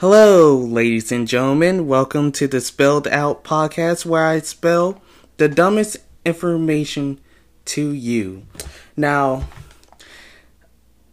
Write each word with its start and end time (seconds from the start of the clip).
Hello, 0.00 0.56
ladies 0.56 1.10
and 1.10 1.26
gentlemen. 1.26 1.88
Welcome 1.88 2.30
to 2.30 2.46
the 2.46 2.60
Spelled 2.60 3.08
Out 3.08 3.42
podcast 3.42 4.06
where 4.06 4.24
I 4.24 4.38
spell 4.38 5.02
the 5.38 5.48
dumbest 5.48 5.96
information 6.24 7.18
to 7.64 7.90
you. 7.90 8.46
Now, 8.96 9.48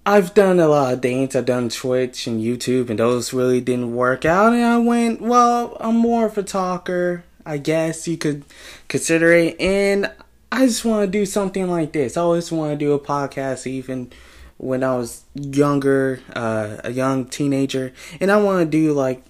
I've 0.05 0.35
done 0.35 0.59
a 0.59 0.67
lot 0.67 0.93
of 0.93 1.01
dance. 1.01 1.35
I've 1.35 1.47
done 1.47 1.69
Twitch 1.69 2.27
and 2.27 2.39
YouTube, 2.39 2.91
and 2.91 2.99
those 2.99 3.33
really 3.33 3.59
didn't 3.59 3.95
work 3.95 4.23
out. 4.23 4.53
And 4.53 4.63
I 4.63 4.77
went, 4.77 5.19
well, 5.19 5.77
I'm 5.79 5.95
more 5.95 6.27
of 6.27 6.37
a 6.37 6.43
talker. 6.43 7.23
I 7.43 7.57
guess 7.57 8.07
you 8.07 8.19
could 8.19 8.45
consider 8.87 9.33
it. 9.33 9.59
And 9.59 10.11
I 10.51 10.67
just 10.67 10.85
want 10.85 11.11
to 11.11 11.11
do 11.11 11.25
something 11.25 11.71
like 11.71 11.91
this. 11.93 12.17
I 12.17 12.21
always 12.21 12.51
want 12.51 12.73
to 12.73 12.77
do 12.77 12.93
a 12.93 12.99
podcast, 12.99 13.65
even 13.65 14.11
when 14.57 14.83
I 14.83 14.95
was 14.95 15.23
younger, 15.33 16.21
uh, 16.35 16.77
a 16.83 16.91
young 16.91 17.25
teenager, 17.25 17.93
and 18.19 18.31
I 18.31 18.37
want 18.37 18.59
to 18.59 18.77
do 18.77 18.93
like 18.93 19.23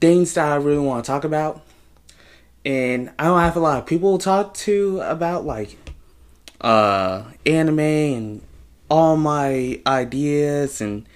things 0.00 0.34
that 0.34 0.50
I 0.50 0.56
really 0.56 0.78
want 0.78 1.04
to 1.04 1.10
talk 1.10 1.24
about. 1.24 1.62
And 2.64 3.10
I 3.18 3.24
don't 3.24 3.40
have 3.40 3.56
a 3.56 3.60
lot 3.60 3.78
of 3.78 3.86
people 3.86 4.18
to 4.18 4.24
talk 4.24 4.54
to 4.54 5.00
about 5.00 5.46
like 5.46 5.78
uh, 6.60 7.24
anime 7.46 7.78
and 7.78 8.42
all 8.90 9.16
my 9.16 9.80
ideas 9.86 10.80
and 10.80 11.06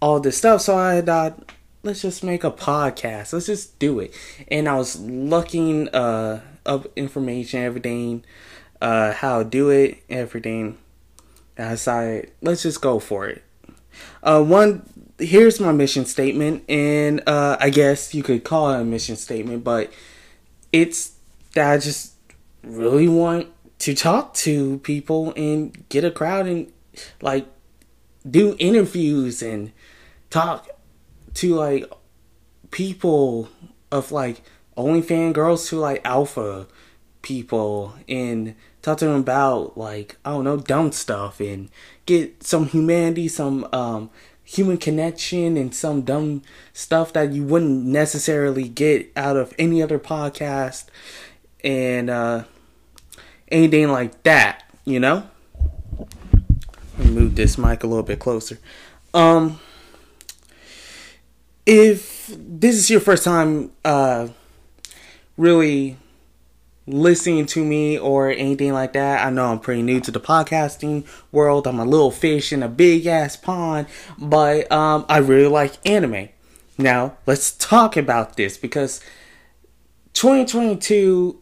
all 0.00 0.20
this 0.20 0.38
stuff. 0.38 0.60
So 0.60 0.76
I 0.76 1.00
thought, 1.00 1.52
let's 1.82 2.02
just 2.02 2.22
make 2.22 2.44
a 2.44 2.50
podcast. 2.50 3.32
Let's 3.32 3.46
just 3.46 3.78
do 3.78 4.00
it. 4.00 4.14
And 4.48 4.68
I 4.68 4.76
was 4.76 5.00
looking 5.00 5.88
uh, 5.88 6.40
up 6.64 6.86
information, 6.96 7.60
everything, 7.62 8.24
uh, 8.80 9.12
how 9.12 9.42
to 9.42 9.48
do 9.48 9.70
it, 9.70 10.02
everything. 10.08 10.78
And 11.56 11.68
I 11.68 11.70
decided, 11.72 12.32
let's 12.40 12.62
just 12.62 12.80
go 12.80 12.98
for 12.98 13.28
it. 13.28 13.42
Uh, 14.22 14.42
one, 14.42 14.88
here's 15.18 15.60
my 15.60 15.72
mission 15.72 16.04
statement, 16.04 16.64
and 16.68 17.22
uh, 17.26 17.56
I 17.60 17.70
guess 17.70 18.14
you 18.14 18.22
could 18.22 18.44
call 18.44 18.72
it 18.72 18.80
a 18.80 18.84
mission 18.84 19.16
statement, 19.16 19.64
but 19.64 19.92
it's 20.72 21.12
that 21.54 21.72
I 21.72 21.78
just 21.78 22.14
really 22.62 23.08
want 23.08 23.48
to 23.80 23.94
talk 23.94 24.34
to 24.34 24.78
people 24.78 25.32
and 25.36 25.88
get 25.88 26.04
a 26.04 26.10
crowd 26.10 26.46
and 26.46 26.72
like 27.20 27.46
do 28.28 28.54
interviews 28.58 29.42
and 29.42 29.72
talk 30.30 30.68
to 31.34 31.54
like 31.54 31.90
people 32.70 33.48
of 33.90 34.12
like 34.12 34.42
OnlyFans 34.76 35.32
girls 35.32 35.68
to 35.68 35.78
like 35.78 36.00
alpha 36.04 36.66
people 37.22 37.94
and 38.08 38.54
talk 38.82 38.98
to 38.98 39.06
them 39.06 39.20
about 39.20 39.78
like 39.78 40.16
I 40.24 40.30
don't 40.30 40.44
know 40.44 40.56
dumb 40.58 40.92
stuff 40.92 41.40
and 41.40 41.70
get 42.04 42.42
some 42.42 42.66
humanity, 42.66 43.28
some 43.28 43.66
um 43.72 44.10
human 44.44 44.76
connection 44.76 45.56
and 45.56 45.74
some 45.74 46.02
dumb 46.02 46.42
stuff 46.72 47.12
that 47.12 47.32
you 47.32 47.44
wouldn't 47.44 47.84
necessarily 47.86 48.68
get 48.68 49.10
out 49.16 49.36
of 49.36 49.54
any 49.58 49.80
other 49.82 49.98
podcast 49.98 50.86
and 51.64 52.10
uh 52.10 52.44
anything 53.48 53.88
like 53.88 54.22
that, 54.24 54.64
you 54.84 54.98
know? 54.98 55.28
Move 56.98 57.36
this 57.36 57.56
mic 57.56 57.84
a 57.84 57.86
little 57.86 58.02
bit 58.02 58.18
closer. 58.18 58.58
Um 59.14 59.60
if 61.64 62.26
this 62.36 62.74
is 62.74 62.90
your 62.90 63.00
first 63.00 63.22
time 63.22 63.70
uh 63.84 64.28
really 65.36 65.96
listening 66.86 67.46
to 67.46 67.64
me 67.64 67.98
or 67.98 68.30
anything 68.30 68.72
like 68.72 68.92
that. 68.94 69.24
I 69.24 69.30
know 69.30 69.46
I'm 69.46 69.60
pretty 69.60 69.82
new 69.82 70.00
to 70.00 70.10
the 70.10 70.20
podcasting 70.20 71.06
world. 71.30 71.66
I'm 71.66 71.78
a 71.78 71.84
little 71.84 72.10
fish 72.10 72.52
in 72.52 72.62
a 72.62 72.68
big 72.68 73.06
ass 73.06 73.36
pond, 73.36 73.86
but 74.18 74.70
um, 74.72 75.06
I 75.08 75.18
really 75.18 75.48
like 75.48 75.74
anime. 75.88 76.28
Now, 76.78 77.16
let's 77.26 77.52
talk 77.52 77.96
about 77.96 78.36
this 78.36 78.56
because 78.56 79.00
2022 80.14 81.40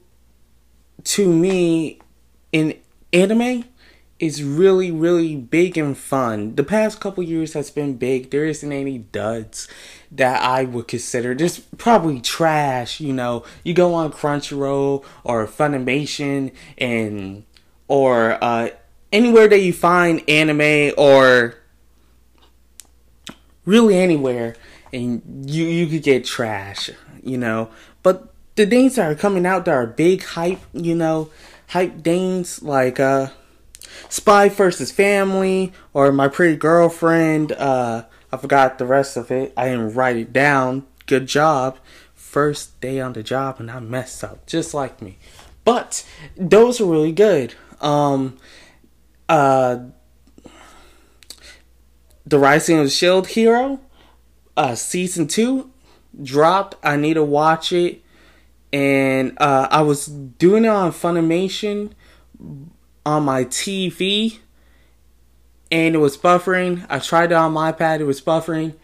to 1.02 1.32
me 1.32 1.98
in 2.52 2.78
anime 3.12 3.64
is 4.18 4.44
really 4.44 4.90
really 4.90 5.34
big 5.34 5.78
and 5.78 5.96
fun. 5.96 6.54
The 6.56 6.64
past 6.64 7.00
couple 7.00 7.22
years 7.22 7.54
has 7.54 7.70
been 7.70 7.96
big. 7.96 8.30
There 8.30 8.44
isn't 8.44 8.72
any 8.72 8.98
duds 8.98 9.66
that 10.12 10.42
I 10.42 10.64
would 10.64 10.88
consider. 10.88 11.34
There's 11.34 11.58
probably 11.58 12.20
trash, 12.20 13.00
you 13.00 13.12
know. 13.12 13.44
You 13.62 13.74
go 13.74 13.94
on 13.94 14.12
Crunchyroll 14.12 15.04
or 15.24 15.46
Funimation 15.46 16.52
and 16.78 17.44
or 17.88 18.42
uh, 18.42 18.70
anywhere 19.12 19.48
that 19.48 19.60
you 19.60 19.72
find 19.72 20.22
anime 20.28 20.92
or 20.96 21.56
really 23.64 23.96
anywhere 23.96 24.56
and 24.92 25.48
you 25.48 25.64
you 25.64 25.86
could 25.86 26.02
get 26.02 26.24
trash, 26.24 26.90
you 27.22 27.38
know. 27.38 27.70
But 28.02 28.32
the 28.56 28.66
things 28.66 28.96
that 28.96 29.10
are 29.10 29.14
coming 29.14 29.46
out 29.46 29.64
that 29.66 29.74
are 29.74 29.86
big 29.86 30.24
hype, 30.24 30.60
you 30.72 30.94
know, 30.94 31.30
hype 31.68 32.02
things 32.02 32.62
like 32.62 32.98
uh 32.98 33.28
Spy 34.08 34.48
versus 34.48 34.90
Family 34.90 35.72
or 35.92 36.12
My 36.12 36.28
Pretty 36.28 36.56
Girlfriend. 36.56 37.52
Uh, 37.52 38.04
I 38.32 38.36
forgot 38.36 38.78
the 38.78 38.86
rest 38.86 39.16
of 39.16 39.30
it. 39.30 39.52
I 39.56 39.68
didn't 39.68 39.94
write 39.94 40.16
it 40.16 40.32
down. 40.32 40.86
Good 41.06 41.26
job. 41.26 41.78
First 42.14 42.80
day 42.80 43.00
on 43.00 43.12
the 43.12 43.22
job 43.22 43.58
and 43.58 43.70
I 43.70 43.80
messed 43.80 44.22
up, 44.22 44.46
just 44.46 44.72
like 44.72 45.02
me. 45.02 45.18
But 45.64 46.06
those 46.36 46.80
are 46.80 46.84
really 46.84 47.12
good. 47.12 47.54
Um, 47.80 48.38
uh, 49.28 49.84
the 52.26 52.38
Rising 52.38 52.78
of 52.78 52.84
the 52.84 52.90
Shield 52.90 53.28
Hero, 53.28 53.80
uh, 54.56 54.74
season 54.74 55.26
two 55.26 55.70
dropped. 56.22 56.76
I 56.84 56.96
need 56.96 57.14
to 57.14 57.24
watch 57.24 57.72
it, 57.72 58.02
and 58.72 59.36
uh, 59.40 59.68
I 59.70 59.82
was 59.82 60.06
doing 60.06 60.64
it 60.64 60.68
on 60.68 60.92
Funimation 60.92 61.92
on 63.04 63.24
my 63.24 63.44
TV 63.44 64.38
and 65.70 65.94
it 65.94 65.98
was 65.98 66.16
buffering. 66.16 66.86
I 66.88 66.98
tried 66.98 67.32
it 67.32 67.34
on 67.34 67.52
my 67.52 67.72
iPad, 67.72 68.00
it 68.00 68.04
was 68.04 68.20
buffering. 68.20 68.74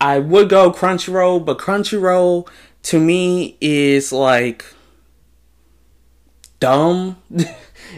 I 0.00 0.18
would 0.18 0.48
go 0.48 0.72
Crunchyroll, 0.72 1.44
but 1.44 1.58
Crunchyroll 1.58 2.48
to 2.84 2.98
me 2.98 3.58
is 3.60 4.12
like 4.12 4.64
dumb. 6.58 7.16
it, 7.30 7.48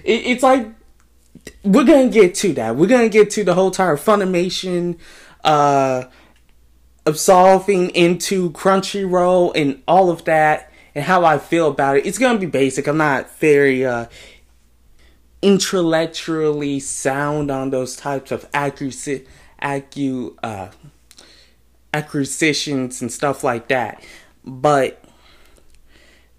it's 0.04 0.42
like 0.42 0.68
we're 1.62 1.84
gonna 1.84 2.08
get 2.08 2.34
to 2.36 2.52
that. 2.54 2.76
We're 2.76 2.88
gonna 2.88 3.08
get 3.08 3.30
to 3.30 3.44
the 3.44 3.54
whole 3.54 3.68
entire 3.68 3.96
Funimation 3.96 4.98
uh 5.44 6.04
absolving 7.04 7.90
into 7.90 8.50
Crunchyroll 8.50 9.52
and 9.54 9.82
all 9.86 10.10
of 10.10 10.24
that 10.24 10.72
and 10.94 11.04
how 11.04 11.24
I 11.24 11.38
feel 11.38 11.68
about 11.68 11.96
it. 11.96 12.06
It's 12.06 12.18
gonna 12.18 12.38
be 12.38 12.46
basic. 12.46 12.86
I'm 12.88 12.96
not 12.96 13.30
very 13.38 13.84
uh 13.84 14.06
intellectually 15.42 16.80
sound 16.80 17.50
on 17.50 17.70
those 17.70 17.96
types 17.96 18.30
of 18.30 18.48
accuracy, 18.54 19.26
accu, 19.60 20.34
uh, 20.42 20.68
acquisitions 21.92 23.02
and 23.02 23.12
stuff 23.12 23.44
like 23.44 23.68
that. 23.68 24.02
But 24.44 25.04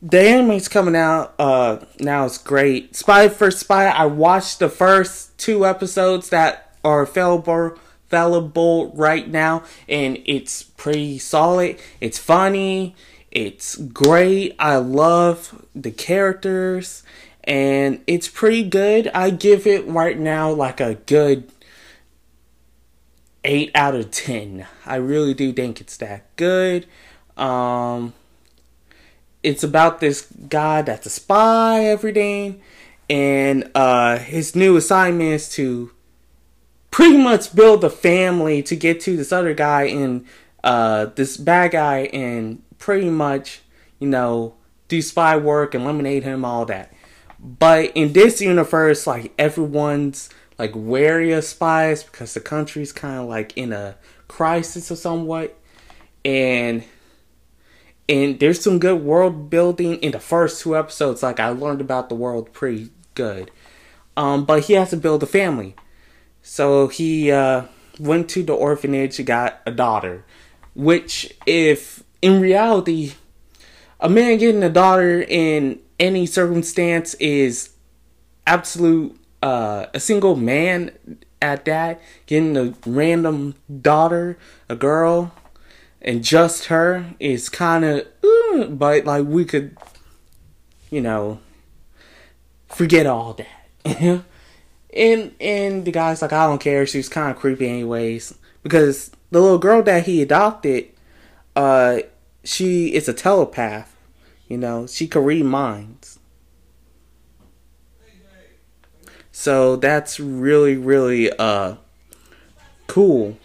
the 0.02 0.20
anime's 0.20 0.68
coming 0.68 0.96
out 0.96 1.34
uh, 1.38 1.80
now. 2.00 2.26
It's 2.26 2.38
great. 2.38 2.96
Spy 2.96 3.30
for 3.30 3.52
Spy. 3.52 3.88
I 3.88 4.06
watched 4.06 4.60
the 4.60 4.70
first 4.70 5.38
two 5.38 5.66
episodes 5.66 6.30
that 6.30 6.76
are 6.84 7.04
available 7.04 7.78
available 8.08 8.92
right 8.94 9.28
now, 9.28 9.64
and 9.90 10.20
it's 10.26 10.62
pretty 10.62 11.18
solid. 11.18 11.80
It's 12.00 12.20
funny. 12.20 12.96
It's 13.32 13.76
great. 13.76 14.56
I 14.60 14.76
love 14.76 15.66
the 15.74 15.90
characters 15.90 17.02
and 17.44 18.02
it's 18.08 18.28
pretty 18.28 18.64
good. 18.64 19.10
I 19.14 19.30
give 19.30 19.68
it 19.68 19.86
right 19.88 20.18
now 20.18 20.52
like 20.52 20.80
a 20.80 20.96
good 20.96 21.52
8 23.44 23.72
out 23.76 23.96
of 23.96 24.12
10. 24.12 24.66
I 24.86 24.96
really 24.96 25.34
do 25.34 25.52
think 25.52 25.82
it's 25.82 25.98
that 25.98 26.36
good. 26.36 26.86
Um 27.38 28.14
it's 29.42 29.64
about 29.64 30.00
this 30.00 30.28
guy 30.48 30.82
that's 30.82 31.06
a 31.06 31.10
spy 31.10 31.84
everything 31.84 32.62
and 33.10 33.70
uh 33.76 34.18
his 34.18 34.56
new 34.56 34.78
assignment 34.78 35.34
is 35.34 35.50
to 35.50 35.92
pretty 36.92 37.18
much 37.18 37.54
build 37.54 37.84
a 37.84 37.90
family 37.90 38.64
to 38.64 38.76
get 38.76 39.02
to 39.02 39.18
this 39.18 39.34
other 39.34 39.54
guy 39.54 39.84
and 39.84 40.26
uh 40.64 41.06
this 41.16 41.36
bad 41.36 41.72
guy 41.72 42.02
and 42.14 42.62
pretty 42.78 43.10
much, 43.10 43.62
you 44.00 44.08
know, 44.08 44.54
do 44.88 45.02
spy 45.02 45.36
work, 45.36 45.74
eliminate 45.74 46.24
him, 46.24 46.46
all 46.46 46.66
that. 46.66 46.94
But 47.44 47.92
in 47.94 48.14
this 48.14 48.40
universe, 48.40 49.06
like 49.06 49.34
everyone's 49.38 50.30
like 50.58 50.72
wary 50.74 51.34
of 51.34 51.44
spies 51.44 52.02
because 52.02 52.34
the 52.34 52.40
country's 52.40 52.94
kind 52.94 53.20
of 53.20 53.28
like 53.28 53.58
in 53.58 53.74
a 53.74 53.98
crisis 54.30 54.90
or 54.90 54.96
somewhat, 54.96 55.60
and 56.24 56.86
and 58.08 58.40
there's 58.40 58.62
some 58.62 58.80
good 58.80 59.04
world 59.04 59.50
building 59.50 59.96
in 59.96 60.14
the 60.14 60.22
first 60.22 60.62
two 60.62 60.78
episodes. 60.78 61.22
Like 61.22 61.42
I 61.42 61.50
learned 61.50 61.82
about 61.82 62.08
the 62.08 62.16
world 62.16 62.54
pretty 62.54 62.92
good, 63.14 63.52
um, 64.16 64.46
but 64.46 64.64
he 64.64 64.74
has 64.74 64.92
to 64.92 64.98
build 64.98 65.22
a 65.22 65.28
family, 65.28 65.76
so 66.42 66.88
he 66.88 67.30
uh, 67.30 67.64
went 68.00 68.30
to 68.30 68.44
the 68.44 68.54
orphanage, 68.54 69.20
and 69.20 69.28
got 69.28 69.60
a 69.66 69.72
daughter, 69.72 70.24
which 70.76 71.34
if 71.46 72.06
in 72.22 72.40
reality, 72.40 73.16
a 74.00 74.08
man 74.08 74.38
getting 74.38 74.64
a 74.64 74.70
daughter 74.70 75.22
in 75.22 75.82
any 76.04 76.26
circumstance 76.26 77.14
is 77.16 77.70
absolute 78.46 79.18
uh, 79.42 79.86
a 79.94 80.00
single 80.00 80.36
man 80.36 80.92
at 81.42 81.64
that 81.66 82.02
getting 82.26 82.58
a 82.58 82.74
random 82.86 83.56
daughter 83.82 84.38
a 84.68 84.76
girl 84.76 85.34
and 86.02 86.24
just 86.24 86.66
her 86.66 87.06
is 87.20 87.48
kind 87.48 87.86
of 87.86 88.06
but 88.78 89.06
like 89.06 89.26
we 89.26 89.46
could 89.46 89.78
you 90.90 91.02
know 91.02 91.40
forget 92.68 93.06
all 93.06 93.34
that. 93.34 94.24
And 94.96 95.34
and 95.42 95.86
the 95.86 95.92
guy's 95.92 96.22
like 96.22 96.34
i 96.34 96.46
don't 96.46 96.62
care. 96.62 96.86
She's 96.86 97.10
kind 97.10 97.32
of 97.32 97.38
creepy 97.38 97.68
anyways 97.68 98.36
because 98.62 99.10
the 99.32 99.42
little 99.42 99.58
girl 99.58 99.82
that 99.82 100.06
he 100.06 100.22
adopted 100.22 100.90
uh 101.56 102.02
she 102.44 102.94
is 102.94 103.10
a 103.10 103.14
telepath 103.14 103.93
you 104.48 104.58
know 104.58 104.86
she 104.88 105.08
can 105.08 105.24
read 105.24 105.46
minds 105.46 106.20
So 109.36 109.76
that's 109.76 110.20
really, 110.20 110.78
really 110.78 111.30
uh 111.32 111.76
cool. 112.88 113.38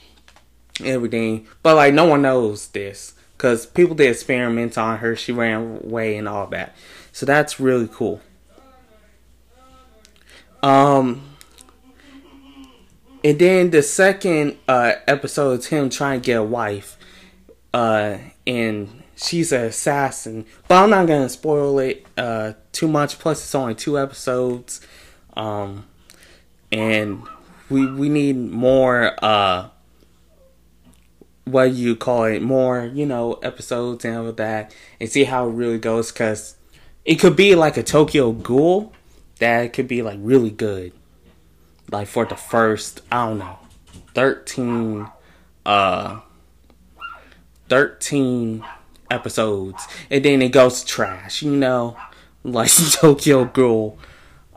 Everything. 0.84 1.48
But 1.62 1.76
like 1.76 1.94
no 1.94 2.04
one 2.04 2.22
knows 2.22 2.68
this. 2.68 3.14
Cause 3.38 3.66
people 3.66 3.96
did 3.96 4.10
experiments 4.10 4.76
on 4.76 4.98
her, 4.98 5.16
she 5.16 5.32
ran 5.32 5.80
away 5.84 6.16
and 6.16 6.28
all 6.28 6.46
that. 6.48 6.76
So 7.10 7.24
that's 7.24 7.58
really 7.58 7.88
cool. 7.90 8.20
Um 10.62 11.36
and 13.24 13.38
then 13.38 13.70
the 13.70 13.82
second 13.82 14.58
uh 14.68 14.92
episode 15.06 15.60
is 15.60 15.66
him 15.66 15.88
trying 15.88 16.20
to 16.20 16.26
get 16.26 16.34
a 16.34 16.44
wife. 16.44 16.98
Uh 17.72 18.18
and 18.46 18.97
she's 19.18 19.52
an 19.52 19.64
assassin. 19.64 20.46
But 20.66 20.82
I'm 20.82 20.90
not 20.90 21.06
gonna 21.06 21.28
spoil 21.28 21.78
it 21.78 22.06
uh 22.16 22.54
too 22.72 22.88
much. 22.88 23.18
Plus 23.18 23.42
it's 23.42 23.54
only 23.54 23.74
two 23.74 23.98
episodes. 23.98 24.80
Um, 25.34 25.86
and 26.72 27.22
we 27.70 27.86
we 27.86 28.08
need 28.08 28.36
more 28.36 29.14
uh 29.22 29.68
what 31.44 31.72
you 31.72 31.96
call 31.96 32.24
it 32.24 32.42
more 32.42 32.90
you 32.92 33.06
know 33.06 33.34
episodes 33.34 34.04
and 34.04 34.16
all 34.16 34.32
that 34.32 34.74
and 35.00 35.08
see 35.08 35.24
how 35.24 35.48
it 35.48 35.52
really 35.52 35.78
goes 35.78 36.12
because 36.12 36.56
it 37.04 37.16
could 37.16 37.36
be 37.36 37.54
like 37.54 37.76
a 37.78 37.82
Tokyo 37.82 38.32
Ghoul 38.32 38.92
that 39.38 39.72
could 39.72 39.88
be 39.88 40.02
like 40.02 40.18
really 40.20 40.50
good 40.50 40.92
like 41.90 42.06
for 42.06 42.26
the 42.26 42.36
first 42.36 43.00
I 43.10 43.26
don't 43.28 43.38
know 43.38 43.58
13 44.14 45.08
uh 45.64 46.20
13 47.68 48.64
episodes 49.10 49.86
and 50.10 50.24
then 50.24 50.42
it 50.42 50.50
goes 50.50 50.84
trash 50.84 51.42
you 51.42 51.54
know 51.54 51.96
like 52.44 52.70
Tokyo 52.92 53.44
Ghoul 53.44 53.98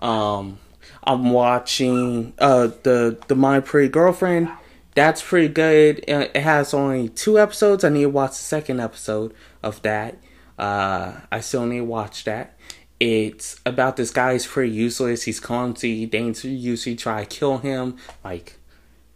um 0.02 0.58
I'm 1.04 1.32
watching 1.32 2.34
uh 2.38 2.68
the 2.84 3.18
the 3.28 3.36
My 3.36 3.60
Pretty 3.60 3.90
Girlfriend. 3.90 4.50
That's 4.94 5.22
pretty 5.22 5.48
good. 5.48 6.04
Uh, 6.10 6.28
it 6.34 6.42
has 6.42 6.74
only 6.74 7.10
two 7.10 7.40
episodes. 7.40 7.84
I 7.84 7.90
need 7.90 8.04
to 8.04 8.10
watch 8.10 8.32
the 8.32 8.36
second 8.36 8.80
episode 8.82 9.34
of 9.64 9.82
that. 9.84 10.18
Uh, 10.60 11.14
I 11.32 11.40
still 11.40 11.66
need 11.66 11.80
to 11.80 11.86
watch 11.86 12.26
that. 12.26 12.58
It's 13.00 13.60
about 13.66 13.96
this 13.96 14.12
guy. 14.12 14.34
He's 14.34 14.46
pretty 14.46 14.72
useless. 14.72 15.24
He's 15.24 15.40
clumsy. 15.40 16.06
They 16.06 16.22
usually 16.44 16.96
try 16.96 17.24
to 17.24 17.26
kill 17.26 17.60
him. 17.60 17.96
Like 18.24 18.58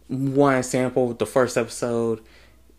one 0.08 0.56
example, 0.56 1.12
the 1.12 1.26
first 1.26 1.56
episode, 1.56 2.20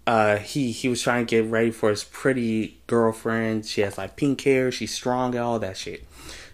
uh, 0.07 0.37
he 0.37 0.71
he 0.71 0.87
was 0.87 1.01
trying 1.01 1.25
to 1.25 1.29
get 1.29 1.51
ready 1.51 1.69
for 1.69 1.89
his 1.89 2.05
pretty 2.05 2.79
girlfriend. 2.87 3.65
She 3.65 3.81
has 3.81 3.97
like 3.97 4.15
pink 4.15 4.39
hair. 4.41 4.71
She's 4.71 4.93
strong 4.93 5.35
and 5.35 5.43
all 5.43 5.59
that 5.59 5.75
shit. 5.75 6.05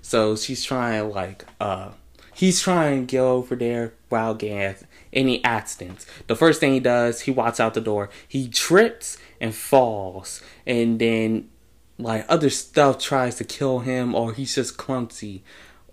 So 0.01 0.35
she's 0.35 0.63
trying 0.63 1.11
like 1.11 1.45
uh 1.61 1.91
he's 2.33 2.59
trying 2.59 3.05
to 3.05 3.11
get 3.11 3.19
over 3.19 3.55
there 3.55 3.93
while 4.09 4.33
getting 4.33 4.75
any 5.13 5.43
accidents. 5.43 6.07
The 6.25 6.35
first 6.35 6.59
thing 6.59 6.73
he 6.73 6.79
does, 6.79 7.21
he 7.21 7.31
walks 7.31 7.59
out 7.59 7.75
the 7.75 7.81
door, 7.81 8.09
he 8.27 8.49
trips 8.49 9.19
and 9.39 9.53
falls, 9.53 10.41
and 10.65 10.97
then 10.97 11.49
like 11.99 12.25
other 12.27 12.49
stuff 12.49 12.97
tries 12.97 13.35
to 13.35 13.43
kill 13.43 13.79
him, 13.79 14.15
or 14.15 14.33
he's 14.33 14.55
just 14.55 14.77
clumsy 14.77 15.43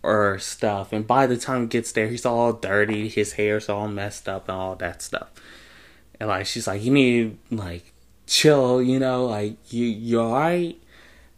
or 0.02 0.38
stuff. 0.38 0.94
And 0.94 1.06
by 1.06 1.26
the 1.26 1.36
time 1.36 1.62
he 1.62 1.66
gets 1.66 1.92
there, 1.92 2.08
he's 2.08 2.24
all 2.24 2.54
dirty, 2.54 3.10
his 3.10 3.34
hair's 3.34 3.68
all 3.68 3.86
messed 3.86 4.30
up, 4.30 4.48
and 4.48 4.56
all 4.56 4.76
that 4.76 5.02
stuff. 5.02 5.30
And 6.20 6.28
like 6.28 6.46
she's 6.46 6.66
like, 6.66 6.82
you 6.82 6.92
need 6.92 7.38
like 7.50 7.92
chill, 8.26 8.80
you 8.82 9.00
know, 9.00 9.26
like 9.26 9.72
you 9.72 9.86
you 9.86 10.20
alright, 10.20 10.80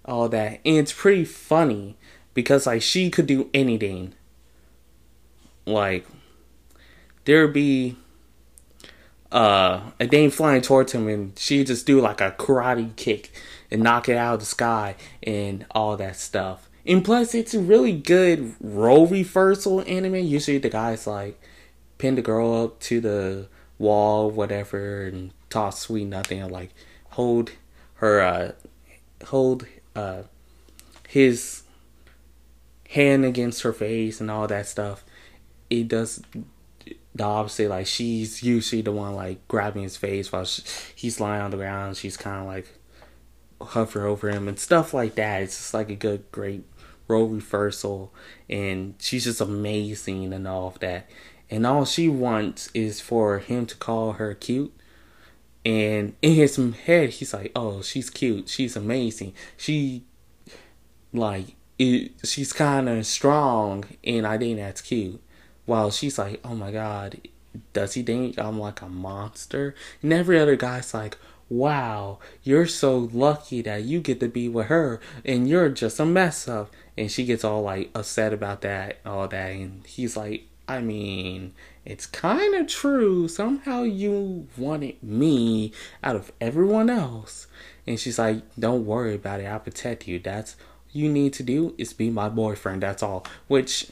all 0.05 0.29
that. 0.29 0.61
And 0.65 0.77
it's 0.77 0.93
pretty 0.93 1.25
funny 1.25 1.97
because 2.35 2.67
like 2.67 2.83
she 2.83 3.11
could 3.11 3.27
do 3.27 3.49
anything 3.55 4.15
like 5.65 6.07
there'd 7.25 7.53
be 7.53 7.97
uh, 9.31 9.91
a 9.99 10.07
dame 10.07 10.31
flying 10.31 10.61
towards 10.61 10.93
him 10.93 11.09
and 11.09 11.39
she'd 11.39 11.69
just 11.69 11.87
do 11.87 12.01
like 12.01 12.21
a 12.21 12.33
karate 12.33 12.95
kick 12.97 13.31
and 13.71 13.83
knock 13.83 14.09
it 14.09 14.17
out 14.17 14.35
of 14.35 14.41
the 14.41 14.47
sky 14.47 14.97
and 15.23 15.65
all 15.71 15.97
that 15.97 16.17
stuff. 16.17 16.69
And 16.85 17.05
plus, 17.05 17.35
it's 17.35 17.55
a 17.55 17.61
really 17.61 17.93
good 17.93 18.55
role 18.61 19.07
reversal 19.07 19.83
anime. 19.83 20.17
Usually, 20.17 20.59
the 20.59 20.69
guy's 20.69 21.07
like 21.07 21.41
pin 21.99 22.17
the 22.17 22.23
girl 22.23 22.65
up 22.65 22.81
to 22.81 23.01
the 23.01 23.49
wall, 23.83 24.31
whatever, 24.31 25.05
and 25.05 25.33
toss 25.51 25.81
sweet 25.81 26.07
nothing, 26.07 26.41
and 26.41 26.53
like 26.53 26.71
hold 27.11 27.53
her, 27.95 28.21
uh, 28.23 28.53
hold 29.27 29.67
uh, 29.95 30.23
his 31.09 31.63
hand 32.89 33.25
against 33.25 33.63
her 33.63 33.73
face 33.73 34.21
and 34.21 34.31
all 34.31 34.47
that 34.47 34.67
stuff 34.67 35.03
it 35.73 35.89
does 35.89 36.23
the 37.15 37.25
opposite. 37.25 37.71
Like 37.71 37.87
she's 37.87 38.43
usually 38.43 38.83
the 38.83 38.93
one 38.93 39.15
like 39.15 39.47
grabbing 39.49 39.83
his 39.83 39.97
face 39.97 40.31
while 40.31 40.45
she, 40.45 40.63
he's 40.95 41.21
lying 41.21 41.43
on 41.43 41.51
the 41.51 41.57
ground. 41.57 41.97
She's 41.97 42.17
kind 42.17 42.41
of 42.41 42.47
like 42.47 42.69
hovering 43.61 44.07
over 44.07 44.29
him 44.31 44.49
and 44.49 44.59
stuff 44.59 44.93
like 44.93 45.15
that. 45.15 45.43
It's 45.43 45.57
just 45.57 45.75
like 45.75 45.91
a 45.91 45.97
good, 45.97 46.31
great 46.31 46.65
role 47.09 47.29
reversal, 47.29 48.13
and 48.49 48.95
she's 48.99 49.25
just 49.25 49.41
amazing 49.41 50.33
and 50.33 50.47
all 50.47 50.69
of 50.69 50.79
that. 50.81 51.09
And 51.53 51.67
all 51.67 51.85
she 51.85 52.09
wants 52.09 52.71
is 52.75 53.01
for 53.01 53.39
him 53.39 53.67
to 53.67 53.77
call 53.77 54.13
her 54.13 54.35
cute. 54.35 54.73
And 55.65 56.15
in 56.23 56.35
his 56.35 56.57
head, 56.57 57.11
he's 57.11 57.33
like, 57.33 57.53
"Oh, 57.55 57.83
she's 57.83 58.11
cute. 58.11 58.49
She's 58.49 58.75
amazing. 58.77 59.35
She, 59.57 60.05
like, 61.13 61.55
it, 61.79 62.13
she's 62.25 62.53
kind 62.53 62.89
of 62.89 63.07
strong, 63.07 63.85
and 64.03 64.27
I 64.27 64.39
think 64.39 64.59
that's 64.59 64.81
cute." 64.81 65.21
while 65.65 65.91
she's 65.91 66.19
like, 66.19 66.41
oh 66.45 66.55
my 66.55 66.73
god, 66.73 67.21
does 67.73 67.95
he 67.95 68.03
think 68.03 68.39
I'm 68.39 68.59
like 68.59 68.83
a 68.83 68.89
monster? 68.89 69.75
And 70.03 70.13
every 70.13 70.39
other 70.39 70.57
guy's 70.57 70.95
like, 70.95 71.17
wow, 71.49 72.19
you're 72.43 72.67
so 72.67 73.11
lucky 73.13 73.63
that 73.63 73.85
you 73.85 74.01
get 74.01 74.21
to 74.21 74.29
be 74.29 74.49
with 74.49 74.67
her 74.67 75.01
and 75.25 75.49
you're 75.49 75.69
just 75.69 76.01
a 76.01 76.07
mess 76.07 76.49
up. 76.49 76.73
And 76.97 77.11
she 77.11 77.25
gets 77.25 77.45
all 77.45 77.63
like 77.63 77.91
upset 77.95 78.33
about 78.33 78.63
that, 78.63 78.99
all 79.05 79.29
that. 79.29 79.51
And 79.51 79.87
he's 79.87 80.17
like, 80.17 80.49
I 80.69 80.81
mean, 80.81 81.55
it's 81.85 82.07
kind 82.07 82.55
of 82.55 82.67
true. 82.67 83.29
Somehow 83.29 83.83
you 83.83 84.49
wanted 84.57 85.03
me 85.03 85.73
out 86.03 86.17
of 86.17 86.33
everyone 86.41 86.89
else. 86.89 87.47
And 87.87 87.99
she's 87.99 88.19
like, 88.19 88.43
don't 88.59 88.87
worry 88.87 89.15
about 89.15 89.41
it. 89.41 89.45
I'll 89.45 89.59
protect 89.61 90.07
you. 90.07 90.19
That's 90.19 90.57
you 90.93 91.11
need 91.11 91.33
to 91.35 91.43
do 91.43 91.75
is 91.79 91.93
be 91.93 92.11
my 92.11 92.29
boyfriend. 92.29 92.83
That's 92.83 93.03
all. 93.03 93.27
Which 93.49 93.91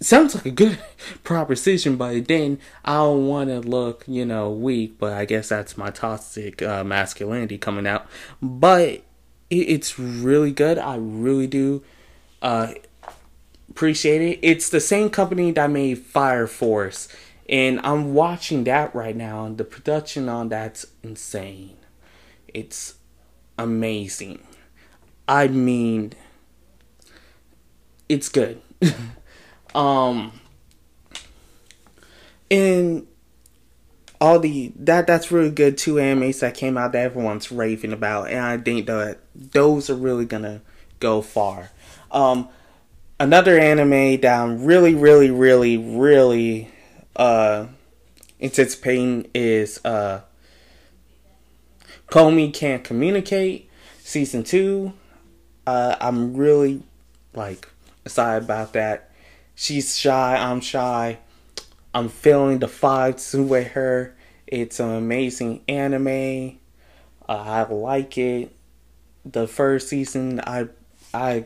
sounds 0.00 0.34
like 0.34 0.46
a 0.46 0.50
good 0.50 0.78
proposition, 1.24 1.96
but 1.96 2.28
then 2.28 2.60
I 2.84 2.96
don't 2.96 3.26
want 3.26 3.50
to 3.50 3.60
look, 3.60 4.04
you 4.06 4.24
know, 4.24 4.50
weak. 4.50 4.98
But 4.98 5.14
I 5.14 5.24
guess 5.24 5.48
that's 5.48 5.76
my 5.76 5.90
toxic 5.90 6.62
uh, 6.62 6.84
masculinity 6.84 7.58
coming 7.58 7.86
out. 7.86 8.06
But 8.40 9.02
it, 9.50 9.56
it's 9.56 9.98
really 9.98 10.52
good. 10.52 10.78
I 10.78 10.96
really 10.96 11.46
do 11.46 11.82
uh, 12.42 12.74
appreciate 13.70 14.22
it. 14.22 14.38
It's 14.42 14.70
the 14.70 14.80
same 14.80 15.10
company 15.10 15.50
that 15.52 15.70
made 15.70 15.98
Fire 15.98 16.46
Force, 16.46 17.08
and 17.48 17.80
I'm 17.84 18.14
watching 18.14 18.64
that 18.64 18.94
right 18.94 19.16
now. 19.16 19.48
The 19.48 19.64
production 19.64 20.28
on 20.28 20.48
that's 20.48 20.86
insane. 21.02 21.76
It's 22.52 22.94
amazing. 23.58 24.40
I 25.26 25.48
mean, 25.48 26.14
it's 28.08 28.28
good. 28.28 28.60
Um, 29.74 30.32
and 32.50 33.06
all 34.20 34.40
the 34.40 34.72
that 34.76 35.06
that's 35.06 35.30
really 35.30 35.50
good. 35.50 35.78
Two 35.78 35.94
animes 35.94 36.40
that 36.40 36.54
came 36.54 36.76
out 36.76 36.92
that 36.92 37.04
everyone's 37.04 37.52
raving 37.52 37.92
about, 37.92 38.30
and 38.30 38.40
I 38.40 38.58
think 38.58 38.86
that 38.86 39.18
those 39.34 39.90
are 39.90 39.94
really 39.94 40.24
gonna 40.24 40.62
go 41.00 41.22
far. 41.22 41.70
Um, 42.10 42.48
another 43.20 43.58
anime 43.58 44.20
that 44.20 44.40
I'm 44.40 44.64
really, 44.64 44.94
really, 44.94 45.30
really, 45.30 45.76
really 45.76 46.70
uh 47.16 47.66
anticipating 48.40 49.28
is 49.34 49.84
uh 49.84 50.20
Komi 52.08 52.52
Can't 52.54 52.82
Communicate 52.84 53.70
season 53.98 54.42
two. 54.42 54.94
Uh, 55.66 55.96
I'm 56.00 56.34
really 56.34 56.82
like 57.34 57.68
excited 58.06 58.44
about 58.44 58.72
that. 58.72 59.10
She's 59.54 59.98
shy, 59.98 60.36
I'm 60.36 60.60
shy. 60.60 61.18
I'm 61.92 62.08
feeling 62.08 62.60
the 62.60 62.66
vibes 62.66 63.34
with 63.46 63.68
her. 63.72 64.16
It's 64.46 64.80
an 64.80 64.90
amazing 64.90 65.62
anime. 65.68 66.58
Uh, 67.28 67.32
I 67.32 67.62
like 67.70 68.16
it. 68.16 68.54
The 69.26 69.46
first 69.46 69.88
season, 69.88 70.40
I 70.40 70.68
I 71.12 71.44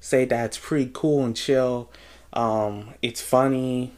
say 0.00 0.24
that's 0.24 0.58
pretty 0.58 0.90
cool 0.92 1.24
and 1.24 1.36
chill. 1.36 1.90
Um, 2.32 2.94
it's 3.02 3.20
funny. 3.20 3.92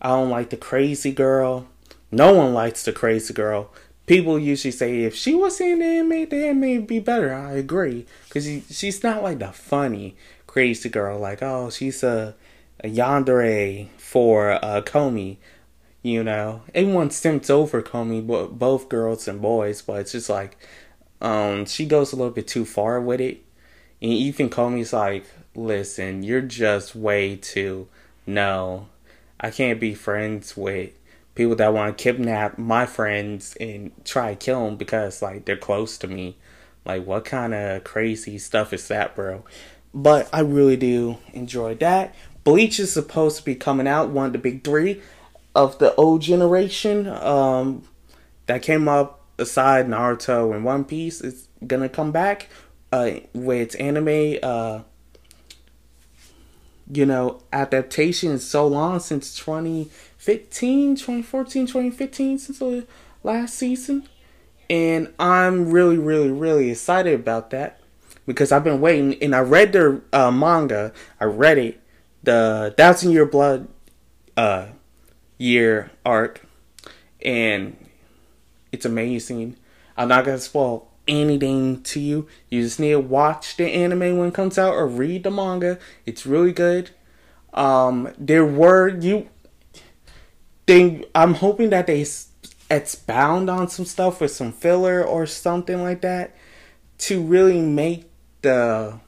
I 0.00 0.08
don't 0.08 0.30
like 0.30 0.50
the 0.50 0.56
crazy 0.56 1.12
girl. 1.12 1.68
No 2.10 2.32
one 2.34 2.54
likes 2.54 2.84
the 2.84 2.92
crazy 2.92 3.34
girl. 3.34 3.70
People 4.06 4.38
usually 4.38 4.72
say 4.72 5.02
if 5.02 5.14
she 5.14 5.34
was 5.34 5.60
in 5.60 5.80
the 5.80 5.84
anime, 5.84 6.28
the 6.28 6.46
anime 6.46 6.76
would 6.76 6.86
be 6.86 6.98
better. 6.98 7.34
I 7.34 7.52
agree 7.52 8.06
because 8.24 8.44
she, 8.44 8.62
she's 8.70 9.02
not 9.02 9.22
like 9.22 9.38
the 9.38 9.52
funny 9.52 10.16
crazy 10.46 10.88
girl. 10.88 11.18
Like 11.18 11.42
oh, 11.42 11.68
she's 11.68 12.02
a, 12.02 12.34
a 12.82 12.88
yandere 12.88 13.88
for 13.98 14.52
uh, 14.64 14.80
Komi. 14.80 15.36
You 16.02 16.24
know, 16.24 16.62
everyone 16.74 17.10
stems 17.10 17.50
over 17.50 17.82
Komi, 17.82 18.24
both 18.56 18.88
girls 18.88 19.28
and 19.28 19.42
boys, 19.42 19.82
but 19.82 20.00
it's 20.00 20.12
just 20.12 20.30
like 20.30 20.56
um, 21.20 21.66
she 21.66 21.84
goes 21.84 22.12
a 22.12 22.16
little 22.16 22.32
bit 22.32 22.48
too 22.48 22.64
far 22.64 23.00
with 23.00 23.20
it. 23.20 23.42
And 24.00 24.12
even 24.12 24.48
Komi's 24.48 24.92
like, 24.92 25.26
listen, 25.54 26.22
you're 26.22 26.40
just 26.40 26.94
way 26.94 27.36
too 27.36 27.88
no. 28.26 28.88
I 29.40 29.50
can't 29.50 29.80
be 29.80 29.94
friends 29.94 30.56
with 30.56 30.90
people 31.34 31.56
that 31.56 31.72
want 31.72 31.96
to 31.96 32.02
kidnap 32.02 32.58
my 32.58 32.84
friends 32.86 33.56
and 33.60 33.92
try 34.04 34.30
to 34.30 34.36
kill 34.36 34.66
them 34.66 34.76
because 34.76 35.22
like 35.22 35.44
they're 35.44 35.56
close 35.56 35.96
to 35.98 36.06
me. 36.06 36.36
Like 36.84 37.06
what 37.06 37.24
kind 37.24 37.54
of 37.54 37.84
crazy 37.84 38.38
stuff 38.38 38.72
is 38.72 38.86
that, 38.88 39.16
bro? 39.16 39.44
But 39.94 40.28
I 40.32 40.40
really 40.40 40.76
do 40.76 41.18
enjoy 41.32 41.74
that. 41.76 42.14
Bleach 42.44 42.78
is 42.78 42.92
supposed 42.92 43.38
to 43.38 43.44
be 43.44 43.54
coming 43.54 43.88
out, 43.88 44.10
one 44.10 44.26
of 44.26 44.32
the 44.32 44.38
big 44.38 44.64
three 44.64 45.00
of 45.54 45.78
the 45.78 45.94
old 45.94 46.22
generation. 46.22 47.06
Um, 47.06 47.88
that 48.46 48.62
came 48.62 48.88
up 48.88 49.20
aside 49.38 49.86
Naruto 49.86 50.54
and 50.54 50.64
One 50.64 50.84
Piece 50.84 51.20
is 51.20 51.48
gonna 51.66 51.88
come 51.88 52.10
back 52.10 52.48
uh, 52.92 53.10
it's 53.34 53.74
anime 53.76 54.38
uh, 54.42 54.80
you 56.90 57.04
know 57.06 57.40
adaptation 57.52 58.32
is 58.32 58.48
so 58.48 58.66
long 58.66 59.00
since 59.00 59.36
20 59.36 59.90
2015, 60.28 60.96
2014, 60.96 61.66
2015 61.66 62.38
since 62.38 62.58
the 62.58 62.86
last 63.22 63.54
season. 63.54 64.06
And 64.68 65.12
I'm 65.18 65.70
really, 65.70 65.96
really, 65.96 66.30
really 66.30 66.70
excited 66.70 67.14
about 67.14 67.50
that 67.50 67.80
because 68.26 68.52
I've 68.52 68.64
been 68.64 68.80
waiting. 68.80 69.14
And 69.22 69.34
I 69.34 69.40
read 69.40 69.72
their 69.72 70.02
uh, 70.12 70.30
manga. 70.30 70.92
I 71.18 71.24
read 71.24 71.56
it, 71.56 71.80
the 72.22 72.74
Thousand 72.76 73.12
Year 73.12 73.24
Blood 73.24 73.68
uh, 74.36 74.66
year 75.38 75.90
arc, 76.04 76.44
and 77.22 77.76
it's 78.70 78.84
amazing. 78.84 79.56
I'm 79.96 80.08
not 80.08 80.26
gonna 80.26 80.38
spoil 80.38 80.87
anything 81.08 81.82
to 81.82 81.98
you. 82.00 82.28
You 82.50 82.62
just 82.62 82.78
need 82.78 82.90
to 82.92 83.00
watch 83.00 83.56
the 83.56 83.66
anime 83.66 84.18
when 84.18 84.28
it 84.28 84.34
comes 84.34 84.58
out 84.58 84.74
or 84.74 84.86
read 84.86 85.24
the 85.24 85.30
manga. 85.30 85.78
It's 86.06 86.26
really 86.26 86.52
good. 86.52 86.90
Um, 87.54 88.12
there 88.18 88.44
were 88.44 88.88
you 88.88 89.28
they 90.66 91.02
I'm 91.14 91.34
hoping 91.34 91.70
that 91.70 91.86
they 91.86 92.06
expound 92.70 93.50
on 93.50 93.68
some 93.68 93.86
stuff 93.86 94.20
with 94.20 94.30
some 94.30 94.52
filler 94.52 95.02
or 95.02 95.26
something 95.26 95.82
like 95.82 96.02
that 96.02 96.36
to 96.98 97.22
really 97.22 97.60
make 97.60 98.04
the 98.42 99.00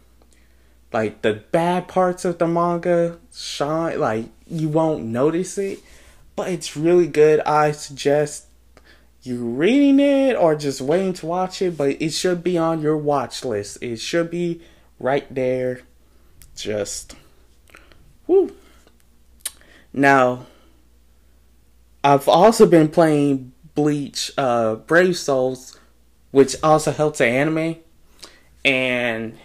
like 0.93 1.23
the 1.23 1.35
bad 1.53 1.87
parts 1.87 2.25
of 2.25 2.39
the 2.39 2.49
manga 2.49 3.19
shine 3.33 4.01
like 4.01 4.27
you 4.47 4.69
won't 4.69 5.05
notice 5.05 5.59
it 5.59 5.79
but 6.35 6.49
it's 6.49 6.77
really 6.77 7.07
good 7.07 7.41
i 7.41 7.71
suggest 7.71 8.47
you 9.23 9.45
reading 9.45 10.01
it 10.01 10.35
or 10.35 10.55
just 10.55 10.81
waiting 10.81 11.13
to 11.13 11.27
watch 11.27 11.61
it 11.61 11.77
but 11.77 12.01
it 12.01 12.11
should 12.11 12.43
be 12.43 12.57
on 12.57 12.81
your 12.81 12.97
watch 12.97 13.45
list. 13.45 13.79
It 13.83 13.97
should 13.97 14.31
be 14.31 14.61
right 14.99 15.33
there. 15.35 15.83
Just 16.55 17.17
whoo 18.27 18.55
now 19.93 20.47
I've 22.03 22.29
also 22.29 22.67
been 22.67 22.89
playing 22.89 23.53
Bleach 23.75 24.33
uh, 24.39 24.77
Brave 24.77 25.17
Souls, 25.17 25.79
which 26.31 26.57
also 26.63 26.93
helps 26.93 27.19
the 27.19 27.27
anime, 27.27 27.77
and 28.65 29.39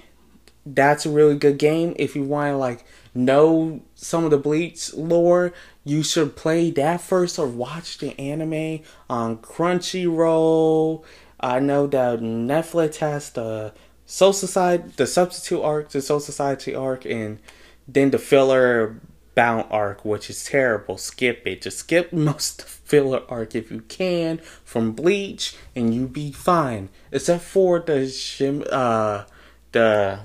that's 0.66 1.06
a 1.06 1.10
really 1.10 1.36
good 1.36 1.58
game. 1.58 1.96
If 1.98 2.16
you 2.16 2.24
want 2.24 2.54
to 2.54 2.58
like 2.58 2.86
know 3.16 3.82
some 3.96 4.26
of 4.26 4.32
the 4.32 4.38
Bleach 4.38 4.94
lore, 4.94 5.54
you 5.84 6.04
should 6.04 6.36
play 6.36 6.70
that 6.72 7.02
first 7.02 7.40
or 7.40 7.48
watch 7.48 7.98
the 7.98 8.20
anime 8.20 8.84
on 9.10 9.38
Crunchyroll. 9.38 11.04
I 11.40 11.60
know 11.60 11.88
that 11.88 12.20
Netflix 12.20 12.98
has 12.98 13.30
the 13.32 13.74
Soul 14.06 14.34
Society, 14.34 14.92
the 14.98 15.08
substitute 15.08 15.62
arc, 15.62 15.90
the 15.90 16.02
Soul 16.02 16.20
Society 16.20 16.76
arc, 16.76 17.06
and 17.06 17.40
then 17.88 18.12
the 18.12 18.20
filler 18.20 19.00
bound 19.36 19.66
arc, 19.70 20.06
which 20.06 20.30
is 20.30 20.46
terrible. 20.46 20.98
Skip 20.98 21.46
it. 21.46 21.62
Just 21.62 21.80
skip 21.80 22.12
most 22.14 22.62
of 22.62 22.66
the 22.66 22.72
filler 22.72 23.22
arc 23.30 23.56
if 23.56 23.72
you 23.72 23.82
can 23.82 24.40
from 24.64 24.92
Bleach, 24.94 25.56
and 25.76 25.94
you 25.94 26.08
be 26.08 26.32
fine. 26.32 26.90
Except 27.12 27.44
for 27.44 27.80
the 27.80 28.08
shim, 28.08 28.68
uh, 28.72 29.26
the 29.72 30.20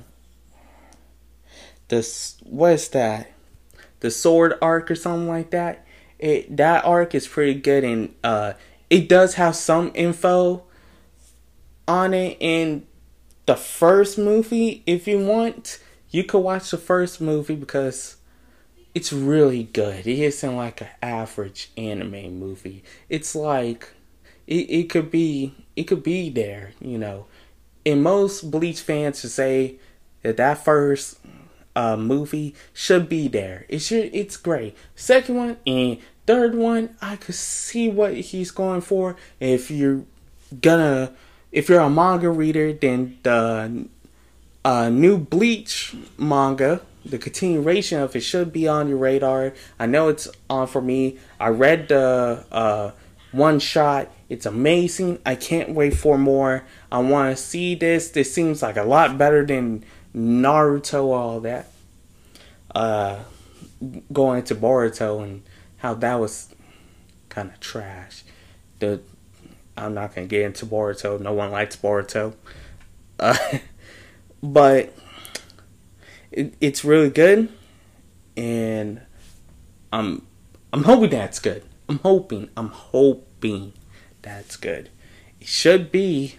the 1.90 2.34
what 2.44 2.72
is 2.72 2.88
that? 2.88 3.30
The 4.00 4.10
sword 4.10 4.54
arc 4.62 4.90
or 4.90 4.94
something 4.94 5.28
like 5.28 5.50
that. 5.50 5.86
It 6.18 6.56
that 6.56 6.84
arc 6.84 7.14
is 7.14 7.28
pretty 7.28 7.54
good, 7.54 7.84
and 7.84 8.14
uh, 8.24 8.54
it 8.88 9.08
does 9.08 9.34
have 9.34 9.54
some 9.56 9.90
info 9.94 10.64
on 11.86 12.14
it 12.14 12.38
in 12.40 12.86
the 13.46 13.56
first 13.56 14.16
movie. 14.16 14.82
If 14.86 15.06
you 15.06 15.18
want, 15.18 15.80
you 16.10 16.24
could 16.24 16.38
watch 16.38 16.70
the 16.70 16.78
first 16.78 17.20
movie 17.20 17.56
because 17.56 18.16
it's 18.94 19.12
really 19.12 19.64
good. 19.64 20.06
It 20.06 20.18
isn't 20.18 20.56
like 20.56 20.80
an 20.80 20.88
average 21.02 21.70
anime 21.76 22.38
movie. 22.38 22.84
It's 23.08 23.34
like 23.34 23.92
it, 24.46 24.70
it 24.70 24.90
could 24.90 25.10
be 25.10 25.54
it 25.76 25.84
could 25.84 26.02
be 26.02 26.30
there, 26.30 26.72
you 26.80 26.98
know. 26.98 27.26
And 27.84 28.02
most 28.02 28.50
Bleach 28.50 28.80
fans 28.80 29.20
to 29.22 29.28
say 29.28 29.76
that 30.22 30.36
that 30.36 30.64
first 30.64 31.18
uh, 31.76 31.96
movie 31.96 32.54
should 32.72 33.08
be 33.08 33.28
there. 33.28 33.66
It 33.68 33.80
should 33.80 34.10
it's 34.14 34.36
great. 34.36 34.76
Second 34.94 35.36
one 35.36 35.56
and 35.66 35.98
third 36.26 36.54
one, 36.54 36.96
I 37.00 37.16
could 37.16 37.34
see 37.34 37.88
what 37.88 38.14
he's 38.14 38.50
going 38.50 38.80
for. 38.80 39.16
If 39.38 39.70
you're 39.70 40.02
gonna 40.60 41.12
if 41.52 41.68
you're 41.68 41.80
a 41.80 41.90
manga 41.90 42.30
reader, 42.30 42.72
then 42.72 43.18
the 43.22 43.86
uh, 44.64 44.88
new 44.88 45.18
Bleach 45.18 45.94
manga 46.18 46.82
the 47.04 47.18
continuation 47.18 48.00
of 48.00 48.14
it 48.14 48.20
should 48.20 48.52
be 48.52 48.68
on 48.68 48.88
your 48.88 48.98
radar. 48.98 49.54
I 49.78 49.86
know 49.86 50.08
it's 50.08 50.28
on 50.48 50.66
for 50.66 50.82
me. 50.82 51.18
I 51.38 51.48
read 51.48 51.88
the 51.88 52.44
uh, 52.50 52.92
one 53.32 53.58
shot. 53.58 54.10
It's 54.28 54.46
amazing. 54.46 55.18
I 55.24 55.34
can't 55.34 55.70
wait 55.70 55.94
for 55.94 56.18
more. 56.18 56.64
I 56.92 56.98
want 56.98 57.36
to 57.36 57.42
see 57.42 57.74
this. 57.74 58.10
This 58.10 58.32
seems 58.32 58.62
like 58.62 58.76
a 58.76 58.84
lot 58.84 59.18
better 59.18 59.44
than 59.44 59.84
Naruto, 60.14 61.12
all 61.12 61.40
that. 61.40 61.70
Uh, 62.74 63.20
going 64.12 64.42
to 64.44 64.54
Boruto 64.54 65.22
and 65.22 65.42
how 65.78 65.94
that 65.94 66.14
was 66.20 66.54
kind 67.28 67.48
of 67.48 67.58
trash. 67.60 68.24
The 68.78 69.00
I'm 69.76 69.94
not 69.94 70.14
gonna 70.14 70.26
get 70.26 70.42
into 70.42 70.66
Boruto. 70.66 71.18
No 71.20 71.32
one 71.32 71.50
likes 71.50 71.76
Boruto. 71.76 72.34
Uh, 73.18 73.36
but 74.42 74.94
it, 76.30 76.54
it's 76.60 76.84
really 76.84 77.10
good, 77.10 77.48
and 78.36 79.00
I'm 79.92 80.26
I'm 80.72 80.84
hoping 80.84 81.10
that's 81.10 81.38
good. 81.38 81.64
I'm 81.88 81.98
hoping 81.98 82.50
I'm 82.56 82.68
hoping 82.68 83.72
that's 84.22 84.56
good. 84.56 84.90
It 85.40 85.48
should 85.48 85.90
be 85.90 86.36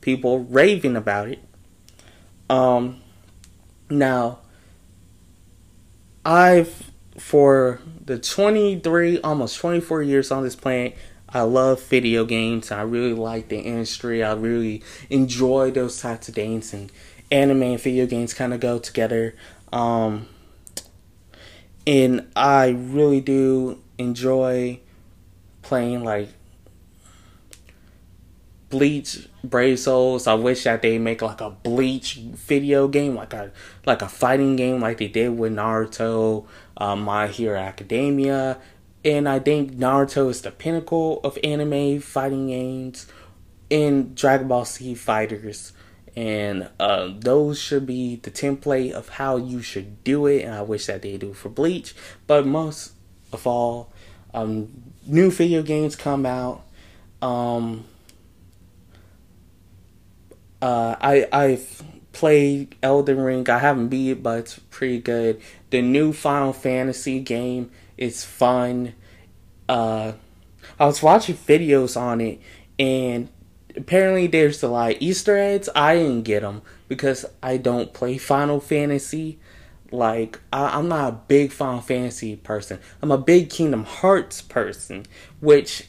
people 0.00 0.40
raving 0.40 0.96
about 0.96 1.28
it. 1.28 1.40
Um, 2.52 3.00
now 3.88 4.40
I've 6.22 6.90
for 7.18 7.80
the 8.04 8.18
23 8.18 9.20
almost 9.22 9.56
24 9.56 10.02
years 10.02 10.30
on 10.30 10.42
this 10.42 10.54
planet 10.54 10.96
I 11.34 11.40
love 11.42 11.82
video 11.84 12.26
games. 12.26 12.70
I 12.70 12.82
really 12.82 13.14
like 13.14 13.48
the 13.48 13.58
industry. 13.58 14.22
I 14.22 14.34
really 14.34 14.82
enjoy 15.08 15.70
those 15.70 15.98
types 15.98 16.28
of 16.28 16.34
games 16.34 16.74
and 16.74 16.92
anime 17.30 17.62
and 17.62 17.80
video 17.80 18.04
games 18.04 18.34
kind 18.34 18.52
of 18.52 18.60
go 18.60 18.78
together. 18.78 19.34
Um, 19.72 20.28
and 21.86 22.28
I 22.36 22.68
really 22.68 23.22
do 23.22 23.80
enjoy 23.96 24.80
playing 25.62 26.04
like 26.04 26.28
Bleach 28.72 29.28
Brave 29.44 29.78
Souls. 29.78 30.26
I 30.26 30.32
wish 30.32 30.64
that 30.64 30.80
they 30.80 30.98
make 30.98 31.20
like 31.20 31.42
a 31.42 31.50
Bleach 31.50 32.14
video 32.16 32.88
game, 32.88 33.14
like 33.14 33.34
a 33.34 33.52
like 33.84 34.00
a 34.00 34.08
fighting 34.08 34.56
game, 34.56 34.80
like 34.80 34.96
they 34.96 35.08
did 35.08 35.38
with 35.38 35.52
Naruto, 35.52 36.46
uh, 36.78 36.96
My 36.96 37.26
Hero 37.28 37.60
Academia, 37.60 38.58
and 39.04 39.28
I 39.28 39.38
think 39.40 39.72
Naruto 39.72 40.30
is 40.30 40.40
the 40.40 40.50
pinnacle 40.50 41.20
of 41.22 41.38
anime 41.44 42.00
fighting 42.00 42.46
games. 42.48 43.06
and 43.72 44.14
Dragon 44.14 44.48
Ball 44.48 44.66
Z 44.66 44.94
Fighters, 44.96 45.72
and 46.14 46.68
uh, 46.78 47.08
those 47.18 47.58
should 47.58 47.86
be 47.86 48.16
the 48.16 48.30
template 48.30 48.92
of 48.92 49.08
how 49.08 49.36
you 49.36 49.62
should 49.62 50.04
do 50.04 50.26
it. 50.26 50.42
And 50.42 50.54
I 50.54 50.62
wish 50.62 50.86
that 50.86 51.02
they 51.02 51.16
do 51.16 51.32
for 51.32 51.48
Bleach, 51.48 51.94
but 52.26 52.46
most 52.46 52.92
of 53.32 53.46
all, 53.46 53.90
um, 54.34 54.92
new 55.06 55.30
video 55.30 55.62
games 55.62 55.96
come 55.96 56.26
out. 56.26 56.64
Um, 57.22 57.84
uh, 60.62 60.96
I 61.00 61.26
I've 61.32 61.82
played 62.12 62.76
Elden 62.82 63.20
Ring. 63.20 63.50
I 63.50 63.58
haven't 63.58 63.88
beat 63.88 64.10
it, 64.12 64.22
but 64.22 64.38
it's 64.38 64.58
pretty 64.70 65.00
good. 65.00 65.40
The 65.70 65.82
new 65.82 66.12
Final 66.12 66.52
Fantasy 66.52 67.20
game 67.20 67.70
is 67.98 68.24
fun. 68.24 68.94
Uh, 69.68 70.12
I 70.78 70.86
was 70.86 71.02
watching 71.02 71.34
videos 71.34 72.00
on 72.00 72.20
it, 72.20 72.40
and 72.78 73.28
apparently 73.76 74.28
there's 74.28 74.62
a 74.62 74.68
lot 74.68 74.92
of 74.92 74.96
Easter 75.00 75.36
eggs. 75.36 75.68
I 75.74 75.96
didn't 75.96 76.22
get 76.22 76.42
them 76.42 76.62
because 76.88 77.26
I 77.42 77.56
don't 77.56 77.92
play 77.92 78.16
Final 78.16 78.60
Fantasy. 78.60 79.40
Like 79.90 80.40
I, 80.52 80.78
am 80.78 80.88
not 80.88 81.12
a 81.12 81.16
big 81.26 81.52
Final 81.52 81.80
Fantasy 81.80 82.36
person. 82.36 82.78
I'm 83.02 83.10
a 83.10 83.18
big 83.18 83.50
Kingdom 83.50 83.84
Hearts 83.84 84.40
person, 84.40 85.06
which 85.40 85.88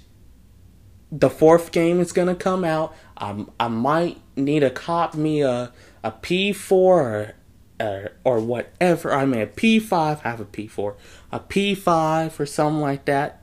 the 1.15 1.29
fourth 1.29 1.71
game 1.71 1.99
is 1.99 2.11
gonna 2.11 2.35
come 2.35 2.65
out. 2.65 2.95
I 3.17 3.45
I 3.59 3.67
might 3.67 4.19
need 4.35 4.61
to 4.61 4.71
cop 4.71 5.13
me 5.13 5.41
a 5.41 5.71
a 6.03 6.11
P4 6.11 6.71
or, 6.71 7.33
or 7.79 8.11
or 8.23 8.39
whatever. 8.39 9.13
I 9.13 9.25
mean 9.25 9.41
a 9.41 9.47
P5. 9.47 9.93
I 10.23 10.29
have 10.29 10.39
a 10.39 10.45
P4, 10.45 10.95
a 11.31 11.39
P5 11.39 12.39
or 12.39 12.45
something 12.45 12.81
like 12.81 13.05
that. 13.05 13.41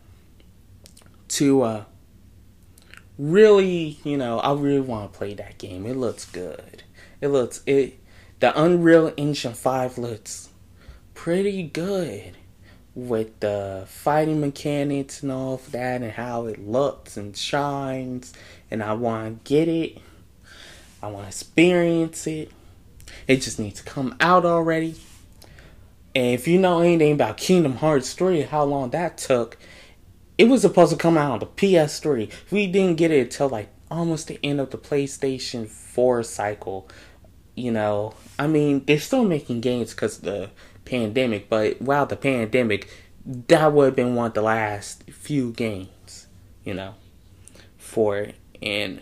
To 1.29 1.63
uh, 1.63 1.85
really, 3.17 4.01
you 4.03 4.17
know, 4.17 4.41
I 4.41 4.53
really 4.53 4.81
want 4.81 5.13
to 5.13 5.19
play 5.19 5.35
that 5.35 5.59
game. 5.59 5.87
It 5.87 5.97
looks 5.97 6.25
good. 6.25 6.83
It 7.21 7.29
looks 7.29 7.63
it. 7.67 8.01
The 8.41 8.61
Unreal 8.61 9.13
Engine 9.17 9.55
Five 9.55 9.97
looks 9.97 10.49
pretty 11.15 11.63
good 11.63 12.37
with 13.09 13.41
the 13.41 13.85
fighting 13.87 14.41
mechanics 14.41 15.23
and 15.23 15.33
all 15.33 15.55
of 15.55 15.73
that 15.73 16.03
and 16.03 16.13
how 16.13 16.47
it 16.47 16.59
looks 16.59 17.17
and 17.17 17.37
shines 17.37 18.33
and 18.71 18.83
I 18.83 18.93
want 18.93 19.45
to 19.45 19.49
get 19.49 19.69
it. 19.69 19.99
I 21.03 21.09
want 21.09 21.25
to 21.25 21.29
experience 21.29 22.27
it. 22.27 22.53
It 23.27 23.37
just 23.43 23.59
needs 23.59 23.83
to 23.83 23.91
come 23.91 24.15
out 24.21 24.45
already. 24.45 24.97
And 26.15 26.35
if 26.35 26.47
you 26.49 26.59
know 26.59 26.81
anything 26.81 27.13
about 27.13 27.37
Kingdom 27.37 27.77
Hearts 27.77 28.09
story, 28.09 28.43
how 28.43 28.65
long 28.65 28.91
that 28.91 29.17
took, 29.19 29.57
it 30.39 30.45
was 30.45 30.63
supposed 30.63 30.93
to 30.93 30.99
come 30.99 31.17
out 31.17 31.33
on 31.33 31.39
the 31.41 31.47
PS3. 31.47 32.31
We 32.51 32.67
didn't 32.67 32.97
get 32.97 33.11
it 33.11 33.21
until 33.21 33.49
like 33.49 33.69
almost 33.91 34.29
the 34.29 34.39
end 34.43 34.61
of 34.61 34.71
the 34.71 34.79
PlayStation 34.79 35.69
4 35.69 36.23
cycle. 36.23 36.89
You 37.55 37.73
know, 37.73 38.15
I 38.39 38.47
mean, 38.47 38.85
they're 38.85 38.99
still 38.99 39.25
making 39.25 39.61
games 39.61 39.93
because 39.93 40.19
the 40.19 40.51
pandemic, 40.91 41.49
but 41.49 41.81
while 41.81 42.05
the 42.05 42.17
pandemic, 42.17 42.91
that 43.25 43.73
would 43.73 43.87
have 43.87 43.97
been 43.97 44.17
one 44.17 44.27
of 44.27 44.35
the 44.35 44.43
last 44.43 45.05
few 45.05 45.53
games, 45.53 46.27
you 46.65 46.75
know, 46.75 46.95
for 47.79 48.19
it. 48.19 48.35
And 48.61 49.01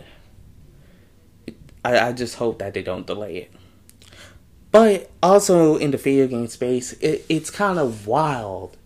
I, 1.83 1.99
I 1.99 2.11
just 2.13 2.35
hope 2.35 2.59
that 2.59 2.75
they 2.75 2.83
don't 2.83 3.07
delay 3.07 3.37
it. 3.37 3.51
But 4.71 5.09
also 5.23 5.77
in 5.77 5.89
the 5.89 5.97
video 5.97 6.27
game 6.27 6.47
space, 6.47 6.93
it, 6.93 7.25
it's 7.27 7.49
kind 7.49 7.79
of 7.79 8.05
wild, 8.05 8.77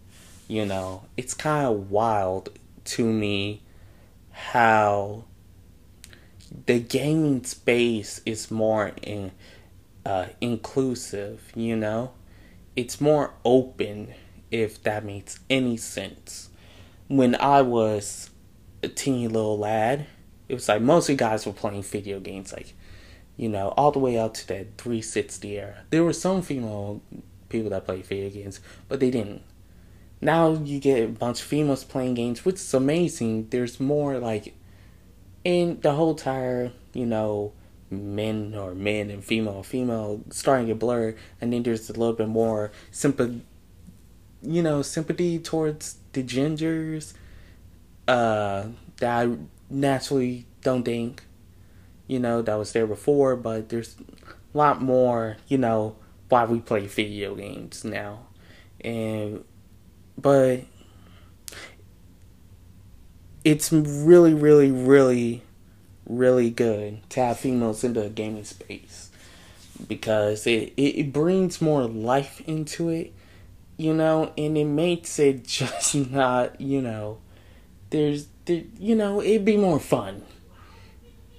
you 0.48 0.66
know, 0.66 1.04
it's 1.18 1.34
kind 1.34 1.68
of 1.68 1.92
wild 1.92 2.58
to 2.86 3.06
me 3.06 3.62
how 4.32 5.26
the 6.68 6.80
gaming 6.80 7.44
space 7.44 8.22
is 8.26 8.50
more 8.50 8.94
in, 9.02 9.32
uh, 10.06 10.28
inclusive, 10.39 11.52
you 11.54 11.76
know? 11.76 12.13
It's 12.76 13.00
more 13.00 13.34
open 13.46 14.14
if 14.52 14.82
that 14.84 15.04
makes 15.04 15.40
any 15.50 15.78
sense. 15.78 16.50
When 17.08 17.36
I 17.36 17.62
was 17.62 18.30
a 18.82 18.88
teeny 18.88 19.28
little 19.28 19.58
lad, 19.58 20.06
it 20.50 20.54
was 20.54 20.68
like 20.68 20.82
mostly 20.82 21.16
guys 21.16 21.46
were 21.46 21.54
playing 21.54 21.84
video 21.84 22.20
games, 22.20 22.54
like 22.54 22.74
you 23.36 23.50
know, 23.50 23.70
all 23.70 23.92
the 23.92 24.00
way 24.00 24.18
up 24.18 24.34
to 24.36 24.48
that 24.48 24.78
360 24.78 25.58
era. 25.58 25.84
There 25.90 26.04
were 26.04 26.14
some 26.14 26.42
female 26.42 27.02
people 27.50 27.72
that 27.72 27.86
played 27.86 28.06
video 28.06 28.30
games, 28.30 28.60
but 28.88 29.00
they 29.00 29.10
didn't. 29.10 29.42
Now 30.22 30.54
you 30.54 30.80
get 30.80 31.04
a 31.04 31.08
bunch 31.08 31.42
of 31.42 31.48
females 31.48 31.84
playing 31.84 32.14
games, 32.14 32.46
which 32.46 32.56
is 32.56 32.74
amazing. 32.74 33.50
There's 33.50 33.80
more 33.80 34.20
like 34.20 34.54
in 35.44 35.80
the 35.82 35.94
whole 35.94 36.12
entire, 36.12 36.72
you 36.94 37.06
know, 37.06 37.54
men 37.94 38.56
or 38.56 38.74
men 38.74 39.10
and 39.10 39.24
female 39.24 39.64
female 39.64 40.22
starting 40.30 40.68
to 40.68 40.76
blur 40.76 41.16
and 41.40 41.54
then 41.54 41.64
there's 41.64 41.90
a 41.90 41.94
little 41.94 42.14
bit 42.14 42.28
more 42.28 42.72
sympathy 42.92 43.42
you 44.42 44.62
know 44.62 44.82
sympathy 44.82 45.40
towards 45.40 45.98
the 46.14 46.24
genders 46.24 47.14
uh 48.08 48.66
that 48.98 49.28
I 49.28 49.38
naturally 49.70 50.46
don't 50.62 50.84
think 50.84 51.24
you 52.08 52.20
know 52.20 52.42
that 52.42 52.56
was 52.56 52.74
there 52.74 52.88
before 52.88 53.36
but 53.36 53.70
there's 53.70 53.96
a 54.54 54.58
lot 54.58 54.82
more 54.82 55.38
you 55.48 55.58
know 55.58 55.96
why 56.34 56.46
we 56.46 56.60
play 56.60 56.88
video 56.88 57.36
games 57.36 57.84
now. 57.84 58.26
And 58.82 59.44
but 60.18 60.62
it's 63.44 63.72
really 63.72 64.34
really 64.34 64.72
really 64.72 65.44
really 66.06 66.50
good 66.50 67.08
to 67.12 67.20
have 67.20 67.39
females 67.39 67.84
in 67.84 67.94
the 67.94 68.10
gaming 68.10 68.44
space 68.44 69.10
because 69.88 70.46
it, 70.46 70.74
it, 70.78 71.13
brings 71.13 71.62
more 71.62 71.84
life 71.84 72.42
into 72.48 72.89
it, 72.89 73.13
you 73.78 73.94
know, 73.94 74.32
and 74.38 74.58
it 74.58 74.66
makes 74.66 75.20
it 75.20 75.44
just 75.48 75.96
not, 75.96 76.60
you 76.60 76.82
know, 76.82 77.20
there's, 77.89 78.28
there, 78.46 78.63
you 78.80 78.96
know, 78.96 79.22
it'd 79.22 79.46
be 79.46 79.58
more 79.58 79.80
fun. 79.80 80.24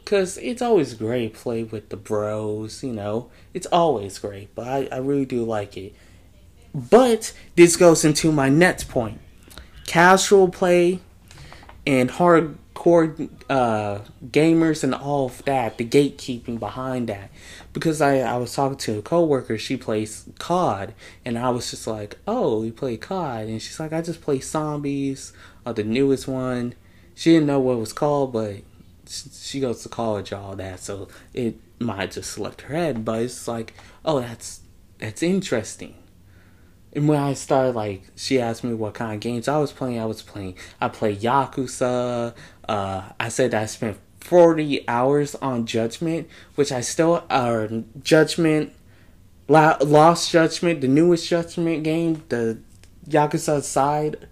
Cause 0.05 0.37
it's 0.37 0.61
always 0.61 0.92
great 0.92 1.33
play 1.33 1.64
with 1.64 1.88
the 1.88 1.96
bros, 1.96 2.85
you 2.85 2.92
know. 2.92 3.31
It's 3.55 3.66
always 3.68 4.18
great, 4.18 4.55
but 4.55 4.68
I, 4.68 4.88
I 4.92 4.98
really 4.98 5.24
do 5.24 5.42
like 5.44 5.79
it. 5.79 5.94
But 6.74 7.33
this 7.55 7.77
goes 7.77 8.05
into 8.05 8.31
my 8.31 8.50
next 8.50 8.88
point. 8.90 9.18
Casual 9.87 10.48
play 10.48 11.00
and 11.87 12.11
hard 12.11 12.59
core 12.85 13.16
uh, 13.49 13.99
gamers 14.27 14.85
and 14.85 14.94
all 14.94 15.25
of 15.25 15.42
that, 15.47 15.79
the 15.79 15.87
gatekeeping 15.87 16.59
behind 16.59 17.09
that. 17.09 17.31
Because 17.73 18.03
I, 18.03 18.18
I 18.18 18.37
was 18.37 18.55
talking 18.55 18.77
to 18.77 18.99
a 18.99 19.03
coworker, 19.03 19.57
she 19.57 19.79
plays 19.79 20.29
COD, 20.38 20.92
and 21.25 21.38
I 21.38 21.49
was 21.49 21.70
just 21.70 21.87
like, 21.87 22.18
oh, 22.27 22.62
you 22.62 22.73
play 22.73 22.99
COD? 22.99 23.49
And 23.49 23.62
she's 23.62 23.81
like, 23.81 23.94
I 23.94 24.03
just 24.03 24.20
play 24.20 24.38
Zombies, 24.38 25.33
uh, 25.64 25.73
the 25.73 25.83
newest 25.83 26.29
one. 26.29 26.75
She 27.14 27.33
didn't 27.33 27.47
know 27.47 27.59
what 27.59 27.73
it 27.73 27.81
was 27.81 27.94
called, 27.94 28.35
but 28.35 28.57
she 29.09 29.61
goes 29.61 29.83
to 29.85 29.88
college, 29.88 30.35
all 30.35 30.55
that, 30.57 30.81
so 30.81 31.09
it 31.33 31.57
might 31.79 32.11
just 32.11 32.33
select 32.33 32.61
her 32.62 32.75
head. 32.75 33.03
But 33.03 33.23
it's 33.23 33.49
like, 33.49 33.73
oh, 34.05 34.20
that's 34.20 34.61
that's 34.99 35.23
interesting. 35.23 35.94
And 36.94 37.09
when 37.09 37.18
I 37.18 37.35
started, 37.35 37.75
like, 37.75 38.05
she 38.14 38.40
asked 38.40 38.62
me 38.62 38.73
what 38.73 38.94
kind 38.94 39.14
of 39.14 39.20
games 39.20 39.49
I 39.49 39.59
was 39.59 39.73
playing. 39.73 39.99
I 39.99 40.05
was 40.05 40.23
playing. 40.23 40.57
I 40.81 40.88
played 40.88 41.20
Yakuza. 41.20 42.35
Uh, 42.68 43.11
I 43.18 43.29
said 43.29 43.55
I 43.55 43.66
spent 43.66 43.98
40 44.20 44.88
hours 44.88 45.35
on 45.37 45.66
Judgment, 45.66 46.29
which 46.55 46.72
I 46.72 46.81
still 46.81 47.24
are 47.29 47.64
uh, 47.64 47.83
Judgment, 48.03 48.72
Lost 49.48 50.31
Judgment, 50.31 50.81
the 50.81 50.88
newest 50.88 51.29
Judgment 51.29 51.83
game, 51.83 52.22
the 52.31 52.59
Yakuza 53.07 53.62
side 53.62 54.29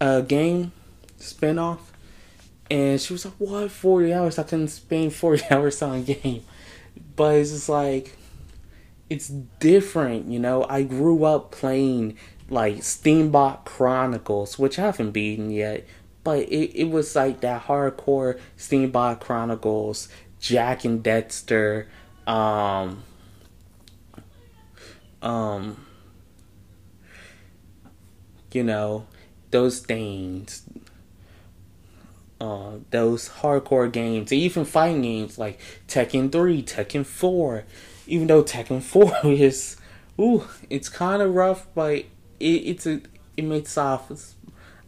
uh, 0.00 0.20
game 0.22 0.72
spinoff. 1.18 1.78
And 2.70 3.00
she 3.00 3.12
was 3.12 3.24
like, 3.24 3.34
"What? 3.38 3.70
40 3.70 4.12
hours? 4.12 4.38
I 4.38 4.42
couldn't 4.42 4.68
spend 4.68 5.14
40 5.14 5.44
hours 5.50 5.80
on 5.80 5.98
a 5.98 6.00
game." 6.00 6.44
But 7.16 7.36
it's 7.36 7.50
just 7.50 7.68
like 7.68 8.16
it's 9.08 9.28
different, 9.28 10.26
you 10.26 10.38
know. 10.38 10.66
I 10.68 10.82
grew 10.82 11.24
up 11.24 11.50
playing 11.50 12.18
like 12.50 12.78
Steambot 12.78 13.64
Chronicles, 13.64 14.58
which 14.58 14.78
I 14.78 14.82
haven't 14.82 15.12
beaten 15.12 15.50
yet, 15.50 15.86
but 16.24 16.40
it, 16.40 16.74
it 16.78 16.90
was 16.90 17.14
like 17.16 17.40
that 17.40 17.64
hardcore 17.64 18.38
Steambot 18.56 19.20
Chronicles, 19.20 20.08
Jak 20.40 20.84
and 20.84 21.02
Daxter, 21.02 21.86
um, 22.26 23.02
um, 25.22 25.84
you 28.52 28.62
know, 28.62 29.06
those 29.50 29.80
things. 29.80 30.62
uh, 32.40 32.74
those 32.90 33.28
hardcore 33.28 33.90
games, 33.90 34.32
even 34.32 34.64
fighting 34.64 35.02
games 35.02 35.38
like 35.38 35.58
Tekken 35.88 36.30
3, 36.30 36.62
Tekken 36.62 37.04
4. 37.04 37.64
Even 38.06 38.26
though 38.28 38.42
Tekken 38.44 38.80
4 38.82 39.12
is, 39.24 39.76
ooh, 40.20 40.44
it's 40.70 40.88
kind 40.88 41.20
of 41.22 41.34
rough, 41.34 41.66
but 41.74 41.94
it, 41.94 42.06
it's 42.40 42.86
a 42.86 43.00
it 43.36 43.44
makes 43.44 43.72
soft. 43.72 44.12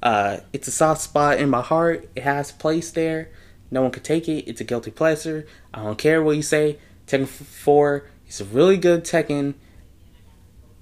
Uh, 0.02 0.38
it's 0.52 0.68
a 0.68 0.72
soft 0.72 1.02
spot 1.02 1.38
in 1.38 1.50
my 1.50 1.60
heart. 1.60 2.08
It 2.16 2.22
has 2.22 2.52
place 2.52 2.90
there. 2.90 3.30
No 3.70 3.82
one 3.82 3.90
could 3.90 4.04
take 4.04 4.28
it. 4.28 4.48
It's 4.48 4.60
a 4.60 4.64
guilty 4.64 4.90
pleasure. 4.90 5.46
I 5.72 5.82
don't 5.82 5.98
care 5.98 6.22
what 6.22 6.36
you 6.36 6.42
say. 6.42 6.78
Tekken 7.06 7.26
4 7.26 8.06
is 8.28 8.40
a 8.40 8.44
really 8.44 8.76
good 8.76 9.04
Tekken. 9.04 9.54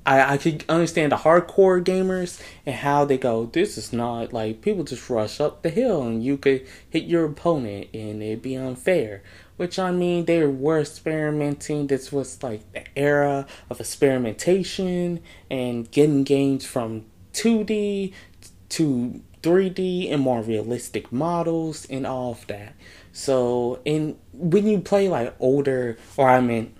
I, 0.07 0.35
I 0.35 0.37
could 0.38 0.64
understand 0.70 1.12
the 1.12 1.16
hardcore 1.16 1.85
gamers 1.85 2.40
and 2.64 2.76
how 2.76 3.04
they 3.04 3.18
go, 3.18 3.44
this 3.46 3.76
is 3.76 3.92
not 3.92 4.33
like 4.33 4.62
people 4.62 4.85
just 4.85 5.11
rush 5.11 5.38
up 5.38 5.62
the 5.62 5.68
hill 5.68 6.02
and 6.02 6.24
you 6.24 6.38
could 6.38 6.66
hit 6.88 7.04
your 7.04 7.26
opponent 7.26 7.88
and 7.92 8.22
it'd 8.22 8.40
be 8.40 8.57
unfair. 8.57 9.22
Which 9.59 9.78
I 9.78 9.90
mean, 9.90 10.24
they 10.24 10.46
were 10.46 10.81
experimenting. 10.81 11.88
This 11.88 12.11
was 12.11 12.42
like 12.42 12.72
the 12.72 12.85
era 12.96 13.46
of 13.68 13.81
experimentation 13.81 15.20
and 15.50 15.90
getting 15.90 16.24
games 16.24 16.64
from 16.64 17.04
2D 17.35 18.14
to 18.70 19.22
3D 19.42 20.12
and 20.12 20.22
more 20.22 20.42
realistic 20.42 21.12
models 21.12 21.87
and 21.87 22.07
all 22.07 22.33
of 22.33 22.46
that. 22.48 22.74
So, 23.12 23.81
and 23.87 24.16
when 24.33 24.66
you 24.66 24.81
play 24.81 25.09
like 25.09 25.35
older, 25.40 25.96
or 26.16 26.28
I 26.28 26.40
mean, 26.40 26.74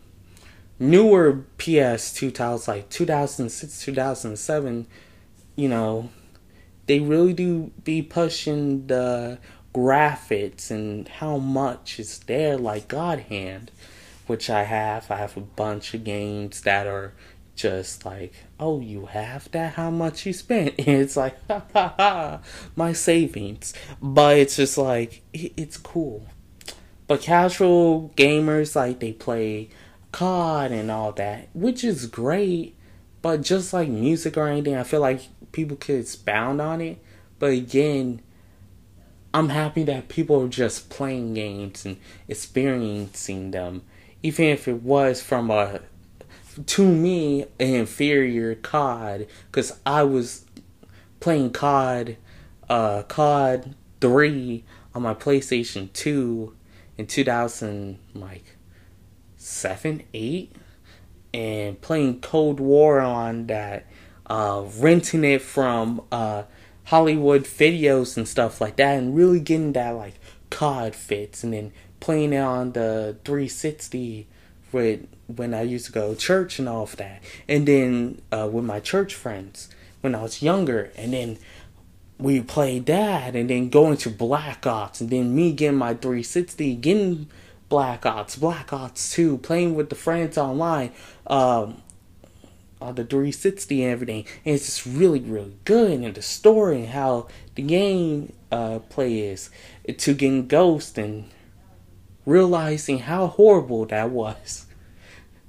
newer 0.79 1.45
PS 1.59 2.13
2000, 2.13 2.73
like 2.73 2.89
2006, 2.89 3.81
2007, 3.85 4.87
you 5.57 5.69
know, 5.69 6.11
they 6.87 7.01
really 7.01 7.33
do 7.33 7.73
be 7.85 8.03
pushing 8.03 8.87
the 8.87 9.39
graphics 9.75 10.71
and 10.71 11.07
how 11.09 11.37
much 11.39 12.01
is 12.01 12.21
there, 12.21 12.57
like 12.57 12.89
God 12.89 13.21
Hand, 13.21 13.71
which 14.27 14.49
I 14.49 14.65
have. 14.65 15.11
I 15.11 15.17
have 15.17 15.37
a 15.37 15.41
bunch 15.41 15.95
of 15.95 16.05
games 16.05 16.63
that 16.63 16.87
are 16.87 17.13
just 17.59 18.07
like, 18.07 18.33
oh, 18.59 18.81
you 18.81 19.07
have 19.07 19.51
that? 19.51 19.75
How 19.75 19.91
much 19.91 20.25
you 20.25 20.33
spent? 20.33 20.75
And 20.79 21.03
it's 21.03 21.17
like, 21.17 21.37
ha 21.49 21.63
ha 21.73 21.95
ha, 21.97 22.41
my 22.77 22.93
savings. 22.93 23.75
But 24.01 24.39
it's 24.39 24.57
just 24.57 24.79
like, 24.79 25.23
it's 25.33 25.77
cool. 25.77 26.27
But 27.09 27.21
casual 27.21 28.13
gamers, 28.17 28.77
like, 28.77 29.01
they 29.01 29.13
play 29.13 29.71
COD 30.13 30.73
and 30.73 30.91
all 30.91 31.13
that, 31.13 31.49
which 31.53 31.83
is 31.83 32.07
great. 32.07 32.77
But 33.21 33.43
just 33.43 33.73
like 33.73 33.89
music 33.89 34.37
or 34.37 34.47
anything, 34.47 34.77
I 34.77 34.85
feel 34.85 35.01
like 35.01 35.23
people 35.51 35.77
could 35.77 36.01
expound 36.01 36.61
on 36.61 36.81
it. 36.81 37.03
But 37.41 37.51
again, 37.51 38.23
I'm 39.35 39.49
happy 39.49 39.83
that 39.85 40.09
people 40.09 40.45
are 40.45 40.49
just 40.49 40.89
playing 40.89 41.35
games 41.35 41.85
and 41.85 41.99
experiencing 42.29 43.51
them, 43.51 43.83
even 44.23 44.47
if 44.47 44.69
it 44.69 44.83
was 44.83 45.21
from 45.21 45.51
a 45.51 45.81
to 46.67 46.87
me 46.87 47.43
an 47.59 47.75
inferior 47.75 48.55
COD 48.55 49.27
because 49.51 49.79
I 49.85 50.03
was 50.03 50.45
playing 51.21 51.53
COD, 51.53 52.17
uh, 52.69 53.03
COD 53.05 53.75
three 54.01 54.65
on 54.95 55.03
my 55.03 55.15
PlayStation 55.15 55.93
two 55.93 56.55
in 56.97 57.07
2000 57.07 57.99
like 58.15 58.57
seven 59.37 60.03
eight 60.15 60.53
and 61.33 61.81
playing 61.81 62.21
Cold 62.21 62.61
War 62.61 63.01
on 63.01 63.47
that, 63.49 63.87
uh, 64.27 64.65
renting 64.79 65.25
it 65.25 65.43
from 65.43 66.03
uh, 66.11 66.45
Hollywood 66.85 67.45
videos 67.45 68.17
and 68.17 68.27
stuff 68.27 68.61
like 68.61 68.77
that, 68.77 68.99
and 68.99 69.15
really 69.15 69.41
getting 69.41 69.73
that 69.73 69.91
like 69.91 70.15
COD 70.51 70.95
fits, 70.95 71.45
and 71.45 71.53
then 71.53 71.73
playing 72.01 72.33
it 72.33 72.39
on 72.39 72.73
the 72.73 73.17
360 73.25 74.27
with 74.73 75.07
when 75.27 75.55
I 75.55 75.63
used 75.63 75.87
to 75.87 75.93
go 75.93 76.15
to 76.15 76.19
church 76.19 76.59
and 76.59 76.69
all 76.69 76.85
of 76.85 76.97
that, 76.97 77.23
and 77.49 77.67
then 77.67 78.21
uh, 78.33 78.49
with 78.51 78.65
my 78.65 78.81
church 78.81 79.15
friends 79.15 79.69
when 80.01 80.15
I 80.15 80.23
was 80.23 80.43
younger, 80.43 80.93
and 80.97 81.13
then 81.13 81.39
we 82.19 82.41
played 82.41 82.87
that, 82.87 83.35
and 83.37 83.49
then 83.49 83.69
going 83.69 83.97
to 83.99 84.11
Black 84.11 84.67
Ops, 84.67 85.01
and 85.01 85.11
then 85.11 85.35
me 85.35 85.53
getting 85.53 85.79
my 85.79 85.95
360, 85.95 86.75
getting 86.77 87.29
Black 87.69 88.07
Ops, 88.07 88.37
Black 88.37 88.73
Ops 88.73 89.13
2, 89.13 89.39
playing 89.39 89.75
with 89.75 89.89
the 89.89 89.95
friends 89.95 90.37
online, 90.37 90.93
um, 91.27 91.83
on 92.81 92.95
the 92.95 93.05
360 93.05 93.83
and 93.83 93.93
everything, 93.93 94.25
and 94.45 94.55
it's 94.55 94.67
just 94.67 94.87
really, 94.87 95.21
really 95.21 95.57
good, 95.65 96.01
and 96.01 96.15
the 96.15 96.23
story 96.23 96.81
and 96.81 96.89
how 96.89 97.29
the 97.55 97.63
game 97.63 98.33
uh, 98.51 98.79
play 98.89 99.21
is 99.21 99.51
to 99.97 100.15
getting 100.15 100.47
Ghost 100.47 100.99
and 100.99 101.29
realizing 102.29 103.01
how 103.01 103.27
horrible 103.27 103.87
that 103.87 104.11
was. 104.11 104.67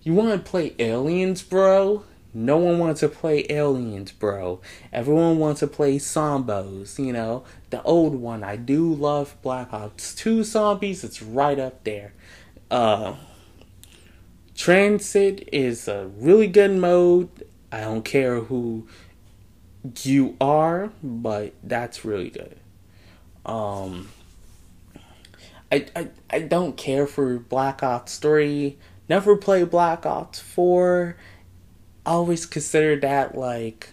You 0.01 0.13
want 0.13 0.31
to 0.31 0.49
play 0.49 0.73
Aliens, 0.79 1.41
bro? 1.41 2.05
No 2.33 2.57
one 2.57 2.79
wants 2.79 3.01
to 3.01 3.09
play 3.09 3.45
Aliens, 3.49 4.11
bro. 4.11 4.61
Everyone 4.93 5.39
wants 5.39 5.59
to 5.59 5.67
play 5.67 5.97
Zombos, 5.97 7.03
you 7.03 7.11
know, 7.11 7.43
the 7.69 7.81
old 7.83 8.15
one. 8.15 8.43
I 8.43 8.55
do 8.55 8.93
love 8.93 9.35
Black 9.41 9.73
Ops 9.73 10.15
2 10.15 10.43
Zombies, 10.43 11.03
it's 11.03 11.21
right 11.21 11.59
up 11.59 11.83
there. 11.83 12.13
Uh, 12.71 13.15
TranZit 14.55 15.49
is 15.51 15.87
a 15.87 16.07
really 16.17 16.47
good 16.47 16.71
mode. 16.71 17.29
I 17.71 17.81
don't 17.81 18.05
care 18.05 18.41
who 18.41 18.87
you 20.03 20.37
are, 20.39 20.91
but 21.03 21.53
that's 21.63 22.05
really 22.05 22.29
good. 22.29 22.57
Um, 23.45 24.09
I, 25.71 25.85
I, 25.95 26.07
I 26.29 26.39
don't 26.39 26.75
care 26.75 27.05
for 27.05 27.37
Black 27.37 27.83
Ops 27.83 28.17
3. 28.17 28.77
Never 29.07 29.35
played 29.35 29.69
Black 29.69 30.05
Ops 30.05 30.39
4. 30.39 31.15
Always 32.05 32.45
consider 32.45 32.99
that 33.01 33.37
like 33.37 33.89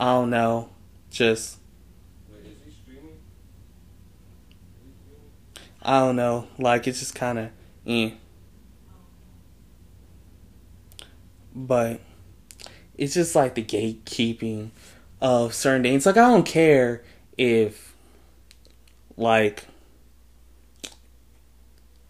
I 0.00 0.04
don't 0.04 0.30
know, 0.30 0.70
just 1.10 1.58
Wait, 2.30 2.40
is 2.46 2.56
he 2.64 2.72
streaming? 2.72 3.18
I 5.82 6.00
don't 6.00 6.16
know, 6.16 6.48
like 6.58 6.86
it's 6.86 7.00
just 7.00 7.14
kind 7.14 7.38
of 7.38 7.50
eh. 7.86 8.10
But 11.54 12.00
it's 12.96 13.14
just 13.14 13.34
like 13.34 13.54
the 13.54 13.62
gatekeeping 13.62 14.70
of 15.20 15.54
certain 15.54 15.82
things. 15.82 16.06
Like 16.06 16.16
I 16.16 16.28
don't 16.28 16.46
care 16.46 17.02
if 17.36 17.89
like 19.16 19.64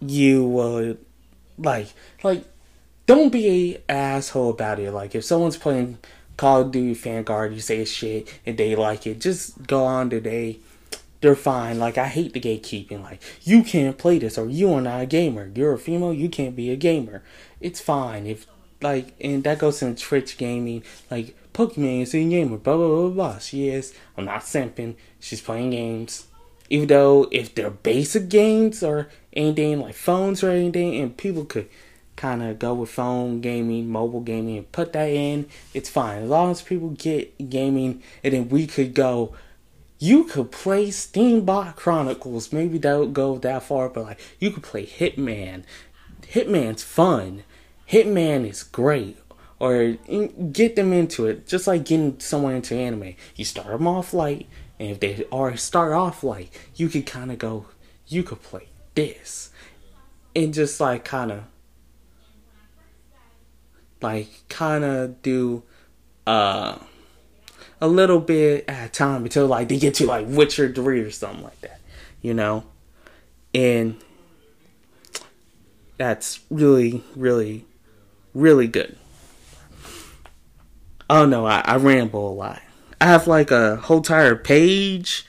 you 0.01 0.47
would 0.47 0.99
like 1.59 1.89
like 2.23 2.45
don't 3.07 3.31
be 3.31 3.83
a 3.89 3.93
asshole 3.93 4.51
about 4.51 4.79
it. 4.79 4.93
Like 4.93 5.15
if 5.15 5.25
someone's 5.25 5.57
playing 5.57 5.99
Call 6.37 6.63
of 6.63 6.73
Duty 6.73 6.95
Vanguard, 6.95 7.53
you 7.53 7.61
say 7.61 7.85
shit 7.85 8.41
and 8.47 8.57
they 8.57 8.75
like 8.77 9.07
it, 9.07 9.21
just 9.21 9.67
go 9.67 9.85
on 9.85 10.11
today. 10.11 10.61
They're 11.21 11.37
fine. 11.37 11.79
Like 11.79 11.99
I 11.99 12.07
hate 12.07 12.33
the 12.33 12.41
gatekeeping. 12.41 13.03
Like 13.03 13.21
you 13.43 13.63
can't 13.63 13.99
play 13.99 14.19
this 14.19 14.39
or 14.39 14.49
you 14.49 14.73
are 14.73 14.81
not 14.81 15.03
a 15.03 15.07
gamer. 15.07 15.51
You're 15.55 15.75
a 15.75 15.79
female, 15.79 16.15
you 16.15 16.29
can't 16.29 16.57
be 16.57 16.71
a 16.71 16.77
gamer. 16.77 17.23
It's 17.61 17.81
fine 17.81 18.27
if 18.27 18.47
like 18.81 19.15
and 19.21 19.45
that 19.45 19.59
goes 19.59 19.83
in 19.83 19.97
Twitch 19.97 20.39
gaming. 20.39 20.83
Like 21.11 21.37
Pokimane 21.53 22.03
is 22.03 22.15
a 22.15 22.25
gamer, 22.25 22.57
blah 22.57 22.77
blah 22.77 22.89
blah 22.89 23.09
blah. 23.11 23.39
She 23.39 23.69
is. 23.69 23.93
I'm 24.17 24.25
not 24.25 24.43
simping. 24.43 24.95
She's 25.19 25.43
playing 25.43 25.71
games 25.71 26.29
even 26.71 26.89
though 26.89 27.29
if 27.31 27.55
they're 27.55 27.71
basic 27.71 28.29
games 28.29 28.83
or 28.83 29.09
anything 29.35 29.81
like 29.81 29.95
phones 29.95 30.43
or 30.43 30.51
anything, 30.51 30.95
and 30.95 31.17
people 31.17 31.45
could 31.45 31.69
kind 32.17 32.43
of 32.43 32.59
go 32.59 32.75
with 32.75 32.91
phone 32.91 33.41
gaming, 33.41 33.91
mobile 33.91 34.21
gaming, 34.21 34.57
and 34.57 34.73
put 34.73 34.93
that 34.93 35.09
in, 35.11 35.47
it's 35.75 35.91
fine. 35.91 36.23
As 36.23 36.29
long 36.29 36.51
as 36.53 36.63
people 36.63 36.91
get 36.91 37.51
gaming, 37.51 38.03
and 38.25 38.33
then 38.33 38.49
we 38.49 38.67
could 38.67 38.95
go. 38.95 39.35
You 40.03 40.25
could 40.25 40.51
play 40.51 40.89
Steambot 40.89 41.77
Chronicles. 41.77 42.55
Maybe 42.55 42.79
don't 42.79 43.13
go 43.13 43.37
that 43.37 43.65
far, 43.65 43.91
but 43.91 44.05
like 44.05 44.21
you 44.39 44.51
could 44.51 44.63
play 44.63 44.87
Hitman. 44.87 45.65
Hitman's 46.23 46.83
fun. 46.83 47.43
Hitman 47.87 48.49
is 48.49 48.63
great. 48.63 49.19
Or 49.59 49.99
get 50.53 50.75
them 50.75 50.95
into 50.95 51.27
it, 51.27 51.47
just 51.47 51.67
like 51.67 51.85
getting 51.85 52.19
someone 52.19 52.55
into 52.55 52.75
anime. 52.75 53.15
You 53.37 53.45
start 53.45 53.67
them 53.67 53.87
off 53.87 54.15
light, 54.15 54.47
and 54.81 54.91
if 54.91 54.99
they 54.99 55.27
are 55.31 55.57
start 55.59 55.93
off 55.93 56.25
like, 56.25 56.59
you 56.75 56.89
could 56.89 57.05
kind 57.05 57.31
of 57.31 57.39
go, 57.39 57.67
you 58.09 58.23
could 58.23 58.43
play 58.43 58.69
this, 58.95 59.51
and 60.35 60.55
just 60.55 60.81
like 60.81 61.05
kind 61.05 61.31
of, 61.31 61.45
like 64.01 64.29
kind 64.49 64.83
of 64.83 65.21
do, 65.21 65.63
uh, 66.27 66.79
a 67.83 67.89
little 67.89 68.21
bit 68.21 68.65
at 68.69 68.89
a 68.89 68.91
time 68.91 69.25
until 69.25 69.47
like 69.47 69.69
they 69.69 69.79
get 69.79 69.95
to 69.97 70.07
like 70.07 70.27
Witcher 70.27 70.73
three 70.73 71.01
or 71.01 71.11
something 71.11 71.45
like 71.45 71.61
that, 71.61 71.81
you 72.23 72.33
know, 72.33 72.65
and 73.55 73.97
that's 75.99 76.41
really, 76.49 77.05
really, 77.15 77.67
really 78.33 78.67
good. 78.67 78.97
Oh 81.11 81.27
no, 81.27 81.45
I, 81.45 81.61
I 81.67 81.77
ramble 81.77 82.31
a 82.31 82.33
lot. 82.33 82.63
I 83.01 83.07
have 83.07 83.27
like 83.27 83.51
a 83.51 83.77
whole 83.77 83.99
entire 83.99 84.37
page 84.37 85.27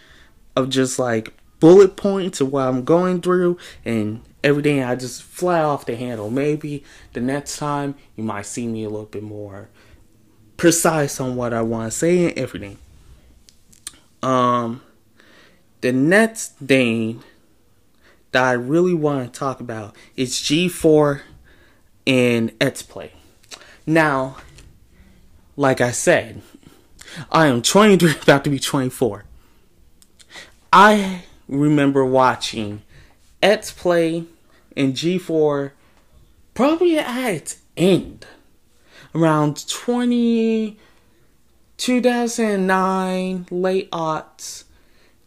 of 0.56 0.70
just 0.70 1.00
like 1.00 1.34
bullet 1.60 1.96
points 1.96 2.42
of 2.42 2.52
what 2.52 2.68
I'm 2.68 2.84
going 2.84 3.22
through 3.22 3.58
and 3.86 4.22
everything. 4.44 4.84
I 4.84 4.96
just 4.96 5.24
fly 5.24 5.62
off 5.62 5.86
the 5.86 5.96
handle. 5.96 6.30
Maybe 6.30 6.84
the 7.14 7.22
next 7.22 7.58
time 7.58 7.96
you 8.16 8.24
might 8.24 8.46
see 8.46 8.68
me 8.68 8.84
a 8.84 8.90
little 8.90 9.06
bit 9.06 9.24
more 9.24 9.70
precise 10.58 11.20
on 11.20 11.36
what 11.36 11.54
I 11.54 11.62
want 11.62 11.92
to 11.92 11.98
say 11.98 12.26
and 12.26 12.38
everything. 12.38 12.78
Um, 14.22 14.82
the 15.80 15.92
next 15.92 16.58
thing 16.58 17.24
that 18.32 18.44
I 18.44 18.52
really 18.52 18.94
want 18.94 19.34
to 19.34 19.40
talk 19.40 19.60
about 19.60 19.96
is 20.16 20.36
G4 20.36 21.22
and 22.06 22.52
X 22.60 22.82
Play. 22.82 23.14
Now, 23.86 24.38
like 25.56 25.82
I 25.82 25.92
said, 25.92 26.42
I 27.32 27.48
am 27.48 27.62
23, 27.62 28.12
about 28.24 28.44
to 28.44 28.50
be 28.50 28.60
24. 28.60 29.24
I 30.74 31.24
remember 31.48 32.06
watching 32.06 32.82
X 33.42 33.72
Play 33.72 34.26
and 34.76 34.94
G4 34.94 35.72
probably 36.54 36.98
at 36.98 37.34
its 37.34 37.62
end 37.78 38.26
around 39.14 39.68
20 39.68 40.80
2009 41.78 43.46
late 43.50 43.90
aughts 43.92 44.64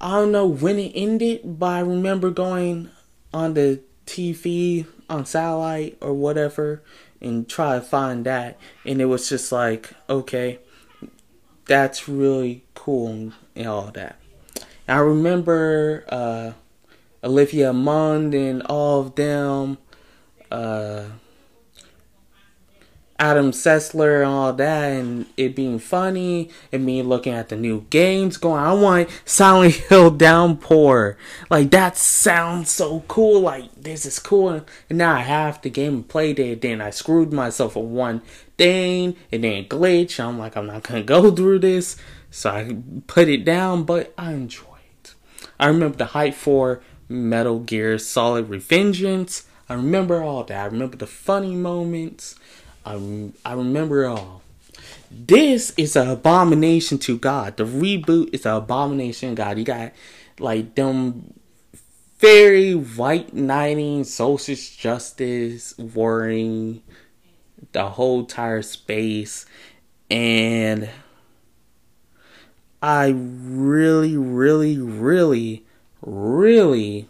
i 0.00 0.10
don't 0.10 0.32
know 0.32 0.46
when 0.46 0.78
it 0.78 0.92
ended 0.94 1.40
but 1.44 1.66
i 1.66 1.80
remember 1.80 2.30
going 2.30 2.88
on 3.34 3.52
the 3.52 3.80
tv 4.06 4.86
on 5.10 5.26
satellite 5.26 5.98
or 6.00 6.14
whatever 6.14 6.82
and 7.20 7.48
try 7.48 7.74
to 7.74 7.80
find 7.80 8.24
that. 8.24 8.58
And 8.86 9.00
it 9.02 9.06
was 9.06 9.28
just 9.28 9.52
like 9.52 9.92
okay 10.08 10.58
that's 11.66 12.08
really 12.08 12.64
cool 12.74 13.32
and 13.56 13.66
all 13.66 13.90
that. 13.92 14.16
I 14.86 14.98
remember 14.98 16.04
uh, 16.08 16.52
Olivia 17.22 17.72
Munn 17.72 18.34
and 18.34 18.62
all 18.62 19.00
of 19.00 19.14
them, 19.14 19.78
uh, 20.50 21.04
Adam 23.24 23.52
Sessler 23.52 24.18
and 24.18 24.30
all 24.30 24.52
that, 24.52 24.92
and 24.92 25.24
it 25.38 25.56
being 25.56 25.78
funny, 25.78 26.50
and 26.70 26.84
me 26.84 27.00
looking 27.00 27.32
at 27.32 27.48
the 27.48 27.56
new 27.56 27.86
games 27.88 28.36
going, 28.36 28.62
I 28.62 28.74
want 28.74 29.08
Silent 29.24 29.74
Hill 29.88 30.10
Downpour. 30.10 31.16
Like, 31.48 31.70
that 31.70 31.96
sounds 31.96 32.70
so 32.70 33.00
cool. 33.08 33.40
Like, 33.40 33.74
this 33.74 34.04
is 34.04 34.18
cool. 34.18 34.50
And 34.90 34.98
now 34.98 35.14
I 35.14 35.20
have 35.20 35.62
the 35.62 35.70
game 35.70 35.94
and 35.94 36.08
played 36.08 36.38
it. 36.38 36.60
Then 36.60 36.82
I 36.82 36.90
screwed 36.90 37.32
myself 37.32 37.76
with 37.76 37.86
one 37.86 38.20
thing, 38.58 39.16
and 39.32 39.42
then 39.42 39.64
glitch. 39.64 40.22
I'm 40.22 40.38
like, 40.38 40.54
I'm 40.54 40.66
not 40.66 40.82
gonna 40.82 41.02
go 41.02 41.30
through 41.30 41.60
this. 41.60 41.96
So 42.30 42.50
I 42.50 42.76
put 43.06 43.28
it 43.28 43.46
down, 43.46 43.84
but 43.84 44.12
I 44.18 44.32
enjoy 44.32 44.76
it. 45.00 45.14
I 45.58 45.68
remember 45.68 45.96
the 45.96 46.06
hype 46.06 46.34
for 46.34 46.82
Metal 47.08 47.58
Gear 47.58 47.96
Solid 47.98 48.50
Revengeance. 48.50 49.44
I 49.66 49.72
remember 49.72 50.22
all 50.22 50.44
that. 50.44 50.62
I 50.62 50.66
remember 50.66 50.98
the 50.98 51.06
funny 51.06 51.54
moments. 51.54 52.38
I, 52.84 53.30
I 53.44 53.54
remember 53.54 54.04
it 54.04 54.08
all. 54.08 54.42
This 55.10 55.72
is 55.76 55.96
an 55.96 56.08
abomination 56.08 56.98
to 56.98 57.18
God. 57.18 57.56
The 57.56 57.64
reboot 57.64 58.34
is 58.34 58.44
an 58.46 58.56
abomination 58.56 59.34
God. 59.34 59.58
You 59.58 59.64
got 59.64 59.92
like 60.38 60.74
them 60.74 61.34
very 62.18 62.72
white 62.72 63.34
knighting, 63.34 64.04
social 64.04 64.54
justice, 64.54 65.76
worrying 65.78 66.82
the 67.72 67.90
whole 67.90 68.20
entire 68.20 68.62
space. 68.62 69.46
And 70.10 70.88
I 72.82 73.08
really, 73.08 74.16
really, 74.16 74.78
really, 74.78 75.64
really 76.02 77.08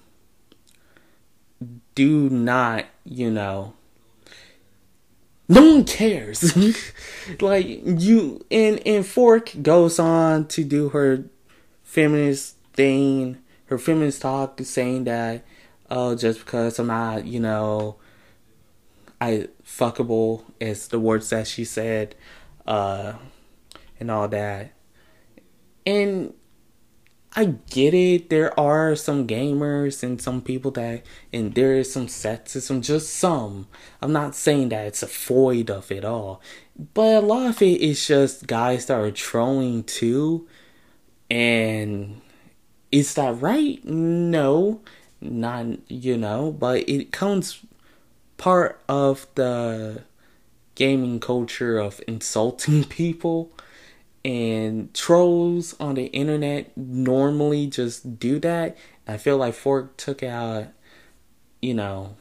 do 1.95 2.29
not, 2.29 2.87
you 3.05 3.31
know, 3.31 3.75
no 5.49 5.75
one 5.75 5.85
cares. 5.85 6.57
like 7.41 7.67
you 7.67 8.45
and 8.51 8.81
and 8.87 9.05
Frosk 9.05 9.63
goes 9.63 9.99
on 9.99 10.47
to 10.49 10.65
do 10.65 10.91
her 10.91 11.25
feminist 11.83 12.57
thing, 12.73 13.39
her 13.67 13.79
feminist 13.79 14.23
talk 14.23 14.61
saying 14.63 15.05
that 15.05 15.45
oh 15.91 16.15
just 16.15 16.41
because 16.41 16.79
I'm 16.79 16.89
not, 16.89 17.27
you 17.27 17.41
know, 17.41 17.97
I 19.21 19.49
fuckable 19.67 20.45
is 20.61 20.89
the 20.89 20.99
words 20.99 21.31
that 21.31 21.47
she 21.47 21.65
said, 21.65 22.15
uh 22.67 23.15
and 24.01 24.11
all 24.11 24.29
that 24.29 24.75
and 25.87 26.33
I 27.37 27.57
get 27.71 27.95
it. 27.95 28.31
There 28.31 28.59
are 28.59 28.95
some 28.95 29.27
gamers 29.27 30.03
and 30.03 30.23
some 30.23 30.41
people 30.41 30.71
that, 30.73 31.03
and 31.33 31.55
there 31.55 31.75
is 31.75 31.93
some 31.93 32.07
sexism, 32.07 32.81
just 32.81 33.13
some. 33.13 33.67
I'm 34.01 34.13
not 34.13 34.37
saying 34.37 34.69
that 34.69 34.87
it's 34.87 35.03
a 35.03 35.07
void 35.07 35.69
of 35.69 35.91
it 35.91 36.05
all, 36.05 36.41
but 36.95 37.17
a 37.17 37.21
lot 37.21 37.47
of 37.49 37.61
it 37.63 37.81
is 37.81 38.07
just 38.07 38.47
guys 38.47 38.87
that 38.87 39.01
are 39.01 39.11
trolling 39.11 39.83
too. 39.83 40.47
And 41.29 42.21
is 42.93 43.15
that 43.15 43.41
right? 43.41 43.85
No, 43.85 44.81
not 45.21 45.67
you 45.91 46.17
know, 46.17 46.53
but 46.53 46.89
it 46.89 47.11
comes 47.11 47.65
part 48.37 48.81
of 48.89 49.27
the 49.35 50.03
gaming 50.77 51.19
culture 51.19 51.79
of 51.79 52.01
insulting 52.07 52.85
people 53.01 53.51
and 54.25 54.93
trolls 54.95 55.75
on 55.79 55.97
the 55.97 56.07
internet 56.07 56.75
normally 56.77 57.67
just 57.67 58.19
do 58.19 58.39
that. 58.41 58.77
I 59.07 59.19
feel 59.19 59.37
like 59.37 59.55
Frosk 59.55 59.91
took 59.97 60.23
out, 60.23 60.69
you 61.61 61.75
know, 61.75 62.17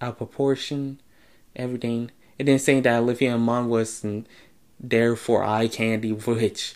out 0.00 0.18
proportion, 0.18 1.00
everything. 1.56 2.10
And 2.38 2.48
then 2.48 2.58
saying 2.58 2.82
that 2.82 2.98
Olivia 2.98 3.38
Munn 3.38 3.68
was 3.68 4.04
there 4.78 5.16
for 5.16 5.42
eye 5.42 5.68
candy, 5.68 6.12
which, 6.12 6.74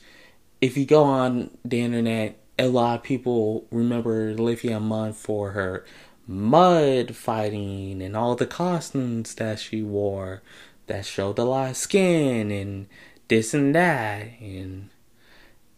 if 0.60 0.76
you 0.76 0.86
go 0.86 1.04
on 1.04 1.50
the 1.64 1.80
internet, 1.80 2.38
a 2.58 2.68
lot 2.68 2.96
of 2.96 3.02
people 3.02 3.66
remember 3.70 4.30
Olivia 4.30 4.80
Munn 4.80 5.12
for 5.12 5.52
her 5.52 5.84
mud 6.26 7.14
fighting 7.14 8.02
and 8.02 8.16
all 8.16 8.34
the 8.34 8.46
costumes 8.46 9.34
that 9.36 9.58
she 9.58 9.82
wore 9.82 10.42
that 10.86 11.06
showed 11.06 11.38
a 11.38 11.44
lot 11.44 11.70
of 11.70 11.76
skin 11.76 12.50
and 12.50 12.86
this 13.28 13.54
and 13.54 13.74
that, 13.74 14.28
and 14.40 14.90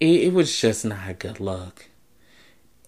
it, 0.01 0.21
it 0.21 0.33
was 0.33 0.59
just 0.59 0.85
not 0.85 1.11
a 1.11 1.15
good 1.15 1.41
look. 1.41 1.87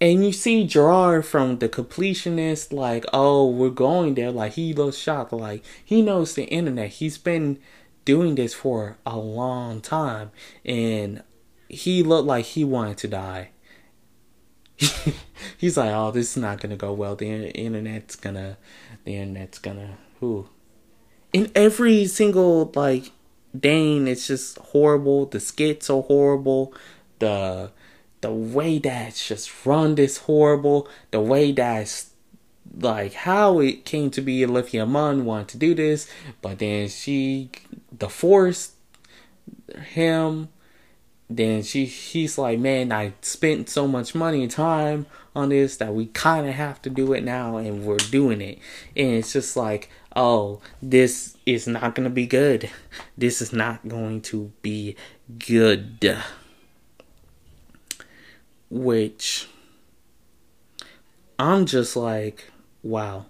And 0.03 0.25
you 0.25 0.33
see 0.33 0.67
Jirard 0.67 1.25
from 1.25 1.59
the 1.59 1.69
completionist, 1.69 2.73
like, 2.73 3.05
oh, 3.13 3.49
we're 3.49 3.71
going 3.71 4.15
there. 4.15 4.33
Like, 4.33 4.55
he 4.55 4.75
looks 4.75 4.97
shocked. 4.97 5.33
Like, 5.33 5.65
he 5.85 6.03
knows 6.03 6.35
the 6.35 6.45
internet. 6.47 6.89
He's 6.91 7.19
been 7.19 7.61
doing 8.05 8.35
this 8.35 8.53
for 8.53 8.99
a 9.07 9.17
long 9.17 9.81
time. 9.81 10.33
And 10.65 11.23
he 11.69 12.03
looked 12.03 12.27
like 12.27 12.47
he 12.47 12.65
wanted 12.65 12.99
to 12.99 13.09
die. 13.09 13.51
He's 15.57 15.77
like, 15.77 15.93
oh, 15.93 16.11
this 16.11 16.33
is 16.33 16.37
not 16.37 16.61
going 16.61 16.71
to 16.71 16.77
go 16.77 16.93
well. 16.93 17.15
The 17.15 17.51
internet's 17.51 18.17
going 18.17 18.35
to, 18.35 18.57
the 19.05 19.15
internet's 19.15 19.61
going 19.61 19.77
to, 19.77 19.91
who? 20.19 20.49
In 21.33 21.49
every 21.55 22.07
single, 22.07 22.73
like, 22.75 23.13
Dane, 23.59 24.09
it's 24.09 24.29
just 24.29 24.59
horrible. 24.59 25.27
The 25.27 25.41
skits 25.41 25.91
are 25.91 26.03
horrible. 26.03 26.75
The 27.19 27.71
the 28.21 28.31
way 28.31 28.79
that's 28.79 29.29
just 29.29 29.67
run 29.67 29.99
is 29.99 30.19
horrible. 30.19 30.89
The 31.11 31.21
way 31.21 31.53
that's 31.53 32.11
like 32.81 33.13
how 33.13 33.59
it 33.59 33.85
came 33.85 34.11
to 34.13 34.21
be 34.21 34.45
Olivia 34.45 34.87
Munn 34.87 35.25
wanted 35.25 35.49
to 35.49 35.59
do 35.59 35.75
this, 35.75 36.09
but 36.41 36.59
then 36.61 36.89
she 36.89 37.51
force 38.09 38.73
him 39.93 40.49
then 41.37 41.63
she 41.63 41.85
he's 41.87 42.39
like, 42.39 42.59
Man, 42.59 42.93
I 42.93 43.15
spent 43.23 43.69
so 43.69 43.87
much 43.87 44.15
money 44.15 44.43
and 44.43 44.51
time 44.51 45.07
on 45.35 45.49
this 45.49 45.77
that 45.79 45.95
we 45.95 46.07
kinda 46.07 46.53
have 46.53 46.83
to 46.83 46.91
do 46.91 47.13
it 47.13 47.25
now 47.25 47.57
and 47.57 47.85
we're 47.85 47.97
doing 47.97 48.41
it. 48.41 48.59
And 48.97 49.15
it's 49.15 49.33
just 49.33 49.57
like 49.57 49.91
oh, 50.15 50.61
this 50.83 51.37
is 51.47 51.67
not 51.67 51.95
to 51.97 52.11
be 52.11 52.27
good. 52.27 52.71
This 53.17 53.41
is 53.41 53.53
not 53.53 53.89
going 53.89 54.21
to 54.23 54.53
be 54.63 54.97
good. 55.39 56.19
Which 58.71 59.49
I'm 61.39 61.67
just 61.67 61.97
like, 61.97 62.51
wow, 62.83 63.27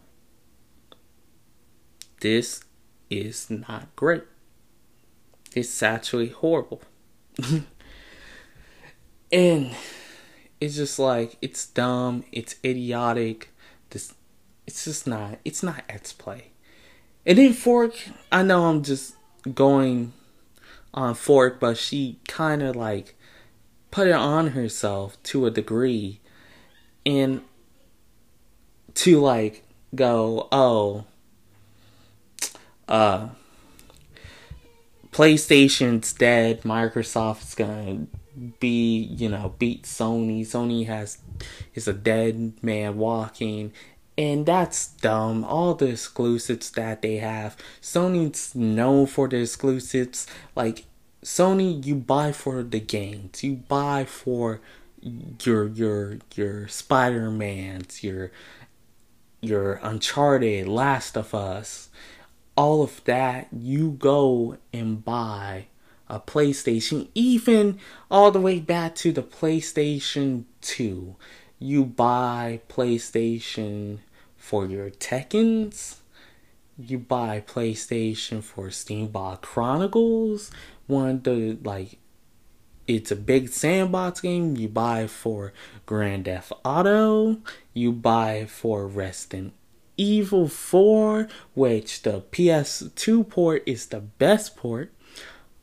this 2.20 2.64
is 3.10 3.50
not 3.50 3.94
great. 3.96 4.24
It's 5.54 5.82
actually 5.82 6.28
horrible. 6.28 6.82
and 9.32 9.74
it's 10.60 10.76
just 10.76 10.98
like, 10.98 11.36
it's 11.42 11.66
dumb, 11.66 12.24
it's 12.30 12.56
idiotic. 12.64 13.48
This 13.90 14.14
it's 14.66 14.84
just 14.84 15.06
not 15.06 15.38
it's 15.44 15.62
not 15.62 15.82
X 15.88 16.12
play. 16.12 16.52
And 17.26 17.38
then 17.38 17.52
Frosk, 17.52 18.12
I 18.30 18.42
know 18.42 18.66
I'm 18.66 18.82
just 18.82 19.14
going 19.54 20.12
on 20.94 21.14
Frosk, 21.14 21.58
but 21.58 21.76
she 21.76 22.18
kind 22.28 22.62
of 22.62 22.76
like 22.76 23.16
put 23.90 24.06
it 24.06 24.14
on 24.14 24.48
herself 24.48 25.22
to 25.24 25.46
a 25.46 25.50
degree, 25.50 26.20
and 27.04 27.42
to 28.94 29.20
like 29.20 29.64
go, 29.94 30.48
oh, 30.52 31.04
uh, 32.88 33.28
PlayStation's 35.10 36.12
dead. 36.12 36.62
Microsoft's 36.62 37.54
gonna 37.54 38.06
be, 38.60 38.98
you 38.98 39.28
know, 39.28 39.54
beat 39.58 39.84
Sony. 39.84 40.42
Sony 40.42 40.86
has 40.86 41.18
is 41.74 41.88
a 41.88 41.92
dead 41.92 42.54
man 42.62 42.98
walking. 42.98 43.72
And 44.18 44.44
that's 44.44 44.88
dumb. 44.88 45.44
All 45.44 45.74
the 45.74 45.88
exclusives 45.88 46.70
that 46.72 47.02
they 47.02 47.16
have. 47.16 47.56
Sony's 47.80 48.54
known 48.54 49.06
for 49.06 49.26
the 49.26 49.38
exclusives. 49.38 50.26
Like 50.54 50.84
Sony, 51.24 51.84
you 51.84 51.94
buy 51.94 52.32
for 52.32 52.62
the 52.62 52.80
games. 52.80 53.42
You 53.42 53.56
buy 53.56 54.04
for 54.04 54.60
your 55.00 55.68
your 55.68 56.18
your 56.34 56.68
Spider 56.68 57.30
Mans, 57.30 58.04
your 58.04 58.30
your 59.40 59.80
Uncharted, 59.82 60.68
Last 60.68 61.16
of 61.16 61.34
Us, 61.34 61.88
all 62.56 62.82
of 62.82 63.02
that. 63.04 63.48
You 63.52 63.92
go 63.92 64.58
and 64.72 65.04
buy 65.04 65.66
a 66.12 66.20
PlayStation, 66.20 67.08
even 67.14 67.78
all 68.10 68.30
the 68.30 68.40
way 68.40 68.60
back 68.60 68.94
to 68.96 69.12
the 69.12 69.22
PlayStation 69.22 70.44
2. 70.60 71.16
You 71.58 71.84
buy 71.86 72.60
PlayStation 72.68 74.00
for 74.36 74.66
your 74.66 74.90
Tekkens. 74.90 76.00
You 76.78 76.98
buy 76.98 77.42
PlayStation 77.46 78.42
for 78.42 78.66
Steambot 78.66 79.40
Chronicles. 79.40 80.50
One 80.86 81.08
of 81.08 81.22
the 81.22 81.56
like 81.64 81.98
it's 82.86 83.10
a 83.10 83.16
big 83.16 83.48
sandbox 83.48 84.20
game. 84.20 84.54
You 84.56 84.68
buy 84.68 85.06
for 85.06 85.54
Grand 85.86 86.26
Theft 86.26 86.52
Auto. 86.62 87.38
You 87.72 87.90
buy 87.92 88.44
for 88.44 88.86
Resident 88.86 89.54
Evil 89.96 90.48
4, 90.48 91.26
which 91.54 92.02
the 92.02 92.20
PS2 92.20 93.28
port 93.30 93.62
is 93.64 93.86
the 93.86 94.00
best 94.00 94.56
port 94.56 94.92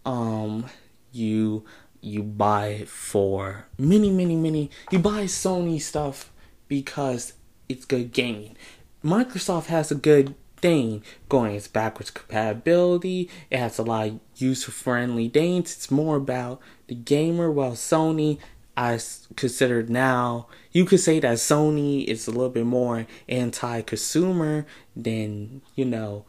um 0.10 0.66
you 1.12 1.64
you 2.02 2.24
buy 2.24 2.84
for 2.88 3.68
many 3.78 4.10
many 4.10 4.36
many 4.36 4.72
you 4.92 4.98
buy 4.98 5.24
Sony 5.26 5.80
stuff 5.80 6.32
because 6.68 7.34
it's 7.68 7.86
good 7.86 8.12
gaming. 8.12 8.56
Microsoft 9.04 9.68
has 9.68 9.92
a 9.92 9.96
good 9.96 10.34
thing 10.58 11.04
going. 11.30 11.56
It's 11.56 11.68
backwards 11.68 12.12
compatibility. 12.12 13.30
It 13.52 13.60
has 13.60 13.78
a 13.78 13.84
lot 13.84 14.08
of 14.08 14.20
user 14.36 14.72
friendly 14.72 15.30
things. 15.30 15.74
It's 15.74 15.92
more 15.92 16.18
about 16.18 16.60
the 16.88 16.96
gamer. 16.96 17.52
While 17.52 17.74
Sony, 17.74 18.40
I 18.76 19.00
consider 19.36 19.84
now, 19.84 20.48
you 20.72 20.86
could 20.86 21.00
say 21.00 21.20
that 21.20 21.38
Sony 21.38 22.06
is 22.06 22.28
a 22.28 22.32
little 22.32 22.50
bit 22.50 22.66
more 22.66 23.06
anti 23.28 23.82
consumer 23.82 24.66
than, 24.96 25.62
you 25.76 25.86
know, 25.86 26.26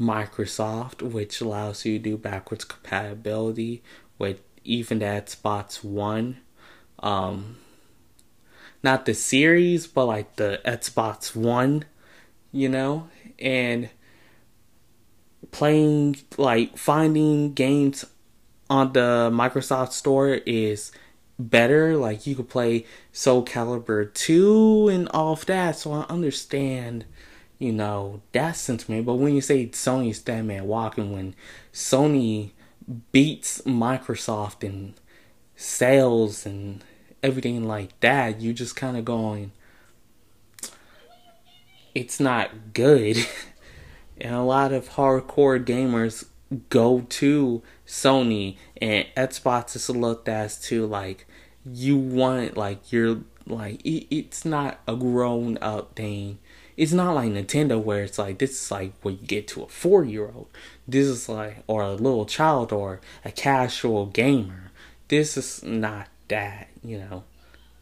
Microsoft, 0.00 1.02
which 1.02 1.40
allows 1.40 1.84
you 1.84 1.98
to 1.98 2.10
do 2.10 2.16
backwards 2.16 2.64
compatibility 2.64 3.82
with 4.18 4.40
even 4.64 5.00
the 5.00 5.06
Xbox 5.06 5.82
One. 5.82 6.38
Um, 7.00 7.56
not 8.82 9.06
the 9.06 9.14
series, 9.14 9.86
but 9.86 10.06
like 10.06 10.36
the 10.36 10.60
Xbox 10.64 11.34
One, 11.34 11.84
you 12.52 12.68
know, 12.68 13.08
and 13.38 13.90
playing 15.50 16.18
like 16.36 16.76
finding 16.76 17.52
games 17.54 18.04
on 18.70 18.92
the 18.92 19.30
Microsoft 19.32 19.92
Store 19.92 20.28
is 20.28 20.92
better. 21.38 21.96
Like 21.96 22.26
you 22.26 22.34
could 22.34 22.48
play 22.48 22.86
Soul 23.12 23.44
Calibur 23.44 24.12
2 24.12 24.88
and 24.88 25.08
all 25.10 25.32
of 25.32 25.46
that, 25.46 25.76
so 25.76 25.92
I 25.92 26.02
understand 26.08 27.04
you 27.58 27.72
know, 27.72 28.20
that 28.32 28.52
sentiment. 28.52 29.06
But 29.06 29.14
when 29.14 29.34
you 29.34 29.40
say 29.40 29.66
Sony's 29.66 30.20
dead 30.20 30.44
man 30.44 30.66
walking, 30.66 31.12
when 31.12 31.34
Sony 31.72 32.52
beats 33.12 33.60
Microsoft 33.62 34.62
in 34.62 34.94
sales 35.56 36.46
and 36.46 36.84
everything 37.22 37.66
like 37.66 37.98
that, 38.00 38.40
you 38.40 38.52
just 38.52 38.76
kind 38.76 38.96
of 38.96 39.04
going, 39.04 39.52
it's 41.94 42.20
not 42.20 42.72
good. 42.72 43.18
and 44.20 44.34
a 44.34 44.42
lot 44.42 44.72
of 44.72 44.90
hardcore 44.90 45.62
gamers 45.62 46.26
go 46.70 47.00
to 47.08 47.62
Sony, 47.86 48.56
and 48.80 49.06
Xbox 49.16 49.76
is 49.76 49.90
looked 49.90 50.28
as 50.28 50.60
to 50.60 50.86
like 50.86 51.26
you 51.64 51.96
want 51.96 52.56
like 52.56 52.92
you're 52.92 53.18
like 53.46 53.84
it, 53.84 54.06
it's 54.14 54.44
not 54.44 54.80
a 54.86 54.96
grown 54.96 55.58
up 55.60 55.94
thing 55.94 56.38
it's 56.78 56.92
not 56.92 57.16
like 57.16 57.32
Nintendo 57.32 57.82
where 57.82 58.04
it's 58.04 58.20
like 58.20 58.38
this 58.38 58.52
is 58.52 58.70
like 58.70 58.92
when 59.02 59.18
you 59.18 59.26
get 59.26 59.48
to 59.48 59.64
a 59.64 59.68
four 59.68 60.04
year 60.04 60.30
old. 60.32 60.46
This 60.86 61.08
is 61.08 61.28
like 61.28 61.64
or 61.66 61.82
a 61.82 61.92
little 61.92 62.24
child 62.24 62.72
or 62.72 63.00
a 63.24 63.32
casual 63.32 64.06
gamer. 64.06 64.70
This 65.08 65.36
is 65.36 65.64
not 65.64 66.06
that, 66.28 66.68
you 66.84 66.98
know, 66.98 67.24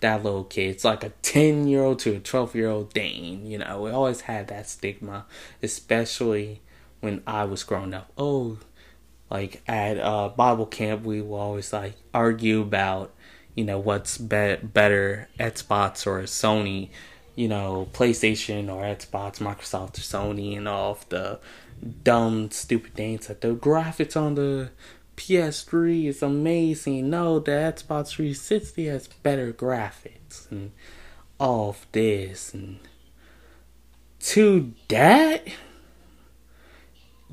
that 0.01 0.25
little 0.25 0.45
kid. 0.45 0.71
It's 0.71 0.85
like 0.85 1.05
a 1.05 1.11
ten 1.21 1.69
year 1.69 1.83
old 1.83 1.99
to 2.01 2.17
a 2.17 2.21
twelve 2.21 2.55
year 2.55 2.71
old 2.71 2.95
thing, 2.95 3.47
you 3.47 3.59
know. 3.59 3.83
We 3.83 3.91
always 3.91 4.23
had 4.23 4.49
that 4.49 4.67
stigma, 4.67 5.27
especially 5.63 6.63
when 7.01 7.23
I 7.27 7.45
was 7.45 7.65
growing 7.65 7.93
up. 7.93 8.11
Oh, 8.17 8.57
like 9.29 9.61
at 9.69 9.99
uh, 9.99 10.31
Bible 10.31 10.67
camp, 10.67 11.05
we 11.05 11.21
will 11.21 11.39
always 11.39 11.71
like 11.71 11.97
argue 12.15 12.63
about, 12.63 13.13
you 13.55 13.65
know, 13.65 13.79
what's 13.79 14.17
be- 14.17 14.57
better, 14.63 15.29
Xbox 15.39 16.07
or 16.07 16.23
Sony 16.23 16.89
you 17.37 17.47
know, 17.47 17.89
PlayStation 17.93 18.69
or 18.73 18.83
Xbox, 18.83 19.39
Microsoft 19.39 19.99
or 19.99 20.03
Sony, 20.03 20.57
and 20.57 20.67
all 20.67 20.93
of 20.93 21.09
the 21.11 21.39
dumb, 22.03 22.51
stupid 22.51 22.95
things. 22.95 23.29
Like 23.29 23.41
the 23.41 23.55
graphics 23.55 24.17
on 24.17 24.35
the 24.35 24.71
PS3 25.17 26.07
is 26.07 26.23
amazing. 26.23 27.11
No, 27.11 27.39
the 27.39 27.53
Xbox 27.53 28.09
360 28.09 28.87
has 28.87 29.07
better 29.07 29.53
graphics 29.53 30.51
and 30.51 30.73
all 31.39 31.71
of 31.71 31.87
this. 31.93 32.55
And 32.55 32.79
to 34.21 34.73
that, 34.89 35.47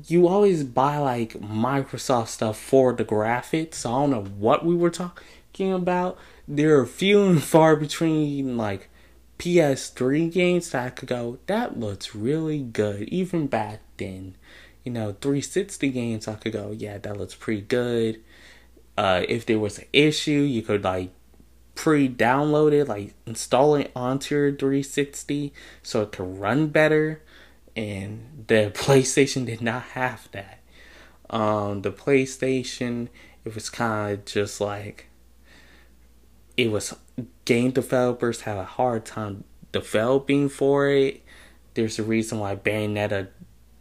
you 0.06 0.28
always 0.28 0.64
buy 0.64 0.98
like 0.98 1.32
Microsoft 1.34 2.28
stuff 2.28 2.58
for 2.58 2.92
the 2.92 3.04
graphics. 3.04 3.74
So 3.74 3.90
I 3.90 4.00
don't 4.00 4.10
know 4.10 4.24
what 4.24 4.64
we 4.64 4.74
were 4.74 4.90
talking 4.90 5.72
about. 5.72 6.18
There 6.46 6.78
are 6.78 6.86
few 6.86 7.24
and 7.24 7.42
far 7.42 7.76
between 7.76 8.56
like 8.56 8.90
PS3 9.38 10.32
games 10.32 10.70
that 10.70 10.86
I 10.86 10.90
could 10.90 11.08
go, 11.08 11.38
that 11.46 11.78
looks 11.78 12.14
really 12.14 12.60
good, 12.60 13.08
even 13.08 13.46
back 13.46 13.80
then. 13.96 14.36
You 14.84 14.92
know, 14.92 15.16
360 15.20 15.90
games 15.90 16.28
I 16.28 16.34
could 16.34 16.52
go, 16.52 16.70
yeah, 16.70 16.98
that 16.98 17.16
looks 17.16 17.34
pretty 17.34 17.62
good. 17.62 18.20
Uh, 18.96 19.22
if 19.28 19.46
there 19.46 19.58
was 19.58 19.78
an 19.78 19.86
issue, 19.92 20.30
you 20.30 20.62
could 20.62 20.84
like 20.84 21.10
pre-download 21.74 22.72
it, 22.72 22.86
like 22.86 23.14
install 23.26 23.74
it 23.74 23.90
onto 23.96 24.34
your 24.34 24.52
360 24.52 25.52
so 25.82 26.02
it 26.02 26.12
could 26.12 26.38
run 26.38 26.68
better. 26.68 27.22
And 27.74 28.44
the 28.46 28.70
PlayStation 28.74 29.46
did 29.46 29.60
not 29.60 29.82
have 29.82 30.28
that. 30.32 30.60
Um, 31.30 31.82
the 31.82 31.90
PlayStation, 31.90 33.08
it 33.44 33.54
was 33.54 33.70
kind 33.70 34.12
of 34.12 34.24
just 34.24 34.60
like 34.60 35.08
it 36.56 36.70
was 36.70 36.94
game 37.44 37.70
developers 37.70 38.42
have 38.42 38.58
a 38.58 38.64
hard 38.64 39.04
time 39.04 39.44
developing 39.72 40.48
for 40.48 40.88
it. 40.88 41.22
There's 41.74 41.98
a 41.98 42.04
reason 42.04 42.38
why 42.38 42.56
Bayonetta 42.56 43.28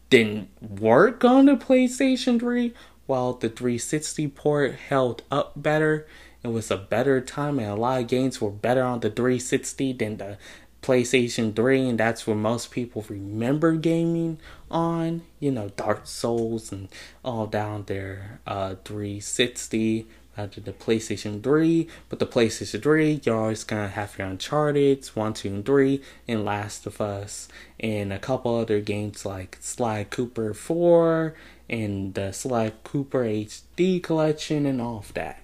didn't 0.10 0.50
work 0.62 1.24
on 1.24 1.46
the 1.46 1.56
PlayStation 1.56 2.40
3, 2.40 2.74
while 3.06 3.34
the 3.34 3.50
360 3.50 4.28
port 4.30 4.76
held 4.76 5.24
up 5.30 5.54
better. 5.56 6.08
It 6.44 6.50
was 6.50 6.72
a 6.72 6.78
better 6.78 7.22
time, 7.22 7.60
and 7.60 7.70
a 7.70 7.76
lot 7.76 8.02
of 8.02 8.08
games 8.08 8.42
were 8.42 8.52
better 8.52 8.84
on 8.84 9.00
the 9.00 9.10
360 9.10 9.94
than 9.94 10.18
the 10.18 10.38
PlayStation 10.82 11.56
3, 11.56 11.90
and 11.90 12.00
that's 12.00 12.28
where 12.28 12.36
most 12.36 12.70
people 12.70 13.06
remember 13.08 13.74
gaming 13.74 14.40
on. 14.70 15.22
You 15.40 15.52
know, 15.52 15.70
Dark 15.70 16.06
Souls 16.06 16.72
and 16.72 16.90
all 17.24 17.48
down 17.48 17.86
there, 17.86 18.42
uh, 18.46 18.76
360, 18.84 20.08
after 20.38 20.62
the 20.62 20.74
PlayStation 20.74 21.44
3. 21.44 21.88
But 22.10 22.20
the 22.20 22.26
PlayStation 22.26 22.82
3, 22.82 23.22
you're 23.24 23.40
always 23.40 23.64
gonna 23.64 23.90
have 23.90 24.18
your 24.18 24.28
Uncharted, 24.28 25.06
1, 25.06 25.34
2, 25.34 25.48
and 25.50 25.66
3, 25.66 26.02
and 26.28 26.46
Last 26.46 26.86
of 26.86 27.00
Us, 27.02 27.48
and 27.80 28.12
a 28.12 28.20
couple 28.20 28.56
other 28.56 28.80
games 28.80 29.26
like 29.26 29.58
Sly 29.62 30.06
Cooper 30.06 30.54
4, 30.54 31.34
and 31.70 32.14
the 32.14 32.32
Sly 32.32 32.72
Cooper 32.84 33.24
HD 33.24 34.02
collection, 34.02 34.66
and 34.66 34.82
all 34.82 35.00
of 35.00 35.14
that. 35.14 35.44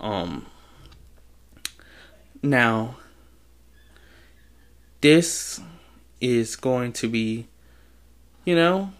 Um, 0.00 0.46
now, 2.42 2.96
this 5.00 5.60
is 6.20 6.56
going 6.56 6.92
to 6.94 7.08
be, 7.08 7.46
you 8.44 8.54
know, 8.54 8.92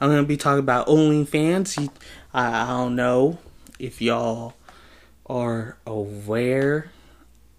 I'm 0.00 0.10
gonna 0.10 0.24
be 0.24 0.36
talking 0.36 0.60
about 0.60 0.86
OnlyFans. 0.86 1.88
I, 2.32 2.62
I 2.62 2.66
don't 2.66 2.96
know 2.96 3.38
if 3.78 4.00
y'all 4.00 4.54
are 5.26 5.78
aware 5.86 6.90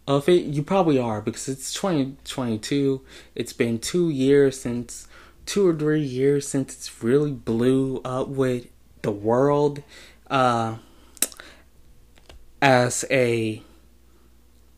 of 0.08 0.30
it. 0.30 0.44
You 0.46 0.64
probably 0.64 1.00
are 1.00 1.22
because 1.22 1.48
it's 1.48 1.74
2022. 1.74 3.02
It's 3.34 3.54
been 3.54 3.80
two 3.80 4.10
years 4.10 4.60
since, 4.60 5.08
two 5.46 5.68
or 5.68 5.74
three 5.74 6.02
years 6.02 6.48
since 6.48 6.74
it's 6.74 7.04
really 7.04 7.32
blew 7.32 8.02
up 8.06 8.28
with 8.28 8.68
the 9.02 9.12
world 9.12 9.84
uh, 10.30 10.78
as 12.62 13.06
a, 13.10 13.62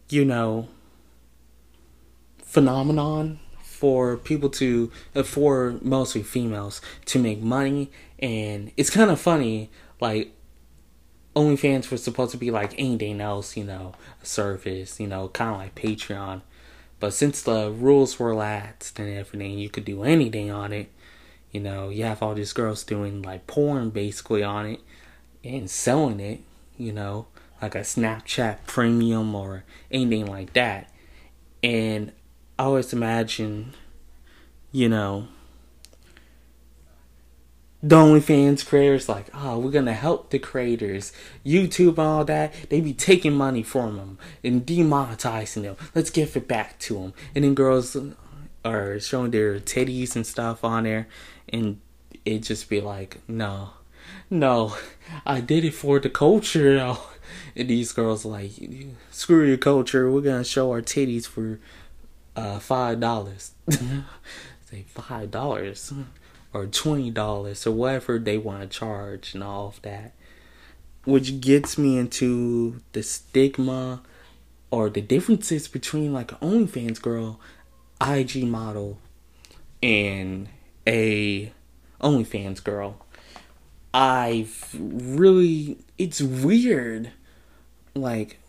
you 0.09 0.25
know, 0.25 0.67
phenomenon 2.43 3.39
for 3.61 4.17
people 4.17 4.49
to, 4.49 4.91
uh, 5.15 5.23
for 5.23 5.77
mostly 5.81 6.23
females, 6.23 6.81
to 7.05 7.19
make 7.19 7.41
money. 7.41 7.91
And 8.19 8.71
it's 8.75 8.89
kind 8.89 9.11
of 9.11 9.19
funny, 9.19 9.69
like, 10.01 10.33
OnlyFans 11.37 11.91
was 11.91 12.03
supposed 12.03 12.31
to 12.31 12.37
be 12.37 12.49
like 12.49 12.73
anything 12.79 13.21
else, 13.21 13.55
you 13.55 13.63
know, 13.63 13.93
a 14.21 14.25
service, 14.25 14.99
you 14.99 15.05
know, 15.05 15.27
kind 15.29 15.51
of 15.51 15.57
like 15.57 15.75
Patreon. 15.75 16.41
But 16.99 17.13
since 17.13 17.43
the 17.43 17.69
rules 17.69 18.17
were 18.17 18.29
relaxed 18.29 18.97
and 18.97 19.15
everything, 19.15 19.59
you 19.59 19.69
could 19.69 19.85
do 19.85 20.03
anything 20.03 20.49
on 20.49 20.73
it. 20.73 20.91
You 21.51 21.59
know, 21.59 21.89
you 21.89 22.05
have 22.05 22.23
all 22.23 22.33
these 22.33 22.53
girls 22.53 22.83
doing 22.83 23.21
like 23.21 23.45
porn 23.45 23.91
basically 23.91 24.41
on 24.41 24.65
it 24.65 24.79
and 25.43 25.69
selling 25.69 26.19
it, 26.19 26.41
you 26.75 26.91
know, 26.91 27.27
like 27.61 27.75
a 27.75 27.81
Snapchat 27.81 28.65
premium 28.65 29.35
or 29.35 29.63
anything 29.91 30.25
like 30.25 30.53
that. 30.53 30.91
And 31.61 32.13
I 32.57 32.63
always 32.63 32.93
imagine, 32.93 33.75
you 34.71 34.89
know, 34.89 35.27
the 37.83 37.95
OnlyFans 37.95 38.65
creators 38.65 39.07
like, 39.07 39.27
oh, 39.33 39.59
we're 39.59 39.71
gonna 39.71 39.93
help 39.93 40.31
the 40.31 40.39
creators, 40.39 41.13
YouTube 41.45 41.89
and 41.89 41.99
all 41.99 42.25
that. 42.25 42.53
They 42.69 42.81
be 42.81 42.93
taking 42.93 43.33
money 43.33 43.61
from 43.63 43.97
them 43.97 44.17
and 44.43 44.65
demonetizing 44.65 45.61
them. 45.61 45.75
Let's 45.93 46.09
give 46.09 46.35
it 46.35 46.47
back 46.47 46.79
to 46.79 46.95
them. 46.95 47.13
And 47.35 47.43
then 47.43 47.53
girls 47.53 47.95
are 48.65 48.99
showing 48.99 49.31
their 49.31 49.59
titties 49.59 50.15
and 50.15 50.25
stuff 50.25 50.63
on 50.63 50.83
there, 50.83 51.07
and 51.49 51.79
it 52.25 52.39
just 52.39 52.67
be 52.67 52.81
like, 52.81 53.19
no, 53.27 53.71
no, 54.29 54.75
I 55.25 55.39
did 55.41 55.63
it 55.63 55.73
for 55.73 55.99
the 55.99 56.09
culture. 56.09 56.75
Though. 56.75 56.99
And 57.55 57.69
these 57.69 57.91
girls 57.91 58.25
like, 58.25 58.51
screw 59.11 59.45
your 59.45 59.57
culture. 59.57 60.11
We're 60.11 60.21
gonna 60.21 60.43
show 60.43 60.71
our 60.71 60.81
titties 60.81 61.27
for 61.27 61.59
uh, 62.35 62.57
five 62.57 62.99
dollars. 62.99 63.51
Say 63.69 64.85
five 64.89 65.29
dollars 65.29 65.93
or 66.53 66.65
twenty 66.65 67.11
dollars 67.11 67.65
or 67.67 67.71
whatever 67.71 68.19
they 68.19 68.37
want 68.37 68.61
to 68.61 68.67
charge 68.67 69.33
and 69.33 69.43
all 69.43 69.67
of 69.67 69.81
that. 69.81 70.13
Which 71.05 71.39
gets 71.39 71.77
me 71.77 71.97
into 71.97 72.81
the 72.91 73.03
stigma 73.03 74.01
or 74.71 74.89
the 74.89 75.01
differences 75.01 75.67
between 75.67 76.13
like 76.13 76.31
an 76.33 76.37
OnlyFans 76.39 77.01
girl, 77.01 77.39
IG 78.01 78.43
model, 78.43 78.97
and 79.81 80.49
a 80.85 81.51
OnlyFans 82.01 82.63
girl. 82.63 83.05
I've 83.93 84.69
really 84.73 85.77
it's 85.97 86.21
weird. 86.21 87.11
Like 87.95 88.39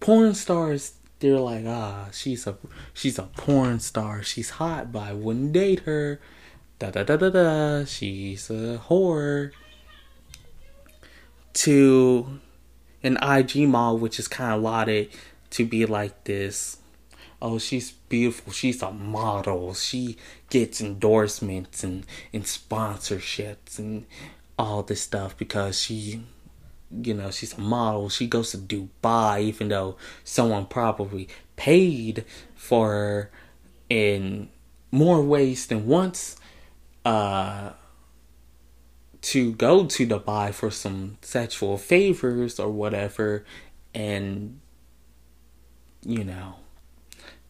porn 0.00 0.34
stars 0.34 0.94
they're 1.18 1.38
like, 1.38 1.64
ah, 1.66 2.08
she's 2.12 2.46
a 2.46 2.56
she's 2.92 3.18
a 3.18 3.24
porn 3.24 3.80
star. 3.80 4.22
She's 4.22 4.50
hot, 4.50 4.92
but 4.92 5.00
I 5.00 5.12
wouldn't 5.12 5.52
date 5.52 5.80
her. 5.80 6.20
Da 6.78 6.90
da 6.90 7.04
da 7.04 7.16
da 7.16 7.30
da. 7.30 7.84
She's 7.86 8.50
a 8.50 8.78
whore. 8.88 9.52
To 11.54 12.38
an 13.02 13.16
IG 13.22 13.66
model, 13.66 13.98
which 13.98 14.18
is 14.18 14.28
kind 14.28 14.52
of 14.54 14.62
lauded 14.62 15.08
to 15.50 15.64
be 15.64 15.86
like 15.86 16.24
this. 16.24 16.76
Oh, 17.40 17.58
she's 17.58 17.92
beautiful. 17.92 18.52
She's 18.52 18.82
a 18.82 18.90
model. 18.90 19.72
She 19.72 20.18
gets 20.50 20.82
endorsements 20.82 21.82
and, 21.82 22.04
and 22.32 22.44
sponsorships 22.44 23.78
and 23.78 24.04
all 24.58 24.82
this 24.82 25.00
stuff 25.00 25.36
because 25.36 25.80
she 25.80 26.22
you 27.02 27.14
know, 27.14 27.30
she's 27.30 27.54
a 27.54 27.60
model. 27.60 28.08
She 28.08 28.26
goes 28.26 28.52
to 28.52 28.58
Dubai, 28.58 29.40
even 29.40 29.68
though 29.68 29.96
someone 30.24 30.66
probably 30.66 31.28
paid 31.56 32.24
for 32.54 32.88
her 32.90 33.30
in 33.88 34.50
more 34.92 35.22
ways 35.22 35.66
than 35.66 35.86
once 35.86 36.36
uh, 37.06 37.70
to 39.22 39.52
go 39.52 39.86
to 39.86 40.06
Dubai 40.06 40.52
for 40.52 40.72
some 40.72 41.18
sexual 41.22 41.78
favors 41.78 42.58
or 42.58 42.68
whatever, 42.68 43.44
and 43.94 44.58
you 46.04 46.24
know, 46.24 46.56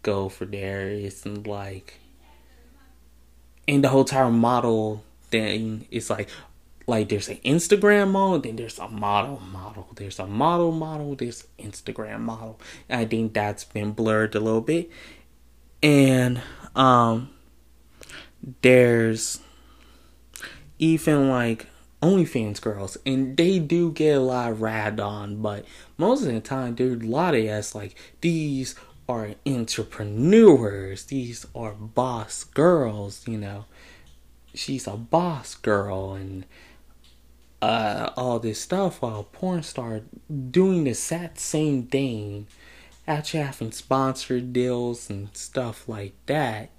go 0.03 0.29
for 0.29 0.45
there. 0.45 0.89
and 1.25 1.47
like, 1.47 2.01
and 3.67 3.83
the 3.83 3.89
whole 3.89 4.03
entire 4.03 4.31
model 4.31 5.03
thing 5.31 5.89
is 5.91 6.11
like, 6.11 6.29
like 6.87 7.09
there's 7.09 7.31
an 7.31 7.39
Instagram 7.39 8.11
model, 8.11 8.39
then 8.39 8.57
there's 8.57 8.79
a 8.79 8.89
model 8.89 9.41
model. 9.41 9.89
There's 9.97 10.19
a 10.19 10.27
model 10.27 10.71
model, 10.71 11.15
there's 11.15 11.47
Instagram 11.59 12.21
model. 12.21 12.61
And 12.91 13.01
I 13.01 13.05
think 13.07 13.33
that's 13.33 13.65
been 13.65 13.93
blurred 13.93 14.35
a 14.35 14.41
little 14.41 14.61
bit. 14.61 14.91
And 15.83 16.43
um 16.75 17.31
there's 18.63 19.41
even 20.79 21.29
like 21.29 21.66
OnlyFans 22.03 22.61
girls, 22.61 22.97
and 23.07 23.37
they 23.37 23.59
do 23.59 23.91
get 23.91 24.18
a 24.18 24.20
lot 24.20 24.61
rad 24.61 25.01
on, 25.01 25.41
but 25.43 25.64
most 25.97 26.22
of 26.22 26.33
the 26.33 26.41
time, 26.41 26.74
dude, 26.74 27.03
a 27.03 27.07
lot 27.07 27.35
of 27.35 27.45
us 27.45 27.74
like 27.74 27.95
these 28.20 28.74
are 29.09 29.31
entrepreneurs, 29.47 31.05
these 31.05 31.47
are 31.55 31.72
boss 31.72 32.45
girls, 32.45 33.27
you 33.27 33.39
know. 33.39 33.64
She's 34.55 34.87
a 34.87 34.97
boss 34.97 35.55
girl, 35.55 36.14
and 36.14 36.45
uh, 37.62 38.11
all 38.16 38.39
this 38.39 38.61
stuff 38.61 39.03
while 39.03 39.24
porn 39.24 39.62
star 39.62 40.03
doing 40.51 40.85
the 40.85 40.91
exact 40.91 41.39
same 41.39 41.85
thing, 41.85 42.47
actually 43.07 43.43
having 43.43 43.72
sponsored 43.72 44.53
deals 44.53 45.09
and 45.11 45.35
stuff 45.37 45.89
like 45.89 46.14
that, 46.27 46.70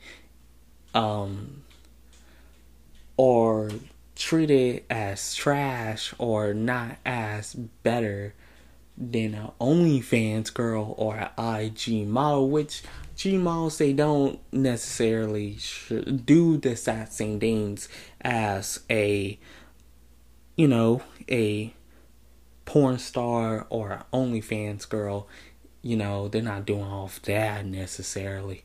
um, 0.93 1.63
or 3.17 3.71
treated 4.15 4.83
as 4.89 5.35
trash 5.35 6.13
or 6.17 6.53
not 6.53 6.97
as 7.05 7.53
better 7.53 8.33
than 8.97 9.35
an 9.35 9.51
OnlyFans 9.61 10.53
girl 10.53 10.95
or 10.97 11.17
an 11.17 11.61
IG 11.61 12.07
model, 12.07 12.49
which 12.49 12.83
G 13.15 13.37
models 13.37 13.77
they 13.77 13.93
don't 13.93 14.39
necessarily 14.51 15.57
do 16.25 16.57
the 16.57 16.71
exact 16.71 17.13
same 17.13 17.39
things 17.39 17.89
as 18.21 18.81
a 18.89 19.39
you 20.57 20.67
know, 20.67 21.03
a 21.29 21.73
porn 22.65 22.97
star 22.97 23.65
or 23.69 23.91
an 23.91 24.03
OnlyFans 24.11 24.89
girl, 24.89 25.27
you 25.81 25.95
know, 25.95 26.27
they're 26.27 26.41
not 26.41 26.65
doing 26.65 26.83
all 26.83 27.05
of 27.05 27.21
that 27.23 27.65
necessarily. 27.65 28.63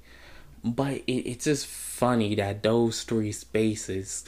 But 0.64 1.02
it, 1.06 1.12
it's 1.12 1.44
just 1.44 1.66
funny 1.66 2.34
that 2.36 2.62
those 2.62 3.02
three 3.02 3.32
spaces, 3.32 4.24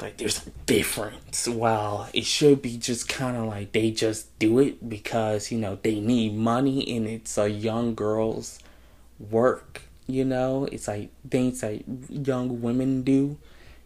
like, 0.00 0.18
there's 0.18 0.46
a 0.46 0.50
difference. 0.66 1.48
Well, 1.48 2.08
it 2.12 2.24
should 2.24 2.60
be 2.60 2.76
just 2.76 3.08
kind 3.08 3.36
of 3.36 3.46
like 3.46 3.72
they 3.72 3.90
just 3.90 4.38
do 4.38 4.58
it 4.58 4.88
because, 4.88 5.50
you 5.50 5.58
know, 5.58 5.78
they 5.82 6.00
need 6.00 6.34
money 6.34 6.96
and 6.96 7.06
it's 7.06 7.38
a 7.38 7.48
young 7.48 7.94
girl's 7.94 8.58
work, 9.18 9.82
you 10.06 10.24
know? 10.24 10.68
It's 10.70 10.88
like 10.88 11.10
things 11.30 11.60
that 11.60 11.82
young 12.10 12.60
women 12.60 13.02
do 13.02 13.38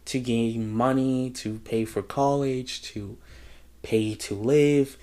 to 0.06 0.18
gain 0.20 0.70
money, 0.70 1.30
to 1.30 1.58
pay 1.60 1.84
for 1.84 2.02
college, 2.02 2.82
to 2.82 3.18
pay 3.82 4.14
to 4.14 4.34
live. 4.34 4.96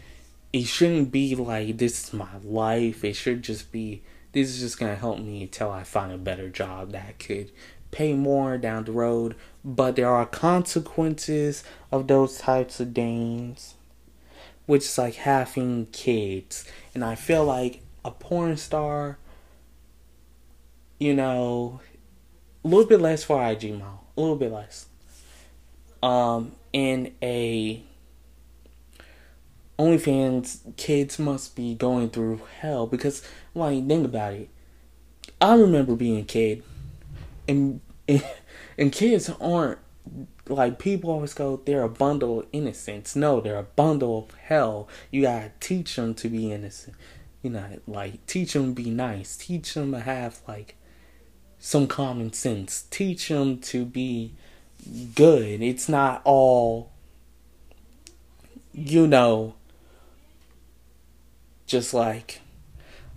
It 0.51 0.65
shouldn't 0.65 1.11
be 1.11 1.35
like 1.35 1.77
this 1.77 2.05
is 2.05 2.13
my 2.13 2.37
life. 2.43 3.03
It 3.03 3.13
should 3.13 3.43
just 3.43 3.71
be 3.71 4.01
this 4.33 4.49
is 4.49 4.59
just 4.59 4.79
gonna 4.79 4.95
help 4.95 5.19
me 5.19 5.43
until 5.43 5.71
I 5.71 5.83
find 5.83 6.11
a 6.11 6.17
better 6.17 6.49
job 6.49 6.91
that 6.91 7.19
could 7.19 7.51
pay 7.91 8.13
more 8.13 8.57
down 8.57 8.83
the 8.83 8.91
road. 8.91 9.35
But 9.63 9.95
there 9.95 10.09
are 10.09 10.25
consequences 10.25 11.63
of 11.91 12.07
those 12.07 12.37
types 12.37 12.79
of 12.79 12.93
things, 12.93 13.75
which 14.65 14.83
is 14.83 14.97
like 14.97 15.15
having 15.15 15.85
kids. 15.87 16.65
And 16.93 17.05
I 17.05 17.15
feel 17.15 17.45
like 17.45 17.81
a 18.03 18.11
porn 18.11 18.57
star, 18.57 19.17
you 20.99 21.13
know, 21.13 21.79
a 22.65 22.67
little 22.67 22.85
bit 22.85 22.99
less 22.99 23.23
for 23.23 23.41
IG 23.41 23.73
model, 23.73 24.03
a 24.17 24.21
little 24.21 24.35
bit 24.35 24.51
less 24.51 24.87
um, 26.03 26.51
in 26.73 27.13
a 27.23 27.81
OnlyFans, 29.79 30.75
kids 30.77 31.17
must 31.17 31.55
be 31.55 31.73
going 31.73 32.09
through 32.09 32.41
hell 32.59 32.85
because, 32.85 33.25
like, 33.55 33.87
think 33.87 34.05
about 34.05 34.33
it. 34.33 34.49
I 35.39 35.55
remember 35.55 35.95
being 35.95 36.19
a 36.19 36.23
kid 36.23 36.63
and 37.47 37.81
and, 38.07 38.23
and 38.77 38.91
kids 38.91 39.29
aren't 39.41 39.79
like 40.47 40.77
people 40.77 41.09
always 41.09 41.33
go 41.33 41.61
they're 41.65 41.83
a 41.83 41.89
bundle 41.89 42.39
of 42.39 42.47
innocence. 42.51 43.15
No 43.15 43.41
they're 43.41 43.57
a 43.57 43.63
bundle 43.63 44.27
of 44.29 44.35
hell. 44.35 44.87
You 45.11 45.23
gotta 45.23 45.51
teach 45.59 45.95
them 45.95 46.13
to 46.15 46.29
be 46.29 46.51
innocent. 46.51 46.95
You 47.41 47.51
know 47.51 47.65
like 47.87 48.25
teach 48.25 48.53
them 48.53 48.75
to 48.75 48.83
be 48.83 48.89
nice. 48.89 49.37
Teach 49.37 49.73
them 49.73 49.91
to 49.91 49.99
have 49.99 50.39
like 50.47 50.75
some 51.59 51.87
common 51.87 52.33
sense. 52.33 52.83
Teach 52.89 53.29
them 53.29 53.59
to 53.59 53.85
be 53.85 54.33
good. 55.15 55.61
It's 55.61 55.87
not 55.87 56.21
all 56.23 56.91
you 58.73 59.07
know 59.07 59.55
just 61.67 61.93
like 61.93 62.39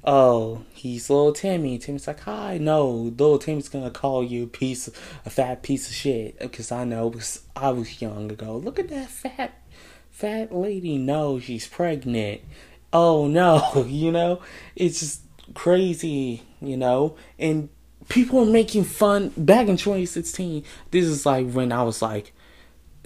oh, 0.07 0.63
he's 0.73 1.11
little 1.11 1.33
Timmy. 1.33 1.79
Timmy's 1.79 2.07
like, 2.07 2.21
hi, 2.21 2.59
no, 2.59 2.89
little 2.89 3.39
Timmy's 3.39 3.69
gonna 3.69 3.91
call 3.91 4.23
you 4.23 4.45
a 4.45 4.47
piece, 4.47 4.89
a 5.25 5.31
fat 5.31 5.63
piece 5.63 5.89
of 5.89 5.95
shit. 5.95 6.39
Because 6.39 6.71
I 6.71 6.85
know, 6.85 7.11
because 7.11 7.43
I 7.55 7.71
was 7.71 8.01
young 8.01 8.31
ago. 8.31 8.57
Look 8.57 8.79
at 8.79 8.89
that 8.89 9.11
fat, 9.11 9.61
fat 10.11 10.55
lady. 10.55 10.97
No, 10.99 11.41
she's 11.41 11.67
pregnant. 11.67 12.43
Oh 12.93 13.27
no, 13.27 13.85
you 13.89 14.13
know, 14.13 14.41
it's 14.77 15.01
just 15.01 15.23
crazy, 15.55 16.43
you 16.61 16.77
know, 16.77 17.17
and 17.39 17.69
people 18.09 18.41
are 18.41 18.47
making 18.47 18.85
fun. 18.85 19.33
Back 19.37 19.69
in 19.69 19.77
2016, 19.77 20.65
this 20.93 21.05
is 21.05 21.27
like 21.27 21.51
when 21.51 21.73
I 21.73 21.83
was 21.83 22.01
like 22.01 22.33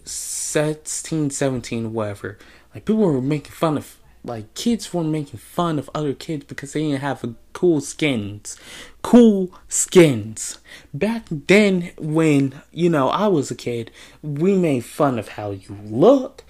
16, 0.04 1.30
17, 1.30 1.92
whatever. 1.92 2.38
Like 2.74 2.84
people 2.84 3.02
were 3.02 3.20
making 3.20 3.52
fun 3.52 3.78
of 3.78 3.96
like 4.22 4.52
kids 4.54 4.92
were 4.92 5.04
making 5.04 5.38
fun 5.38 5.78
of 5.78 5.88
other 5.94 6.12
kids 6.12 6.44
because 6.44 6.72
they 6.72 6.82
didn't 6.82 7.00
have 7.00 7.24
cool 7.52 7.80
skins. 7.80 8.56
Cool 9.02 9.50
skins. 9.68 10.58
Back 10.92 11.24
then 11.30 11.92
when 11.98 12.60
you 12.72 12.88
know 12.90 13.08
i 13.08 13.26
was 13.26 13.50
a 13.50 13.54
kid 13.54 13.90
we 14.22 14.56
made 14.56 14.84
fun 14.84 15.18
of 15.18 15.28
how 15.30 15.50
you 15.50 15.76
look 15.84 16.44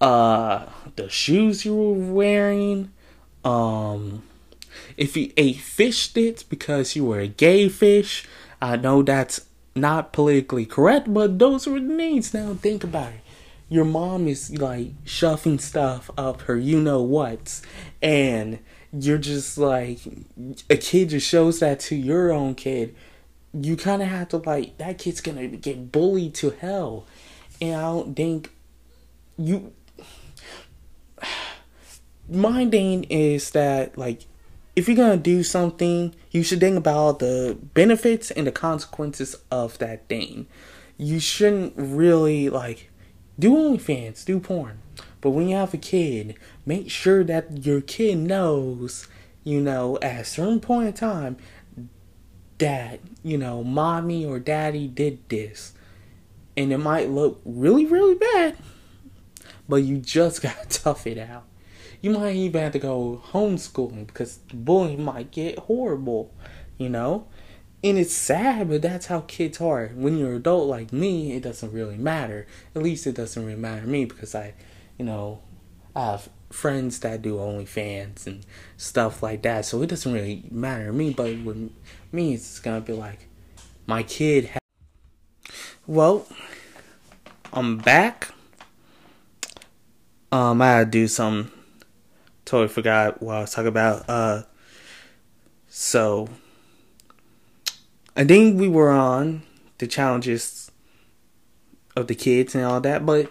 uh 0.00 0.66
the 0.96 1.08
shoes 1.08 1.64
you 1.64 1.74
were 1.74 2.12
wearing 2.12 2.90
um 3.44 4.22
if 4.96 5.16
you 5.16 5.32
ate 5.36 5.56
fish 5.56 5.98
sticks 5.98 6.42
because 6.42 6.96
you 6.96 7.04
were 7.04 7.20
a 7.20 7.28
gay 7.28 7.68
fish. 7.68 8.26
I 8.60 8.76
know 8.76 9.02
that's 9.02 9.46
not 9.74 10.12
politically 10.12 10.64
correct 10.64 11.12
but 11.12 11.38
those 11.38 11.66
were 11.66 11.80
the 11.80 11.86
names 11.86 12.32
now 12.32 12.54
think 12.54 12.84
about 12.84 13.12
it 13.12 13.23
your 13.74 13.84
mom 13.84 14.28
is 14.28 14.56
like 14.58 14.92
shoving 15.04 15.58
stuff 15.58 16.08
up 16.16 16.42
her 16.42 16.56
you 16.56 16.80
know 16.80 17.02
what 17.02 17.60
and 18.00 18.60
you're 18.92 19.18
just 19.18 19.58
like 19.58 19.98
a 20.70 20.76
kid 20.76 21.08
just 21.08 21.28
shows 21.28 21.58
that 21.58 21.80
to 21.80 21.96
your 21.96 22.30
own 22.30 22.54
kid 22.54 22.94
you 23.52 23.76
kind 23.76 24.00
of 24.00 24.08
have 24.08 24.28
to 24.28 24.36
like 24.36 24.78
that 24.78 24.96
kid's 24.98 25.20
gonna 25.20 25.48
get 25.48 25.90
bullied 25.90 26.34
to 26.34 26.50
hell. 26.50 27.04
And 27.60 27.74
i 27.74 27.82
don't 27.82 28.14
think 28.14 28.52
you 29.36 29.72
my 32.28 32.66
thing 32.66 33.04
is 33.04 33.50
that 33.50 33.98
like 33.98 34.26
if 34.76 34.86
you're 34.86 34.96
gonna 34.96 35.16
do 35.16 35.42
something 35.42 36.14
you 36.30 36.42
should 36.42 36.58
think 36.58 36.76
about 36.76 37.20
the 37.20 37.56
benefits 37.74 38.30
and 38.32 38.46
the 38.46 38.52
consequences 38.52 39.36
of 39.48 39.78
that 39.78 40.08
thing. 40.08 40.48
You 40.96 41.20
shouldn't 41.20 41.74
really 41.76 42.48
like 42.48 42.90
do 43.38 43.54
OnlyFans, 43.54 44.24
do 44.24 44.40
porn. 44.40 44.78
But 45.20 45.30
when 45.30 45.48
you 45.48 45.56
have 45.56 45.74
a 45.74 45.78
kid, 45.78 46.36
make 46.66 46.90
sure 46.90 47.24
that 47.24 47.64
your 47.64 47.80
kid 47.80 48.18
knows, 48.18 49.08
you 49.42 49.60
know, 49.60 49.98
at 50.02 50.20
a 50.20 50.24
certain 50.24 50.60
point 50.60 50.88
in 50.88 50.92
time, 50.92 51.36
that, 52.58 53.00
you 53.22 53.38
know, 53.38 53.64
mommy 53.64 54.24
or 54.24 54.38
daddy 54.38 54.86
did 54.86 55.26
this. 55.28 55.72
And 56.56 56.72
it 56.72 56.78
might 56.78 57.10
look 57.10 57.40
really, 57.44 57.86
really 57.86 58.14
bad, 58.14 58.56
but 59.68 59.76
you 59.76 59.98
just 59.98 60.42
gotta 60.42 60.68
tough 60.68 61.06
it 61.06 61.18
out. 61.18 61.44
You 62.00 62.10
might 62.10 62.36
even 62.36 62.60
have 62.60 62.72
to 62.72 62.78
go 62.78 63.22
homeschooling 63.32 64.06
because 64.06 64.38
bullying 64.52 65.02
might 65.02 65.30
get 65.30 65.58
horrible, 65.58 66.34
you 66.76 66.90
know? 66.90 67.26
And 67.84 67.98
it's 67.98 68.14
sad, 68.14 68.70
but 68.70 68.80
that's 68.80 69.06
how 69.06 69.20
kids 69.20 69.60
are. 69.60 69.88
When 69.88 70.16
you're 70.16 70.30
an 70.30 70.36
adult 70.36 70.68
like 70.68 70.90
me, 70.90 71.34
it 71.34 71.42
doesn't 71.42 71.70
really 71.70 71.98
matter. 71.98 72.46
At 72.74 72.82
least 72.82 73.06
it 73.06 73.14
doesn't 73.14 73.44
really 73.44 73.60
matter 73.60 73.82
to 73.82 73.86
me 73.86 74.06
because 74.06 74.34
I, 74.34 74.54
you 74.96 75.04
know, 75.04 75.42
I 75.94 76.12
have 76.12 76.30
friends 76.48 77.00
that 77.00 77.20
do 77.20 77.36
OnlyFans 77.36 78.26
and 78.26 78.46
stuff 78.78 79.22
like 79.22 79.42
that. 79.42 79.66
So 79.66 79.82
it 79.82 79.90
doesn't 79.90 80.10
really 80.10 80.44
matter 80.50 80.86
to 80.86 80.92
me. 80.94 81.12
But 81.12 81.40
with 81.40 81.70
me, 82.10 82.32
it's 82.32 82.58
gonna 82.58 82.80
be 82.80 82.94
like 82.94 83.28
my 83.86 84.02
kid. 84.02 84.48
Ha- 84.54 84.58
well, 85.86 86.26
I'm 87.52 87.76
back. 87.76 88.32
Um, 90.32 90.62
I 90.62 90.70
had 90.70 90.90
to 90.90 90.90
do 90.90 91.06
some. 91.06 91.52
Totally 92.46 92.68
forgot 92.68 93.22
what 93.22 93.36
I 93.36 93.40
was 93.42 93.52
talking 93.52 93.68
about. 93.68 94.08
Uh, 94.08 94.42
so 95.68 96.30
I 98.16 98.24
think 98.24 98.60
we 98.60 98.68
were 98.68 98.90
on 98.90 99.42
the 99.78 99.86
challenges 99.88 100.70
of 101.96 102.06
the 102.06 102.14
kids 102.14 102.54
and 102.54 102.64
all 102.64 102.80
that, 102.80 103.04
but 103.04 103.30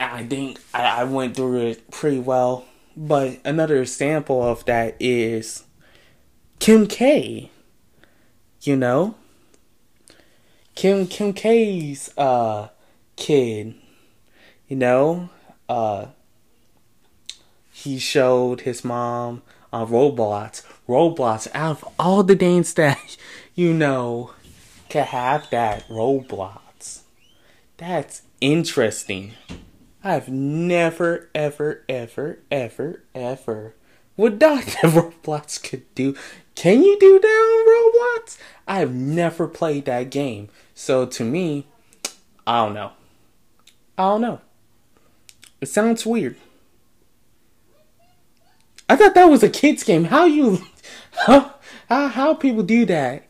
I 0.00 0.24
think 0.24 0.60
I, 0.74 1.02
I 1.02 1.04
went 1.04 1.36
through 1.36 1.66
it 1.68 1.90
pretty 1.90 2.18
well. 2.18 2.64
But 2.96 3.38
another 3.44 3.80
example 3.80 4.42
of 4.42 4.64
that 4.64 4.96
is 4.98 5.64
Kim 6.58 6.86
K. 6.86 7.50
You 8.62 8.76
know? 8.76 9.14
Kim 10.74 11.06
Kim 11.06 11.32
K's 11.32 12.10
uh 12.18 12.68
kid. 13.14 13.74
You 14.66 14.76
know? 14.76 15.30
Uh 15.68 16.06
he 17.70 17.98
showed 17.98 18.62
his 18.62 18.84
mom 18.84 19.42
on 19.72 19.86
Roblox. 19.88 20.62
Roblox 20.88 21.46
out 21.54 21.82
of 21.82 21.88
all 21.98 22.22
the 22.22 22.34
games 22.34 22.74
that 22.74 23.16
you 23.56 23.72
know, 23.74 24.32
to 24.90 25.02
have 25.02 25.50
that 25.50 25.88
Roblox. 25.88 27.00
That's 27.78 28.22
interesting. 28.40 29.32
I've 30.04 30.28
never, 30.28 31.30
ever, 31.34 31.82
ever, 31.88 32.38
ever, 32.50 33.02
ever 33.14 33.74
would 34.16 34.40
not 34.40 34.64
that 34.64 34.92
Roblox 34.92 35.62
could 35.62 35.92
do. 35.94 36.14
Can 36.54 36.82
you 36.82 36.98
do 36.98 37.18
that 37.18 37.26
on 37.26 38.20
Roblox? 38.22 38.38
I've 38.68 38.94
never 38.94 39.48
played 39.48 39.86
that 39.86 40.10
game. 40.10 40.48
So 40.74 41.06
to 41.06 41.24
me, 41.24 41.66
I 42.46 42.64
don't 42.64 42.74
know. 42.74 42.92
I 43.98 44.02
don't 44.02 44.20
know. 44.20 44.40
It 45.60 45.66
sounds 45.66 46.06
weird. 46.06 46.36
I 48.88 48.96
thought 48.96 49.14
that 49.14 49.24
was 49.24 49.42
a 49.42 49.48
kids 49.48 49.82
game. 49.82 50.04
How 50.04 50.26
you 50.26 50.64
how 51.26 51.54
how, 51.88 52.08
how 52.08 52.34
people 52.34 52.62
do 52.62 52.84
that? 52.86 53.25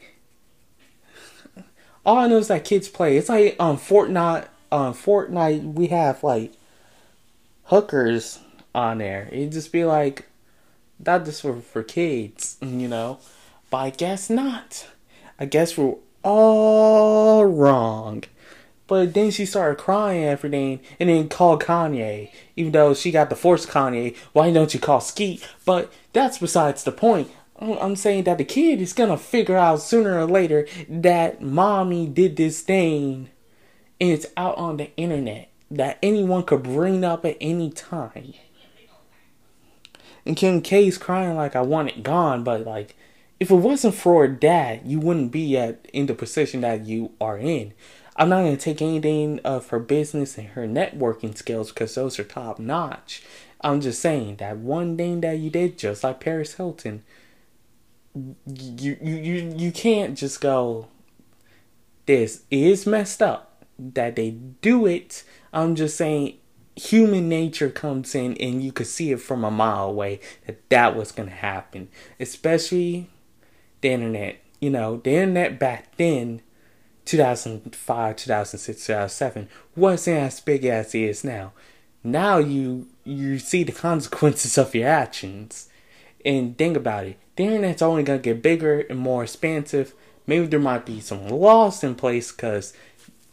All 2.07 2.19
I 2.19 2.29
know 2.29 2.39
is 2.39 2.49
that 2.49 2.65
kids 2.65 2.89
play. 2.89 3.17
It's 3.17 3.29
like 3.29 3.57
on 3.59 3.73
um, 3.73 3.77
Fortnite. 3.77 4.47
On 4.73 4.89
um, 4.89 4.95
Fortnite, 4.95 5.75
we 5.75 5.89
have 5.89 6.23
like 6.25 6.53
hookers 7.65 8.39
on 8.75 8.99
there. 8.99 9.29
It'd 9.31 9.53
just 9.53 9.73
be 9.73 9.85
like 9.85 10.27
that 11.01 11.25
just 11.25 11.43
for 11.43 11.61
for 11.61 11.83
kids, 11.83 12.57
you 12.63 12.89
know. 12.89 13.19
But 13.71 13.77
I 13.79 13.91
guess 13.91 14.31
not. 14.31 14.89
I 15.39 15.45
guess 15.47 15.77
we're 15.77 15.97
all 16.23 17.45
wrong. 17.45 18.25
But 18.87 19.15
then 19.15 19.33
she 19.33 19.47
started 19.47 19.79
crying 19.79 20.25
everything 20.25 20.79
and 21.01 21.09
then 21.09 21.29
called 21.29 21.63
Kanye. 21.63 22.31
Even 22.55 22.71
though 22.71 22.95
she 22.95 23.11
got 23.11 23.31
the 23.31 23.37
force 23.37 23.67
Kanye, 23.67 24.17
why 24.33 24.53
don't 24.53 24.73
you 24.73 24.79
call 24.79 25.01
Skeet? 25.01 25.47
But 25.65 25.93
that's 26.13 26.39
besides 26.39 26.85
the 26.85 26.93
point. 26.93 27.29
I'm 27.59 27.97
saying 27.97 28.25
that 28.25 28.39
the 28.39 28.45
kid 28.45 28.81
is 28.81 28.93
gonna 28.93 29.17
figure 29.17 29.57
out 29.57 29.81
sooner 29.81 30.19
or 30.19 30.27
later 30.27 30.67
that 30.89 31.41
mommy 31.41 32.07
did 32.07 32.37
this 32.37 32.61
thing 32.61 33.31
and 34.01 34.11
it's 34.11 34.27
out 34.37 34.59
on 34.59 34.77
the 34.77 34.95
internet 34.97 35.51
that 35.71 35.99
anyone 36.03 36.43
could 36.43 36.63
bring 36.63 37.03
up 37.05 37.25
at 37.25 37.37
any 37.41 37.71
time. 37.71 38.35
And 40.25 40.37
Kim 40.37 40.61
K's 40.61 40.99
crying 40.99 41.37
like 41.37 41.57
I 41.57 41.63
want 41.63 41.89
it 41.89 42.03
gone, 42.03 42.45
but 42.45 42.67
like 42.67 42.95
if 43.41 43.51
it 43.51 43.55
wasn't 43.55 43.95
for 43.95 44.27
that, 44.27 44.87
you 44.87 44.99
wouldn't 44.99 45.33
be 45.33 45.57
at 45.57 45.87
in 45.93 46.07
the 46.07 46.15
position 46.15 46.63
that 46.63 46.87
you 46.87 47.13
are 47.21 47.39
in. 47.39 47.73
I'm 48.17 48.31
not 48.31 48.43
gonna 48.43 48.57
take 48.57 48.83
anything 48.83 49.41
of 49.45 49.69
her 49.69 49.79
business 49.79 50.39
and 50.39 50.49
her 50.49 50.67
networking 50.67 51.37
skills 51.37 51.71
because 51.71 51.95
those 51.95 52.19
are 52.19 52.25
top 52.25 52.59
notch. 52.59 53.23
I'm 53.61 53.81
just 53.81 54.01
saying 54.01 54.37
that 54.37 54.59
one 54.59 54.97
thing 54.97 55.21
that 55.23 55.39
you 55.39 55.51
did, 55.51 55.79
just 55.79 56.05
like 56.05 56.21
Paris 56.21 56.55
Hilton, 56.55 57.03
you 58.17 58.97
you 59.01 59.15
you 59.15 59.55
you 59.57 59.73
can't 59.73 60.17
just 60.17 60.41
go 60.41 60.89
this 62.07 62.45
is 62.51 62.87
messed 62.87 63.23
up 63.23 63.65
that 63.79 64.17
they 64.17 64.31
do 64.31 64.87
it 64.87 65.23
i'm 65.53 65.75
just 65.75 65.97
saying 65.97 66.37
human 66.77 67.29
nature 67.29 67.71
comes 67.71 68.15
in 68.15 68.35
and 68.39 68.63
you 68.63 68.73
could 68.73 68.87
see 68.87 69.13
it 69.13 69.21
from 69.21 69.45
a 69.45 69.51
mile 69.51 69.89
away 69.89 70.21
that 70.47 70.69
that 70.71 70.97
was 70.97 71.13
going 71.13 71.29
to 71.29 71.35
happen 71.35 71.89
especially 72.19 73.09
the 73.83 73.91
internet 73.91 74.41
you 74.61 74.71
know, 74.71 74.97
the 74.97 75.11
internet 75.11 75.59
back 75.59 75.97
then, 75.97 76.43
2005, 77.05 78.17
2006, 78.17 78.87
2007, 78.87 79.49
wasn't 79.75 80.19
as 80.19 80.41
big 80.41 80.65
as 80.65 80.95
it 80.95 81.01
is 81.01 81.25
now. 81.25 81.53
Now 82.03 82.39
you 82.39 82.89
you 83.05 83.39
see 83.39 83.63
the 83.65 83.73
consequences 83.87 84.59
of 84.59 84.75
your 84.75 84.89
actions. 84.89 85.69
And 86.25 86.59
think 86.59 86.77
about 86.77 87.07
it. 87.07 87.19
The 87.37 87.45
internet's 87.45 87.83
only 87.83 88.03
gonna 88.03 88.19
get 88.19 88.43
bigger 88.43 88.81
and 88.81 88.99
more 88.99 89.23
expansive. 89.23 89.95
Maybe 90.27 90.47
there 90.47 90.61
might 90.61 90.85
be 90.87 91.01
some 91.01 91.29
laws 91.29 91.85
in 91.85 91.95
place 91.95 92.33
because 92.33 92.73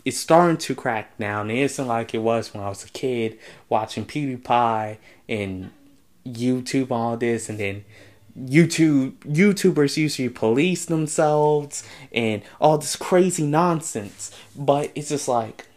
it's 0.05 0.17
starting 0.17 0.57
to 0.57 0.75
crack 0.75 1.13
now. 1.17 1.41
And 1.41 1.51
it 1.51 1.59
isn't 1.59 1.87
like 1.87 2.13
it 2.13 2.19
was 2.19 2.53
when 2.53 2.63
I 2.63 2.69
was 2.69 2.83
a 2.83 2.89
kid 2.89 3.39
watching 3.69 4.05
PewDiePie 4.05 4.97
and 5.29 5.71
YouTube, 6.25 6.91
all 6.91 7.17
this, 7.17 7.49
and 7.49 7.59
then 7.59 7.85
YouTube 8.37 9.13
YouTubers 9.19 9.95
usually 9.95 10.29
police 10.29 10.85
themselves 10.85 11.83
and 12.11 12.41
all 12.59 12.77
this 12.77 12.95
crazy 12.95 13.45
nonsense. 13.45 14.31
But 14.55 14.91
it's 14.95 15.09
just 15.09 15.27
like 15.27 15.67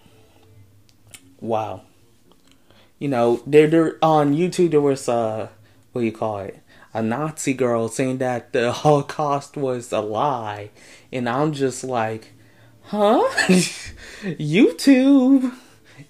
wow. 1.41 1.83
You 2.99 3.09
know, 3.09 3.43
there 3.47 3.69
there 3.69 3.99
on 4.03 4.35
YouTube 4.35 4.71
there 4.71 4.81
was 4.81 5.09
uh 5.09 5.49
what 5.93 6.01
do 6.01 6.07
you 6.07 6.13
call 6.13 6.39
it? 6.39 6.59
A 6.97 7.03
Nazi 7.03 7.53
girl 7.53 7.89
saying 7.89 8.19
that 8.19 8.55
the 8.55 8.73
Holocaust 8.83 9.55
was 9.55 9.93
a 9.93 10.01
lie. 10.01 10.71
And 11.13 11.29
I'm 11.29 11.53
just 11.53 11.85
like, 11.85 12.33
huh? 12.85 13.23
YouTube 14.23 15.53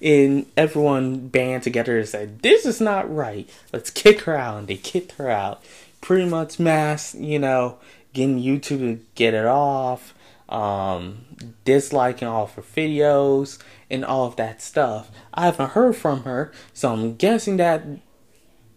and 0.01 0.47
everyone 0.57 1.27
band 1.27 1.65
together 1.65 1.99
and 1.99 2.09
said, 2.09 2.43
This 2.43 2.65
is 2.65 2.81
not 2.81 3.13
right. 3.13 3.51
Let's 3.73 3.91
kick 3.91 4.21
her 4.23 4.37
out 4.37 4.61
and 4.61 4.69
they 4.69 4.77
kicked 4.77 5.13
her 5.13 5.29
out 5.29 5.65
pretty 6.01 6.29
much 6.29 6.61
mass, 6.61 7.17
you 7.17 7.41
know, 7.41 7.79
getting 8.13 8.41
YouTube 8.41 8.79
to 8.79 9.01
get 9.17 9.35
it 9.35 9.45
off, 9.45 10.15
um, 10.49 11.25
disliking 11.65 12.29
all 12.29 12.45
of 12.45 12.53
her 12.53 12.63
videos, 12.63 13.59
and 13.91 14.05
all 14.05 14.25
of 14.27 14.37
that 14.37 14.63
stuff. 14.63 15.11
I 15.35 15.47
haven't 15.47 15.71
heard 15.71 15.97
from 15.97 16.23
her, 16.23 16.53
so 16.73 16.93
I'm 16.93 17.17
guessing 17.17 17.57
that 17.57 17.83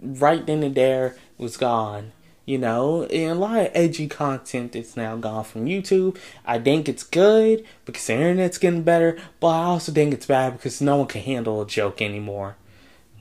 right 0.01 0.43
then 0.43 0.63
and 0.63 0.73
there 0.73 1.15
was 1.39 1.57
gone. 1.57 2.11
You 2.45 2.57
know, 2.57 3.03
and 3.03 3.31
a 3.31 3.35
lot 3.35 3.59
of 3.59 3.71
edgy 3.75 4.07
content 4.07 4.75
is 4.75 4.97
now 4.97 5.15
gone 5.17 5.43
from 5.43 5.65
YouTube. 5.65 6.17
I 6.45 6.57
think 6.57 6.89
it's 6.89 7.03
good 7.03 7.63
because 7.85 8.07
the 8.07 8.13
internet's 8.13 8.57
getting 8.57 8.81
better, 8.81 9.19
but 9.39 9.49
I 9.49 9.63
also 9.65 9.91
think 9.91 10.15
it's 10.15 10.25
bad 10.25 10.53
because 10.53 10.81
no 10.81 10.97
one 10.97 11.07
can 11.07 11.21
handle 11.21 11.61
a 11.61 11.67
joke 11.67 12.01
anymore 12.01 12.55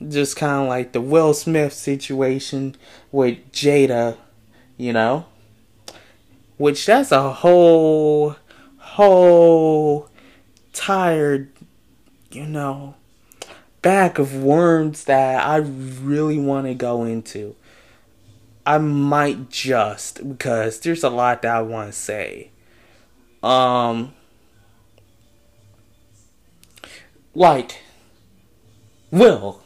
just 0.07 0.37
kind 0.37 0.63
of 0.63 0.69
like 0.69 0.93
the 0.93 1.01
Will 1.01 1.33
Smith 1.33 1.73
situation 1.73 2.75
with 3.11 3.51
Jada, 3.51 4.17
you 4.77 4.93
know, 4.93 5.25
which 6.57 6.85
that's 6.85 7.11
a 7.11 7.33
whole, 7.33 8.35
whole 8.77 10.09
tired, 10.71 11.49
you 12.31 12.45
know, 12.45 12.95
bag 13.81 14.19
of 14.19 14.35
worms 14.41 15.05
that 15.05 15.45
I 15.45 15.57
really 15.57 16.39
want 16.39 16.67
to 16.67 16.73
go 16.73 17.03
into. 17.03 17.55
I 18.69 18.77
might 18.77 19.49
just 19.49 20.29
because 20.29 20.79
there's 20.81 21.03
a 21.03 21.09
lot 21.09 21.41
that 21.41 21.55
I 21.55 21.61
want 21.63 21.91
to 21.91 21.97
say. 21.97 22.51
Um, 23.41 24.13
like, 27.33 27.79
Will 29.09 29.63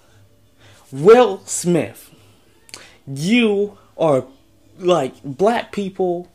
Will 0.89 1.41
Smith, 1.43 2.15
you 3.05 3.77
are 3.97 4.23
like 4.79 5.21
black 5.21 5.73
people 5.73 6.31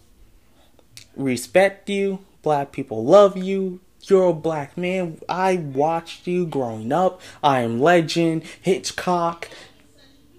respect 1.16 1.88
you, 1.88 2.18
black 2.42 2.70
people 2.70 3.02
love 3.02 3.38
you. 3.38 3.80
You're 4.02 4.28
a 4.28 4.34
black 4.34 4.76
man. 4.76 5.20
I 5.26 5.56
watched 5.56 6.26
you 6.26 6.44
growing 6.44 6.92
up. 6.92 7.22
I 7.42 7.60
am 7.60 7.80
legend, 7.80 8.42
Hitchcock, 8.60 9.48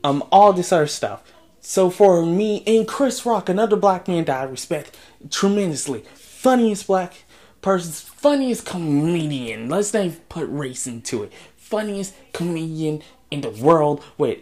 um, 0.04 0.24
all 0.32 0.54
this 0.54 0.72
other 0.72 0.86
stuff. 0.86 1.24
So 1.70 1.92
for 1.92 2.26
me 2.26 2.64
and 2.66 2.88
Chris 2.88 3.28
Rock, 3.28 3.48
another 3.48 3.76
black 3.76 4.08
man 4.08 4.26
that 4.26 4.42
I 4.42 4.44
respect 4.46 4.98
tremendously, 5.30 6.04
funniest 6.16 6.88
black 6.88 7.26
person, 7.62 7.92
funniest 7.92 8.66
comedian. 8.66 9.70
Let's 9.70 9.94
not 9.94 10.14
put 10.30 10.50
race 10.50 10.88
into 10.88 11.22
it. 11.22 11.32
Funniest 11.58 12.16
comedian 12.34 13.04
in 13.30 13.42
the 13.42 13.52
world 13.52 14.04
with 14.18 14.40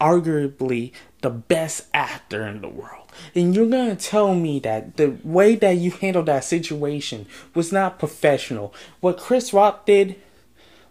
arguably 0.00 0.90
the 1.20 1.30
best 1.30 1.86
actor 1.94 2.44
in 2.48 2.62
the 2.62 2.68
world. 2.68 3.12
And 3.32 3.54
you're 3.54 3.70
gonna 3.70 3.94
tell 3.94 4.34
me 4.34 4.58
that 4.58 4.96
the 4.96 5.18
way 5.22 5.54
that 5.54 5.76
you 5.76 5.92
handled 5.92 6.26
that 6.26 6.42
situation 6.42 7.26
was 7.54 7.70
not 7.70 8.00
professional. 8.00 8.74
What 8.98 9.18
Chris 9.18 9.52
Rock 9.52 9.86
did 9.86 10.16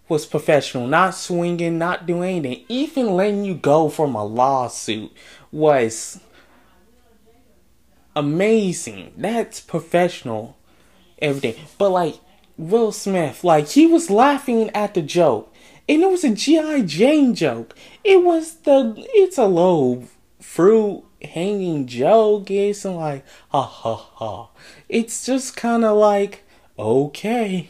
was 0.10 0.26
professional, 0.26 0.88
not 0.88 1.14
swinging, 1.14 1.78
not 1.78 2.08
doing 2.08 2.38
anything. 2.38 2.66
Even 2.68 3.16
letting 3.16 3.46
you 3.46 3.54
go 3.54 3.90
from 3.90 4.16
a 4.16 4.26
lawsuit 4.26 5.12
was 5.52 6.20
amazing. 8.16 9.14
That's 9.18 9.60
professional, 9.60 10.58
everything. 11.22 11.56
But 11.78 11.90
like 11.90 12.16
Will 12.58 12.92
Smith, 12.92 13.44
like 13.44 13.70
he 13.70 13.88
was 13.88 14.10
laughing 14.10 14.70
at 14.72 14.94
the 14.94 15.02
joke 15.02 15.54
and 15.90 16.04
it 16.04 16.10
was 16.12 16.24
a 16.24 16.30
G.I. 16.30 16.84
Jane 16.84 17.34
joke. 17.34 17.76
It 18.04 18.24
was 18.24 18.58
the, 18.58 18.94
it's 18.98 19.40
a 19.40 19.46
low 19.46 20.04
fruit 20.40 21.04
hanging 21.24 21.88
joke. 21.88 22.52
It's 22.52 22.86
like, 22.86 23.26
ha 23.50 23.64
ha 23.64 23.96
ha. 23.96 24.50
It's 24.88 25.26
just 25.26 25.58
kind 25.58 25.84
of 25.84 25.98
like, 25.98 26.44
okay. 26.78 27.70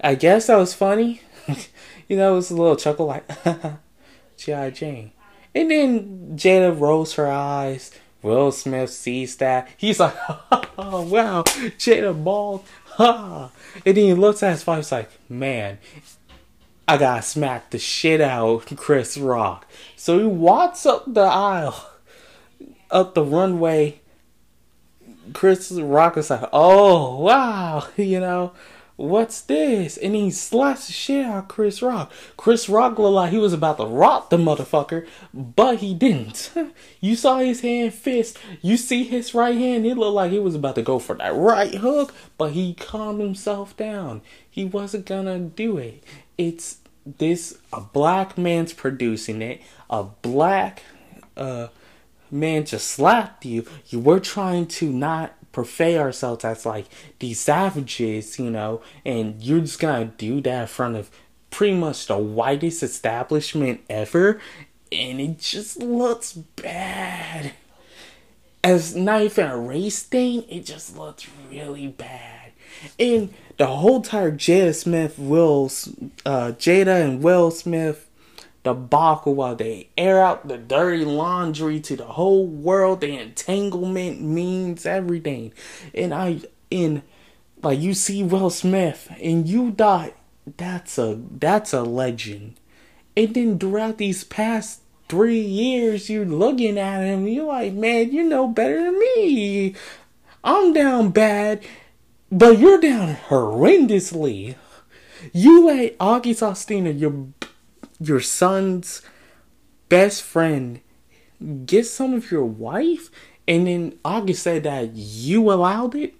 I 0.00 0.16
guess 0.16 0.48
that 0.48 0.56
was 0.56 0.74
funny. 0.74 1.20
you 2.08 2.16
know, 2.16 2.32
it 2.32 2.36
was 2.36 2.50
a 2.50 2.56
little 2.56 2.74
chuckle 2.74 3.06
like, 3.06 3.30
G.I. 4.36 4.70
Jane. 4.70 5.12
And 5.56 5.70
then 5.70 6.36
Jada 6.36 6.78
rolls 6.78 7.14
her 7.14 7.28
eyes. 7.28 7.90
Will 8.20 8.52
Smith 8.52 8.90
sees 8.90 9.36
that. 9.36 9.70
He's 9.78 9.98
like, 9.98 10.14
oh, 10.28 11.00
wow, 11.00 11.44
Jada 11.44 12.22
bald. 12.22 12.66
Ha. 12.96 13.50
And 13.86 13.96
then 13.96 14.04
he 14.04 14.12
looks 14.12 14.42
at 14.42 14.50
his 14.50 14.66
wife, 14.66 14.76
he's 14.80 14.92
like, 14.92 15.10
man, 15.30 15.78
I 16.86 16.98
gotta 16.98 17.22
smack 17.22 17.70
the 17.70 17.78
shit 17.78 18.20
out 18.20 18.66
Chris 18.76 19.16
Rock. 19.16 19.66
So 19.96 20.18
he 20.18 20.26
walks 20.26 20.84
up 20.84 21.04
the 21.06 21.22
aisle, 21.22 21.90
up 22.90 23.14
the 23.14 23.24
runway. 23.24 24.00
Chris 25.32 25.72
Rock 25.72 26.18
is 26.18 26.28
like, 26.28 26.50
oh, 26.52 27.18
wow, 27.20 27.88
you 27.96 28.20
know, 28.20 28.52
what's 28.96 29.40
this? 29.42 29.96
And 29.96 30.14
he 30.14 30.30
slaps 30.30 30.86
the 30.86 30.92
shit 30.92 31.24
out 31.24 31.48
Chris 31.48 31.82
Rock. 31.82 32.12
Chris 32.36 32.68
Rock 32.68 32.98
looked 32.98 33.14
like 33.14 33.30
he 33.32 33.38
was 33.38 33.52
about 33.52 33.78
to 33.78 33.86
rock 33.86 34.30
the 34.30 34.36
motherfucker, 34.36 35.06
but 35.32 35.78
he 35.78 35.94
didn't. 35.94 36.50
you 37.00 37.16
saw 37.16 37.38
his 37.38 37.60
hand 37.60 37.94
fist. 37.94 38.38
You 38.62 38.76
see 38.76 39.04
his 39.04 39.34
right 39.34 39.56
hand. 39.56 39.86
It 39.86 39.96
looked 39.96 40.14
like 40.14 40.32
he 40.32 40.38
was 40.38 40.54
about 40.54 40.74
to 40.74 40.82
go 40.82 40.98
for 40.98 41.14
that 41.16 41.34
right 41.34 41.74
hook, 41.74 42.14
but 42.38 42.52
he 42.52 42.74
calmed 42.74 43.20
himself 43.20 43.76
down. 43.76 44.22
He 44.48 44.64
wasn't 44.64 45.06
gonna 45.06 45.38
do 45.38 45.78
it 45.78 46.02
it's 46.38 46.78
this 47.04 47.58
a 47.72 47.80
black 47.80 48.36
man's 48.36 48.72
producing 48.72 49.40
it 49.40 49.60
a 49.88 50.02
black 50.02 50.82
uh 51.36 51.68
man 52.30 52.64
just 52.64 52.88
slapped 52.88 53.44
you 53.44 53.64
you 53.88 54.00
were 54.00 54.18
trying 54.18 54.66
to 54.66 54.90
not 54.90 55.35
portray 55.56 55.96
ourselves 55.96 56.44
as 56.44 56.66
like 56.66 56.84
these 57.18 57.40
savages 57.40 58.38
you 58.38 58.50
know 58.50 58.82
and 59.06 59.42
you're 59.42 59.60
just 59.60 59.80
gonna 59.80 60.04
do 60.04 60.40
that 60.42 60.60
in 60.60 60.66
front 60.66 60.96
of 60.96 61.10
pretty 61.50 61.74
much 61.74 62.06
the 62.06 62.18
whitest 62.18 62.82
establishment 62.82 63.80
ever 63.88 64.38
and 64.92 65.20
it 65.20 65.38
just 65.38 65.78
looks 65.78 66.32
bad. 66.32 67.52
As 68.62 68.94
not 68.94 69.22
even 69.22 69.46
a 69.46 69.56
race 69.56 70.02
thing 70.02 70.44
it 70.48 70.66
just 70.66 70.96
looks 70.96 71.26
really 71.50 71.88
bad. 71.88 72.52
And 72.98 73.32
the 73.56 73.66
whole 73.66 73.96
entire 73.96 74.32
Jada 74.32 74.74
Smith, 74.74 75.18
Will's, 75.18 75.88
uh, 76.26 76.52
Jada 76.58 77.02
and 77.02 77.22
Will 77.22 77.50
Smith 77.50 78.10
debacle 78.66 79.34
while 79.34 79.56
they 79.56 79.88
air 79.96 80.22
out 80.22 80.48
the 80.48 80.58
dirty 80.58 81.04
laundry 81.04 81.80
to 81.80 81.96
the 81.96 82.04
whole 82.04 82.46
world. 82.46 83.00
The 83.00 83.18
entanglement 83.18 84.20
means 84.20 84.86
everything. 84.86 85.52
And 85.94 86.12
I, 86.12 86.40
in, 86.70 87.02
like, 87.62 87.80
you 87.80 87.94
see 87.94 88.22
Will 88.22 88.50
Smith 88.50 89.10
and 89.20 89.48
you 89.48 89.70
die. 89.70 90.14
That's 90.56 90.98
a, 90.98 91.20
that's 91.30 91.72
a 91.72 91.82
legend. 91.82 92.60
And 93.16 93.34
then 93.34 93.58
throughout 93.58 93.98
these 93.98 94.24
past 94.24 94.82
three 95.08 95.40
years, 95.40 96.10
you're 96.10 96.26
looking 96.26 96.78
at 96.78 97.02
him, 97.02 97.26
you're 97.26 97.46
like, 97.46 97.72
man, 97.72 98.12
you 98.12 98.24
know 98.24 98.46
better 98.48 98.82
than 98.82 98.98
me. 98.98 99.74
I'm 100.44 100.72
down 100.72 101.10
bad 101.10 101.64
but 102.30 102.58
you're 102.58 102.80
down 102.80 103.16
horrendously. 103.28 104.56
You 105.32 105.66
let 105.66 105.96
August 106.00 106.40
Alsina, 106.40 106.98
your 106.98 107.28
your 108.00 108.20
son's 108.20 109.02
best 109.88 110.22
friend, 110.22 110.80
get 111.64 111.86
some 111.86 112.14
of 112.14 112.30
your 112.30 112.44
wife, 112.44 113.10
and 113.48 113.66
then 113.66 113.98
August 114.04 114.42
said 114.42 114.64
that 114.64 114.94
you 114.94 115.50
allowed 115.52 115.94
it. 115.94 116.14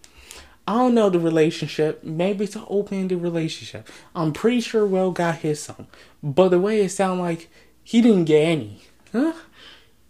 I 0.69 0.75
don't 0.75 0.95
know 0.95 1.11
the 1.11 1.21
relationship. 1.21 2.03
Maybe 2.03 2.45
it's 2.45 2.57
an 2.57 2.65
open-ended 2.69 3.23
relationship. 3.23 3.89
I'm 4.15 4.33
pretty 4.33 4.61
sure 4.61 4.85
Will 4.85 5.13
got 5.13 5.37
his 5.37 5.63
song, 5.63 5.87
but 6.23 6.49
the 6.49 6.59
way 6.59 6.81
it 6.81 6.89
sounded 6.89 7.23
like 7.23 7.49
he 7.85 8.01
didn't 8.01 8.25
get 8.25 8.43
any. 8.43 8.83
Huh? 9.13 9.33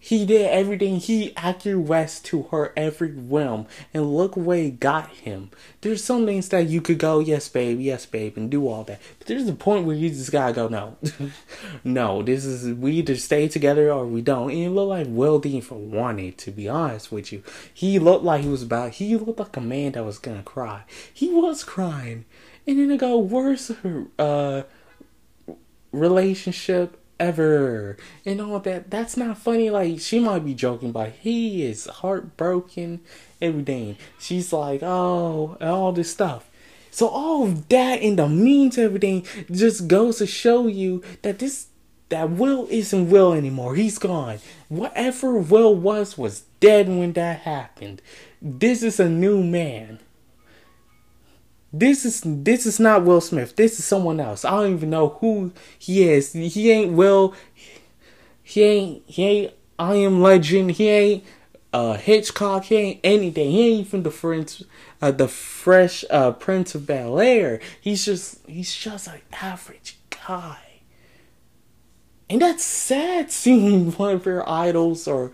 He 0.06 0.24
did 0.24 0.50
everything. 0.50 0.96
He 0.96 1.36
acquiesced 1.36 2.24
to 2.26 2.42
her 2.44 2.72
every 2.76 3.12
whim, 3.12 3.66
and 3.94 4.16
look 4.16 4.36
where 4.36 4.58
it 4.58 4.80
got 4.80 5.10
him. 5.10 5.50
There's 5.80 6.02
some 6.02 6.26
things 6.26 6.48
that 6.50 6.68
you 6.68 6.80
could 6.80 6.98
go, 6.98 7.20
yes, 7.20 7.48
babe, 7.48 7.80
yes, 7.80 8.06
babe, 8.06 8.36
and 8.36 8.50
do 8.50 8.68
all 8.68 8.84
that. 8.84 9.00
But 9.18 9.28
there's 9.28 9.48
a 9.48 9.52
point 9.52 9.86
where 9.86 9.96
you 9.96 10.08
just 10.10 10.32
gotta 10.32 10.52
go, 10.52 10.68
no, 10.68 10.96
no. 11.84 12.22
This 12.22 12.44
is 12.44 12.72
we 12.76 12.92
either 12.92 13.16
stay 13.16 13.48
together 13.48 13.92
or 13.92 14.06
we 14.06 14.22
don't. 14.22 14.50
And 14.50 14.60
it 14.62 14.70
looked 14.70 14.90
like 14.90 15.06
Will 15.08 15.38
Dean 15.38 15.62
for 15.62 15.76
even 15.76 15.90
want 15.90 16.20
it. 16.20 16.38
To 16.38 16.50
be 16.50 16.68
honest 16.68 17.12
with 17.12 17.32
you, 17.32 17.42
he 17.72 17.98
looked 17.98 18.24
like 18.24 18.42
he 18.42 18.48
was 18.48 18.62
about. 18.62 18.92
He 18.92 19.16
looked 19.16 19.38
like 19.38 19.56
a 19.56 19.60
man 19.60 19.92
that 19.92 20.04
was 20.04 20.18
gonna 20.18 20.42
cry. 20.42 20.84
He 21.12 21.28
was 21.28 21.64
crying, 21.64 22.24
and 22.66 22.78
then 22.78 22.90
it 22.90 22.98
got 22.98 23.16
worse. 23.16 23.70
Uh, 24.18 24.62
relationship 25.92 26.98
ever. 27.18 27.96
And 28.24 28.40
all 28.40 28.60
that. 28.60 28.90
That's 28.90 29.16
not 29.16 29.38
funny. 29.38 29.70
Like 29.70 30.00
she 30.00 30.20
might 30.20 30.44
be 30.44 30.54
joking 30.54 30.92
but 30.92 31.12
he 31.12 31.64
is 31.64 31.86
heartbroken 31.86 33.00
everything 33.40 33.96
she's 34.18 34.52
like 34.52 34.82
oh 34.82 35.56
all 35.60 35.92
this 35.92 36.10
stuff. 36.10 36.48
So 36.90 37.08
all 37.08 37.44
of 37.44 37.68
that 37.68 38.00
and 38.00 38.18
the 38.18 38.28
means 38.28 38.78
everything 38.78 39.26
just 39.50 39.86
goes 39.86 40.18
to 40.18 40.26
show 40.26 40.66
you 40.66 41.02
that 41.22 41.38
this 41.38 41.66
that 42.08 42.30
will 42.30 42.66
isn't 42.70 43.10
will 43.10 43.32
anymore. 43.32 43.74
He's 43.74 43.98
gone. 43.98 44.38
Whatever 44.68 45.38
will 45.38 45.74
was 45.74 46.16
was 46.16 46.44
dead 46.60 46.88
when 46.88 47.12
that 47.14 47.40
happened. 47.40 48.00
This 48.40 48.82
is 48.82 49.00
a 49.00 49.08
new 49.08 49.42
man 49.42 49.98
this 51.80 52.04
is 52.04 52.22
this 52.24 52.66
is 52.66 52.80
not 52.80 53.04
Will 53.04 53.20
Smith. 53.20 53.56
This 53.56 53.78
is 53.78 53.84
someone 53.84 54.20
else. 54.20 54.44
I 54.44 54.50
don't 54.50 54.72
even 54.72 54.90
know 54.90 55.08
who 55.20 55.52
he 55.78 56.08
is. 56.08 56.32
He 56.32 56.70
ain't 56.70 56.92
Will. 56.92 57.34
He 58.42 58.62
ain't 58.62 59.02
he 59.06 59.24
ain't 59.24 59.52
I 59.78 59.96
am 59.96 60.22
Legend. 60.22 60.72
He 60.72 60.88
ain't 60.88 61.24
uh 61.72 61.94
Hitchcock. 61.94 62.64
He 62.64 62.76
ain't 62.76 63.00
anything. 63.04 63.50
He 63.50 63.68
ain't 63.68 63.86
even 63.86 64.02
the 64.02 64.10
Prince, 64.10 64.62
uh, 65.02 65.10
the 65.10 65.28
fresh 65.28 66.04
uh 66.10 66.32
Prince 66.32 66.74
of 66.74 66.86
Bel 66.86 67.18
Air. 67.18 67.60
He's 67.80 68.04
just 68.04 68.46
he's 68.46 68.74
just 68.74 69.08
an 69.08 69.20
average 69.32 69.98
guy. 70.26 70.58
And 72.28 72.42
that's 72.42 72.64
sad 72.64 73.30
seeing 73.32 73.92
one 73.92 74.14
of 74.14 74.26
your 74.26 74.48
idols 74.48 75.06
or 75.06 75.32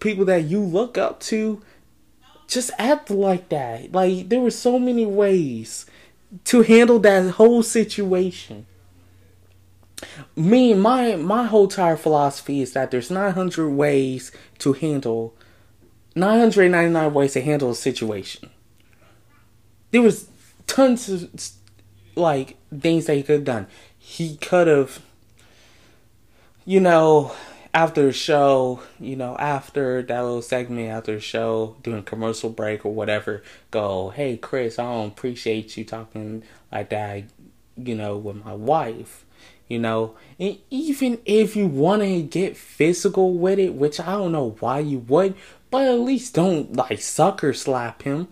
people 0.00 0.24
that 0.26 0.44
you 0.44 0.60
look 0.60 0.98
up 0.98 1.20
to 1.20 1.62
just 2.48 2.70
act 2.78 3.10
like 3.10 3.48
that. 3.48 3.92
Like 3.92 4.28
there 4.28 4.40
were 4.40 4.50
so 4.50 4.78
many 4.78 5.06
ways 5.06 5.86
to 6.44 6.62
handle 6.62 6.98
that 7.00 7.32
whole 7.32 7.62
situation. 7.62 8.66
Me, 10.34 10.74
my 10.74 11.16
my 11.16 11.44
whole 11.44 11.64
entire 11.64 11.96
philosophy 11.96 12.60
is 12.60 12.72
that 12.72 12.90
there's 12.90 13.10
900 13.10 13.70
ways 13.70 14.32
to 14.58 14.72
handle 14.72 15.34
999 16.14 17.14
ways 17.14 17.32
to 17.34 17.40
handle 17.40 17.70
a 17.70 17.74
situation. 17.74 18.50
There 19.90 20.02
was 20.02 20.28
tons 20.66 21.08
of 21.08 21.30
like 22.14 22.56
things 22.76 23.06
that 23.06 23.14
he 23.14 23.22
could 23.22 23.34
have 23.36 23.44
done. 23.44 23.66
He 23.98 24.36
could 24.36 24.66
have 24.66 25.00
you 26.64 26.80
know 26.80 27.32
after 27.74 28.06
the 28.06 28.12
show, 28.12 28.82
you 29.00 29.16
know, 29.16 29.36
after 29.38 30.02
that 30.02 30.20
little 30.20 30.42
segment 30.42 30.90
after 30.90 31.14
the 31.14 31.20
show, 31.20 31.76
doing 31.82 32.02
commercial 32.02 32.50
break 32.50 32.84
or 32.84 32.92
whatever, 32.92 33.42
go, 33.70 34.10
hey 34.10 34.36
Chris, 34.36 34.78
I 34.78 34.84
don't 34.84 35.08
appreciate 35.08 35.76
you 35.76 35.84
talking 35.84 36.42
like 36.70 36.90
that, 36.90 37.24
you 37.76 37.94
know, 37.94 38.16
with 38.16 38.44
my 38.44 38.54
wife. 38.54 39.24
You 39.68 39.78
know, 39.78 40.16
and 40.38 40.58
even 40.68 41.18
if 41.24 41.56
you 41.56 41.66
want 41.66 42.02
to 42.02 42.20
get 42.20 42.58
physical 42.58 43.32
with 43.32 43.58
it, 43.58 43.72
which 43.72 43.98
I 44.00 44.12
don't 44.12 44.32
know 44.32 44.54
why 44.60 44.80
you 44.80 44.98
would, 44.98 45.34
but 45.70 45.86
at 45.86 46.00
least 46.00 46.34
don't 46.34 46.76
like 46.76 47.00
sucker 47.00 47.54
slap 47.54 48.02
him. 48.02 48.28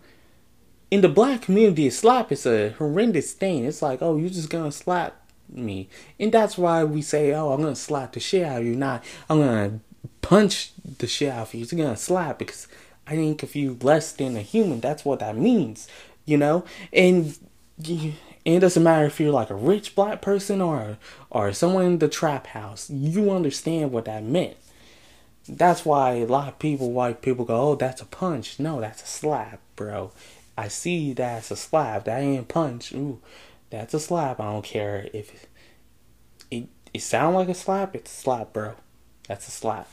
In 0.91 1.01
the 1.01 1.09
black 1.09 1.41
community, 1.41 1.87
a 1.87 1.91
slap 1.91 2.31
is 2.31 2.45
a 2.45 2.71
horrendous 2.73 3.33
thing. 3.33 3.65
It's 3.65 3.81
like, 3.81 4.03
oh, 4.03 4.19
you're 4.19 4.29
just 4.29 4.51
gonna 4.51 4.71
slap 4.71 5.20
me. 5.53 5.89
And 6.19 6.33
that's 6.33 6.57
why 6.57 6.85
we 6.85 7.03
say, 7.03 7.33
oh, 7.33 7.53
I'm 7.53 7.63
going 7.63 7.75
to 7.75 7.81
slap 7.81 8.13
the 8.13 8.21
shit 8.21 8.45
out 8.45 8.61
of 8.61 8.67
you. 8.67 8.75
Not, 8.75 9.05
I'm 9.29 9.39
going 9.39 9.71
to 9.71 10.09
punch 10.23 10.73
the 10.99 11.07
shit 11.07 11.33
out 11.33 11.49
of 11.49 11.55
you. 11.55 11.61
You're 11.65 11.85
going 11.85 11.95
to 11.95 12.01
slap 12.01 12.39
because 12.39 12.69
I 13.07 13.17
think 13.17 13.43
if 13.43 13.57
you 13.57 13.79
less 13.81 14.13
than 14.13 14.37
a 14.37 14.43
human, 14.43 14.81
that's 14.81 15.05
what 15.05 15.21
that 15.21 15.37
means, 15.37 15.89
you 16.25 16.37
know? 16.37 16.65
And, 16.93 17.37
and 17.87 18.15
it 18.45 18.61
doesn't 18.61 18.83
matter 18.83 19.07
if 19.07 19.21
you're 19.21 19.33
like 19.33 19.51
a 19.51 19.55
rich 19.55 19.95
black 19.95 20.23
person 20.23 20.61
or, 20.61 20.99
or 21.31 21.53
someone 21.53 21.85
in 21.85 21.99
the 21.99 22.09
trap 22.09 22.49
house. 22.49 22.89
You 22.91 23.31
understand 23.31 23.93
what 23.93 24.05
that 24.07 24.23
meant. 24.23 24.57
That's 25.49 25.85
why 25.85 26.13
a 26.13 26.27
lot 26.27 26.49
of 26.49 26.59
people, 26.59 26.93
white 26.93 27.23
people 27.23 27.45
go, 27.45 27.71
oh, 27.71 27.75
that's 27.75 28.01
a 28.01 28.07
punch. 28.07 28.61
No, 28.61 28.81
that's 28.81 29.03
a 29.03 29.07
slap, 29.07 29.61
bro. 29.75 30.13
I 30.57 30.69
see 30.69 31.13
that's 31.15 31.51
a 31.51 31.57
slap. 31.57 32.05
That 32.05 32.21
ain't 32.21 32.49
punch. 32.49 32.93
Ooh 32.93 33.21
that's 33.71 33.95
a 33.95 34.01
slap. 34.01 34.41
I 34.41 34.53
don't 34.53 34.65
care 34.65 35.09
if 35.13 35.49
it, 36.51 36.69
it, 36.93 37.01
sound 37.01 37.37
like 37.37 37.49
a 37.49 37.55
slap. 37.55 37.95
It's 37.95 38.13
a 38.13 38.21
slap, 38.21 38.53
bro. 38.53 38.75
That's 39.29 39.47
a 39.49 39.51
slap. 39.51 39.89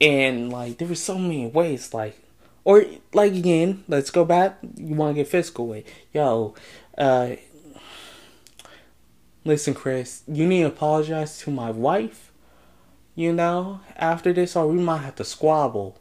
And 0.00 0.50
like 0.50 0.78
there 0.78 0.88
were 0.88 0.94
so 0.94 1.18
many 1.18 1.46
ways, 1.46 1.92
like 1.92 2.18
or 2.64 2.84
like 3.12 3.32
again, 3.32 3.84
let's 3.88 4.10
go 4.10 4.24
back. 4.24 4.58
You 4.76 4.94
want 4.94 5.16
to 5.16 5.22
get 5.22 5.28
physical 5.28 5.66
with 5.66 5.84
yo. 6.12 6.54
Uh, 6.96 7.36
listen, 9.44 9.74
Chris, 9.74 10.22
you 10.26 10.46
need 10.46 10.60
to 10.60 10.68
apologize 10.68 11.38
to 11.40 11.50
my 11.50 11.70
wife. 11.70 12.30
You 13.14 13.32
know, 13.32 13.80
after 13.96 14.32
this, 14.32 14.56
or 14.56 14.68
we 14.68 14.78
might 14.78 14.98
have 14.98 15.16
to 15.16 15.24
squabble 15.24 15.99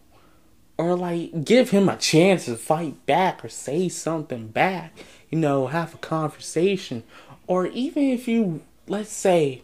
or 0.79 0.95
like 0.95 1.43
give 1.43 1.71
him 1.71 1.89
a 1.89 1.97
chance 1.97 2.45
to 2.45 2.55
fight 2.55 3.05
back 3.05 3.43
or 3.43 3.49
say 3.49 3.89
something 3.89 4.47
back, 4.47 4.97
you 5.29 5.37
know, 5.37 5.67
have 5.67 5.93
a 5.93 5.97
conversation. 5.97 7.03
Or 7.47 7.67
even 7.67 8.03
if 8.03 8.29
you, 8.29 8.61
let's 8.87 9.11
say, 9.11 9.63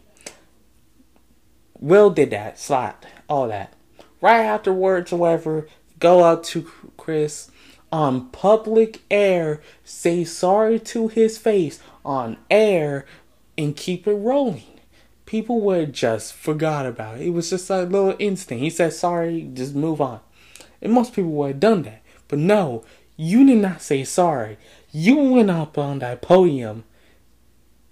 Will 1.80 2.10
did 2.10 2.30
that, 2.30 2.58
slot, 2.58 3.06
all 3.30 3.48
that. 3.48 3.72
Right 4.20 4.42
afterwards, 4.42 5.10
however, 5.10 5.66
go 5.98 6.22
out 6.22 6.44
to 6.44 6.70
Chris 6.98 7.50
on 7.90 8.28
public 8.28 9.00
air, 9.10 9.62
say 9.84 10.22
sorry 10.22 10.78
to 10.80 11.08
his 11.08 11.38
face 11.38 11.80
on 12.04 12.36
air, 12.50 13.06
and 13.56 13.74
keep 13.74 14.06
it 14.06 14.12
rolling. 14.12 14.80
People 15.24 15.62
would 15.62 15.94
just 15.94 16.34
forgot 16.34 16.84
about 16.84 17.16
it. 17.16 17.28
It 17.28 17.30
was 17.30 17.48
just 17.48 17.70
a 17.70 17.84
little 17.84 18.16
instant. 18.18 18.60
He 18.60 18.68
said 18.68 18.92
sorry, 18.92 19.48
just 19.54 19.74
move 19.74 20.02
on. 20.02 20.20
And 20.82 20.92
most 20.92 21.14
people 21.14 21.30
would 21.32 21.52
have 21.52 21.60
done 21.60 21.82
that. 21.82 22.02
But 22.28 22.38
no, 22.38 22.84
you 23.16 23.46
did 23.46 23.58
not 23.58 23.82
say 23.82 24.04
sorry. 24.04 24.58
You 24.92 25.16
went 25.16 25.50
up 25.50 25.78
on 25.78 25.98
that 26.00 26.22
podium 26.22 26.84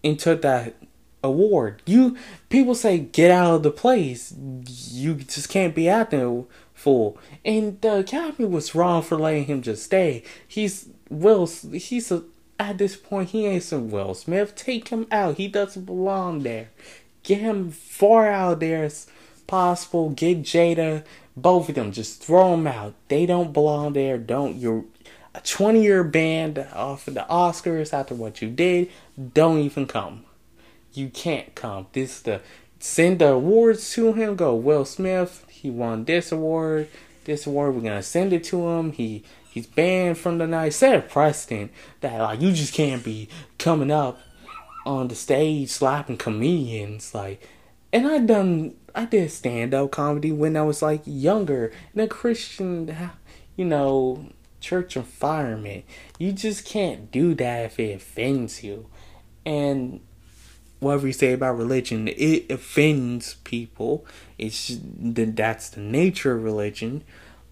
and 0.03 0.19
took 0.19 0.43
that 0.43 0.75
award. 1.23 1.83
You 1.87 2.17
people 2.51 2.75
say 2.75 2.99
get 2.99 3.31
out 3.31 3.55
of 3.55 3.63
the 3.63 3.71
place. 3.71 4.35
You 4.37 5.15
just 5.15 5.49
can't 5.49 5.75
be 5.75 5.89
acting 5.89 6.47
fool. 6.75 7.19
And 7.45 7.81
the 7.81 8.01
academy 8.01 8.47
was 8.47 8.75
wrong 8.75 9.03
for 9.03 9.19
letting 9.19 9.47
him 9.47 9.63
just 9.63 9.83
stay. 9.83 10.23
He's 10.47 10.89
Will. 11.09 11.47
He's 11.47 12.13
a, 12.13 12.23
at 12.61 12.79
this 12.79 12.97
point 12.97 13.31
he 13.31 13.47
ain't 13.47 13.63
some 13.63 13.91
Will 13.91 14.15
Smith. 14.15 14.55
Take 14.55 14.89
him 14.89 15.07
out. 15.11 15.39
He 15.39 15.49
doesn't 15.49 15.87
belong 15.87 16.43
there. 16.43 16.69
Get 17.23 17.41
him 17.41 17.71
far 17.71 18.29
out 18.29 18.61
there 18.61 18.85
as 18.85 19.07
possible. 19.47 20.11
Get 20.11 20.43
Jada 20.43 21.05
both 21.37 21.69
of 21.69 21.75
them, 21.75 21.93
just 21.93 22.23
throw 22.23 22.53
them 22.53 22.67
out. 22.67 22.95
They 23.09 23.27
don't 23.27 23.53
belong 23.53 23.93
there. 23.95 24.19
Don't 24.19 24.57
you're 24.57 24.85
a 25.35 25.41
20 25.41 25.83
year 25.83 26.05
band 26.05 26.59
off 26.73 27.09
of 27.09 27.15
the 27.15 27.27
Oscars 27.29 27.93
after 27.93 28.15
what 28.15 28.41
you 28.41 28.51
did. 28.51 28.91
Don't 29.35 29.59
even 29.59 29.87
come. 29.87 30.25
You 30.93 31.09
can't 31.09 31.55
come. 31.55 31.89
This 31.93 32.21
the 32.21 32.41
send 32.79 33.19
the 33.19 33.33
awards 33.33 33.93
to 33.95 34.13
him. 34.13 34.37
Go 34.37 34.55
Will 34.55 34.85
Smith. 34.85 35.45
He 35.49 35.71
won 35.71 36.05
this 36.05 36.31
award. 36.31 36.89
This 37.25 37.47
award 37.47 37.75
we're 37.75 37.81
gonna 37.81 38.03
send 38.03 38.33
it 38.33 38.45
to 38.45 38.69
him. 38.69 38.93
He 38.93 39.25
he's 39.51 39.67
banned 39.67 40.19
from 40.19 40.39
the 40.39 40.47
night. 40.47 40.75
Set 40.75 41.11
precedent 41.11 41.73
that 42.01 42.21
like 42.21 42.41
you 42.41 42.53
just 42.53 42.75
can't 42.75 43.03
be 43.03 43.29
coming 43.59 43.91
up 43.91 44.21
on 44.87 45.09
the 45.09 45.17
stage 45.17 45.71
slapping 45.71 46.17
comedians 46.17 47.13
like. 47.13 47.43
And 47.95 48.09
I 48.09 48.19
done 48.19 48.75
I 48.93 49.05
did 49.07 49.31
stand 49.31 49.73
up 49.73 49.93
comedy 49.93 50.33
when 50.33 50.57
I 50.57 50.63
was 50.63 50.83
like 50.83 51.03
younger 51.05 51.73
in 51.95 52.01
a 52.01 52.09
Christian, 52.09 52.95
you 53.57 53.65
know, 53.65 54.31
church 54.61 54.97
environment. 54.97 55.85
You 56.19 56.33
just 56.33 56.65
can't 56.65 57.11
do 57.13 57.35
that 57.37 57.65
if 57.67 57.79
it 57.79 57.95
offends 57.95 58.65
you. 58.65 58.87
And 59.47 60.01
whatever 60.81 61.07
you 61.07 61.13
say 61.13 61.33
about 61.33 61.57
religion, 61.57 62.09
it 62.09 62.51
offends 62.51 63.35
people. 63.45 64.05
It's 64.39 64.77
that's 64.83 65.71
the 65.71 65.81
nature 65.81 66.37
of 66.37 66.43
religion. 66.43 67.05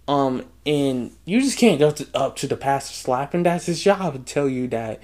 Um, 0.08 0.46
and 0.66 1.12
you 1.24 1.40
just 1.40 1.58
can't 1.58 1.78
go 1.78 1.92
to, 1.92 2.08
up 2.14 2.34
to 2.36 2.48
the 2.48 2.56
pastor 2.56 2.94
slapping. 2.94 3.44
That's 3.44 3.66
his 3.66 3.82
job 3.82 4.14
to 4.14 4.18
tell 4.20 4.48
you 4.48 4.66
that 4.68 5.00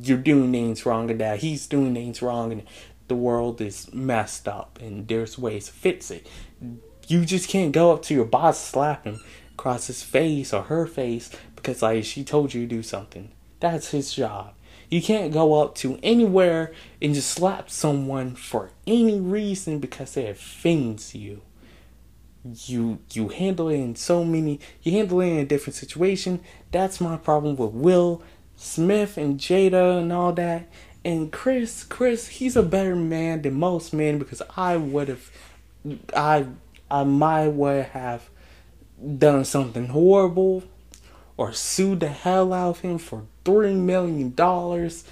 you're 0.00 0.18
doing 0.18 0.52
things 0.52 0.86
wrong 0.86 1.10
and 1.10 1.20
that 1.20 1.40
he's 1.40 1.66
doing 1.66 1.94
things 1.94 2.22
wrong 2.22 2.52
and 2.52 2.62
the 3.08 3.16
world 3.16 3.60
is 3.60 3.92
messed 3.92 4.46
up 4.46 4.78
and 4.80 5.08
there's 5.08 5.38
ways 5.38 5.66
to 5.66 5.72
fix 5.72 6.10
it. 6.10 6.26
You 7.06 7.24
just 7.24 7.48
can't 7.48 7.72
go 7.72 7.92
up 7.92 8.02
to 8.02 8.14
your 8.14 8.26
boss 8.26 8.62
slap 8.62 9.04
him 9.04 9.20
across 9.52 9.88
his 9.88 10.02
face 10.02 10.52
or 10.52 10.62
her 10.64 10.86
face 10.86 11.30
because 11.56 11.82
like 11.82 12.04
she 12.04 12.22
told 12.22 12.54
you 12.54 12.62
to 12.62 12.66
do 12.66 12.82
something. 12.82 13.30
That's 13.60 13.90
his 13.90 14.14
job. 14.14 14.54
You 14.90 15.02
can't 15.02 15.32
go 15.32 15.62
up 15.62 15.74
to 15.76 15.98
anywhere 16.02 16.72
and 17.02 17.14
just 17.14 17.30
slap 17.30 17.68
someone 17.68 18.34
for 18.34 18.70
any 18.86 19.20
reason 19.20 19.80
because 19.80 20.14
they 20.14 20.28
offends 20.28 21.14
you. 21.14 21.42
You 22.44 23.00
you 23.12 23.28
handle 23.28 23.68
it 23.68 23.74
in 23.74 23.96
so 23.96 24.24
many 24.24 24.60
you 24.82 24.92
handle 24.92 25.20
it 25.20 25.28
in 25.28 25.38
a 25.38 25.44
different 25.44 25.74
situation. 25.74 26.40
That's 26.70 27.00
my 27.00 27.16
problem 27.16 27.56
with 27.56 27.72
Will 27.72 28.22
Smith 28.56 29.16
and 29.16 29.38
Jada 29.38 30.00
and 30.00 30.12
all 30.12 30.32
that. 30.34 30.68
And 31.04 31.32
Chris, 31.32 31.84
Chris, 31.84 32.28
he's 32.28 32.56
a 32.56 32.62
better 32.62 32.96
man 32.96 33.42
than 33.42 33.54
most 33.54 33.92
men 33.92 34.18
because 34.18 34.42
I 34.56 34.76
would 34.76 35.08
have 35.08 35.30
I 36.14 36.46
I 36.90 37.04
might 37.04 37.48
would 37.48 37.86
have 37.86 38.28
done 39.18 39.44
something 39.44 39.86
horrible 39.86 40.64
or 41.36 41.52
sued 41.52 42.00
the 42.00 42.08
hell 42.08 42.52
out 42.52 42.70
of 42.70 42.80
him 42.80 42.98
for 42.98 43.24
three 43.44 43.74
million 43.74 44.34
dollars 44.34 45.04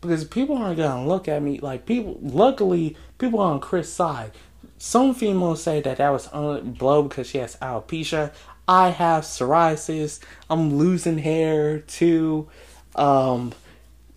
because 0.00 0.24
people 0.24 0.56
aren't 0.56 0.76
gonna 0.76 1.06
look 1.06 1.28
at 1.28 1.42
me 1.42 1.58
like 1.58 1.86
people. 1.86 2.18
Luckily, 2.20 2.96
people 3.18 3.40
on 3.40 3.60
Chris' 3.60 3.92
side. 3.92 4.32
Some 4.78 5.14
females 5.14 5.62
say 5.62 5.80
that 5.80 5.96
that 5.96 6.10
was 6.10 6.28
a 6.32 6.60
blow 6.62 7.02
because 7.02 7.28
she 7.28 7.38
has 7.38 7.56
alopecia. 7.56 8.32
I 8.68 8.90
have 8.90 9.24
psoriasis. 9.24 10.20
I'm 10.50 10.76
losing 10.76 11.18
hair 11.18 11.80
too. 11.80 12.48
Um, 12.94 13.52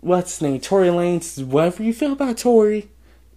what's 0.00 0.38
his 0.38 0.42
name? 0.42 0.60
Tory 0.60 0.88
Lanez. 0.88 1.44
Whatever 1.44 1.82
you 1.82 1.92
feel 1.92 2.12
about 2.12 2.38
Tory, 2.38 2.90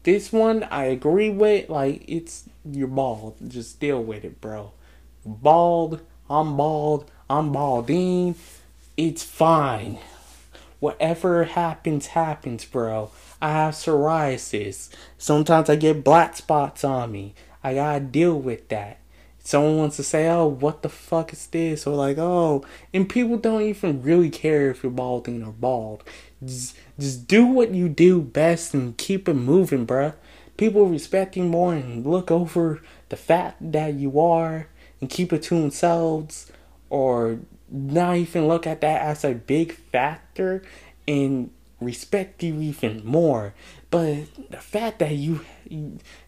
this 0.03 0.31
one 0.31 0.63
I 0.63 0.85
agree 0.85 1.29
with. 1.29 1.69
Like 1.69 2.03
it's 2.07 2.49
you're 2.65 2.87
bald. 2.87 3.35
Just 3.47 3.79
deal 3.79 4.03
with 4.03 4.23
it, 4.23 4.41
bro. 4.41 4.71
Bald. 5.25 6.01
I'm 6.29 6.57
bald. 6.57 7.09
I'm 7.29 7.51
balding. 7.51 8.35
It's 8.97 9.23
fine. 9.23 9.99
Whatever 10.79 11.45
happens, 11.45 12.07
happens, 12.07 12.65
bro. 12.65 13.11
I 13.41 13.51
have 13.51 13.73
psoriasis. 13.73 14.89
Sometimes 15.17 15.69
I 15.69 15.75
get 15.75 16.03
black 16.03 16.35
spots 16.35 16.83
on 16.83 17.11
me. 17.11 17.35
I 17.63 17.75
gotta 17.75 18.01
deal 18.01 18.37
with 18.39 18.67
that. 18.69 18.99
Someone 19.45 19.77
wants 19.77 19.97
to 19.97 20.03
say, 20.03 20.29
oh, 20.29 20.47
what 20.47 20.83
the 20.83 20.89
fuck 20.89 21.33
is 21.33 21.47
this? 21.47 21.85
Or 21.85 21.95
like, 21.95 22.17
oh, 22.17 22.63
and 22.93 23.09
people 23.09 23.37
don't 23.37 23.61
even 23.61 24.01
really 24.01 24.29
care 24.29 24.71
if 24.71 24.83
you're 24.83 24.91
balding 24.91 25.43
or 25.43 25.51
bald. 25.51 26.01
Just, 26.43 26.77
just 26.97 27.27
do 27.27 27.45
what 27.45 27.71
you 27.71 27.89
do 27.89 28.21
best 28.21 28.73
and 28.73 28.97
keep 28.97 29.27
it 29.27 29.33
moving, 29.33 29.85
bruh. 29.85 30.13
People 30.55 30.85
respect 30.85 31.35
you 31.35 31.43
more 31.43 31.73
and 31.73 32.05
look 32.05 32.31
over 32.31 32.81
the 33.09 33.17
fact 33.17 33.57
that 33.73 33.95
you 33.95 34.17
are 34.19 34.67
and 35.01 35.09
keep 35.09 35.33
it 35.33 35.43
to 35.43 35.59
themselves 35.59 36.49
or 36.89 37.39
not 37.69 38.15
even 38.15 38.47
look 38.47 38.65
at 38.65 38.79
that 38.79 39.01
as 39.01 39.25
a 39.25 39.33
big 39.33 39.73
factor 39.73 40.61
and 41.05 41.49
respect 41.81 42.43
you 42.43 42.61
even 42.61 43.05
more. 43.05 43.53
But 43.89 44.25
the 44.49 44.57
fact 44.57 44.99
that 44.99 45.11
you, 45.11 45.41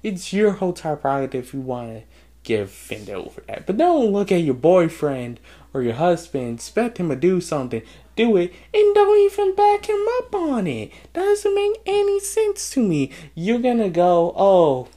it's 0.04 0.34
your 0.34 0.52
whole 0.52 0.74
time 0.74 0.98
prerogative 0.98 1.46
if 1.46 1.54
you 1.54 1.62
want 1.62 1.90
to 1.90 2.04
get 2.46 2.62
offended 2.62 3.16
over 3.16 3.42
that. 3.48 3.66
But 3.66 3.78
don't 3.78 4.14
look 4.14 4.32
at 4.32 4.44
your 4.44 4.54
boyfriend 4.54 5.40
or 5.74 5.82
your 5.82 5.96
husband, 5.96 6.60
expect 6.60 6.98
him 6.98 7.10
to 7.10 7.16
do 7.16 7.42
something, 7.42 7.82
do 8.16 8.38
it, 8.38 8.54
and 8.74 8.96
don't 8.96 9.20
even 9.20 9.56
back 9.56 9.88
him 9.88 10.06
up 10.20 10.34
on 10.34 10.68
it. 10.68 10.92
Doesn't 11.12 11.54
make 11.54 11.82
any 11.86 12.20
sense 12.22 12.70
to 12.72 12.80
me. 12.80 13.12
You're 13.34 13.60
gonna 13.60 13.90
go, 13.90 14.34
oh, 14.38 14.88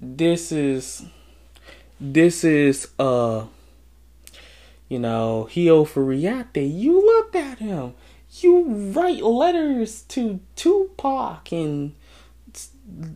this 0.00 0.52
is 0.52 1.04
this 2.00 2.44
is 2.44 2.88
uh 2.98 3.46
you 4.88 4.98
know 4.98 5.44
he 5.44 5.66
overreacted 5.66 6.78
you 6.78 7.00
looked 7.00 7.34
at 7.34 7.58
him 7.58 7.94
you 8.40 8.64
write 8.64 9.22
letters 9.22 10.02
to 10.02 10.40
tupac 10.56 11.50
and 11.52 11.94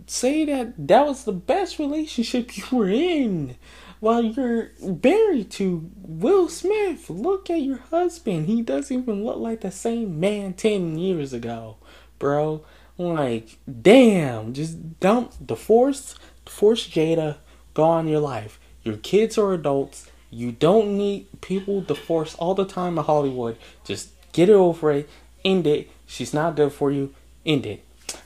say 0.06 0.44
that 0.44 0.74
that 0.88 1.06
was 1.06 1.24
the 1.24 1.32
best 1.32 1.78
relationship 1.78 2.56
you 2.56 2.64
were 2.76 2.88
in 2.88 3.56
while 4.00 4.22
you're 4.22 4.70
married 5.02 5.50
to 5.50 5.90
will 5.96 6.48
smith 6.48 7.10
look 7.10 7.50
at 7.50 7.60
your 7.60 7.78
husband 7.90 8.46
he 8.46 8.62
doesn't 8.62 9.02
even 9.02 9.24
look 9.24 9.38
like 9.38 9.60
the 9.60 9.70
same 9.70 10.20
man 10.20 10.52
10 10.52 10.98
years 10.98 11.32
ago 11.32 11.76
bro 12.18 12.64
like 12.96 13.58
damn 13.82 14.52
just 14.52 15.00
dump 15.00 15.32
divorce 15.44 16.14
divorce 16.44 16.88
jada 16.88 17.36
go 17.74 17.84
on 17.84 18.06
your 18.06 18.20
life 18.20 18.58
your 18.88 18.96
kids 18.96 19.36
are 19.36 19.52
adults. 19.52 20.10
You 20.30 20.50
don't 20.50 20.96
need 20.96 21.26
people 21.42 21.82
to 21.82 21.94
force 21.94 22.34
all 22.36 22.54
the 22.54 22.64
time 22.64 22.96
in 22.96 23.04
Hollywood. 23.04 23.58
Just 23.84 24.10
get 24.32 24.48
it 24.48 24.54
over 24.54 24.90
it. 24.92 25.10
End 25.44 25.66
it. 25.66 25.90
She's 26.06 26.32
not 26.32 26.56
good 26.56 26.72
for 26.72 26.90
you. 26.90 27.14
End 27.44 27.66
it. 27.66 27.84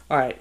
Alright. 0.08 0.40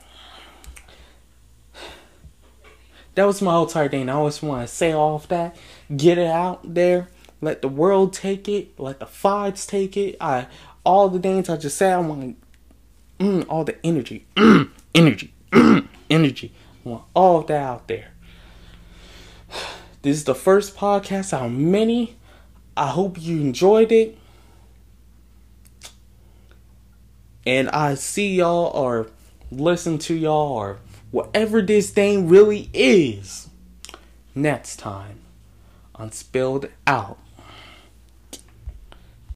That 3.16 3.26
was 3.26 3.42
my 3.42 3.52
whole 3.52 3.66
entire 3.66 3.90
thing. 3.90 4.10
I 4.10 4.14
always 4.14 4.42
want 4.42 4.68
to 4.68 4.74
say 4.74 4.92
all 4.94 5.16
of 5.16 5.28
that. 5.28 5.56
Get 5.96 6.18
it 6.18 6.28
out 6.28 6.74
there. 6.74 7.10
Let 7.42 7.62
the 7.62 7.68
world 7.68 8.14
take 8.14 8.48
it. 8.48 8.80
Let 8.80 9.00
the 9.00 9.06
fights 9.06 9.66
take 9.66 9.98
it. 9.98 10.16
I 10.22 10.48
all 10.84 11.10
the 11.10 11.20
things 11.20 11.50
I 11.50 11.58
just 11.58 11.78
said. 11.78 11.94
I 11.94 12.00
want 12.00 12.38
mm, 13.20 13.46
all 13.50 13.64
the 13.64 13.84
energy, 13.86 14.26
energy, 14.96 15.34
energy. 16.10 16.54
I 16.86 16.90
want 16.90 17.04
all 17.14 17.42
that 17.42 17.62
out 17.62 17.88
there. 17.88 18.12
This 20.04 20.18
is 20.18 20.24
the 20.24 20.34
first 20.34 20.76
podcast 20.76 21.32
of 21.32 21.52
many. 21.52 22.16
I 22.76 22.88
hope 22.88 23.22
you 23.22 23.40
enjoyed 23.40 23.92
it. 23.92 24.18
And 27.46 27.70
I 27.70 27.94
see 27.94 28.38
y'all 28.38 28.72
or 28.74 29.10
listen 29.52 30.00
to 30.00 30.16
y'all 30.16 30.54
or 30.54 30.80
whatever 31.12 31.62
this 31.62 31.90
thing 31.90 32.28
really 32.28 32.70
is 32.74 33.50
next 34.34 34.78
time 34.78 35.20
on 35.96 36.12
Spilled 36.12 36.68
Out. 36.88 37.20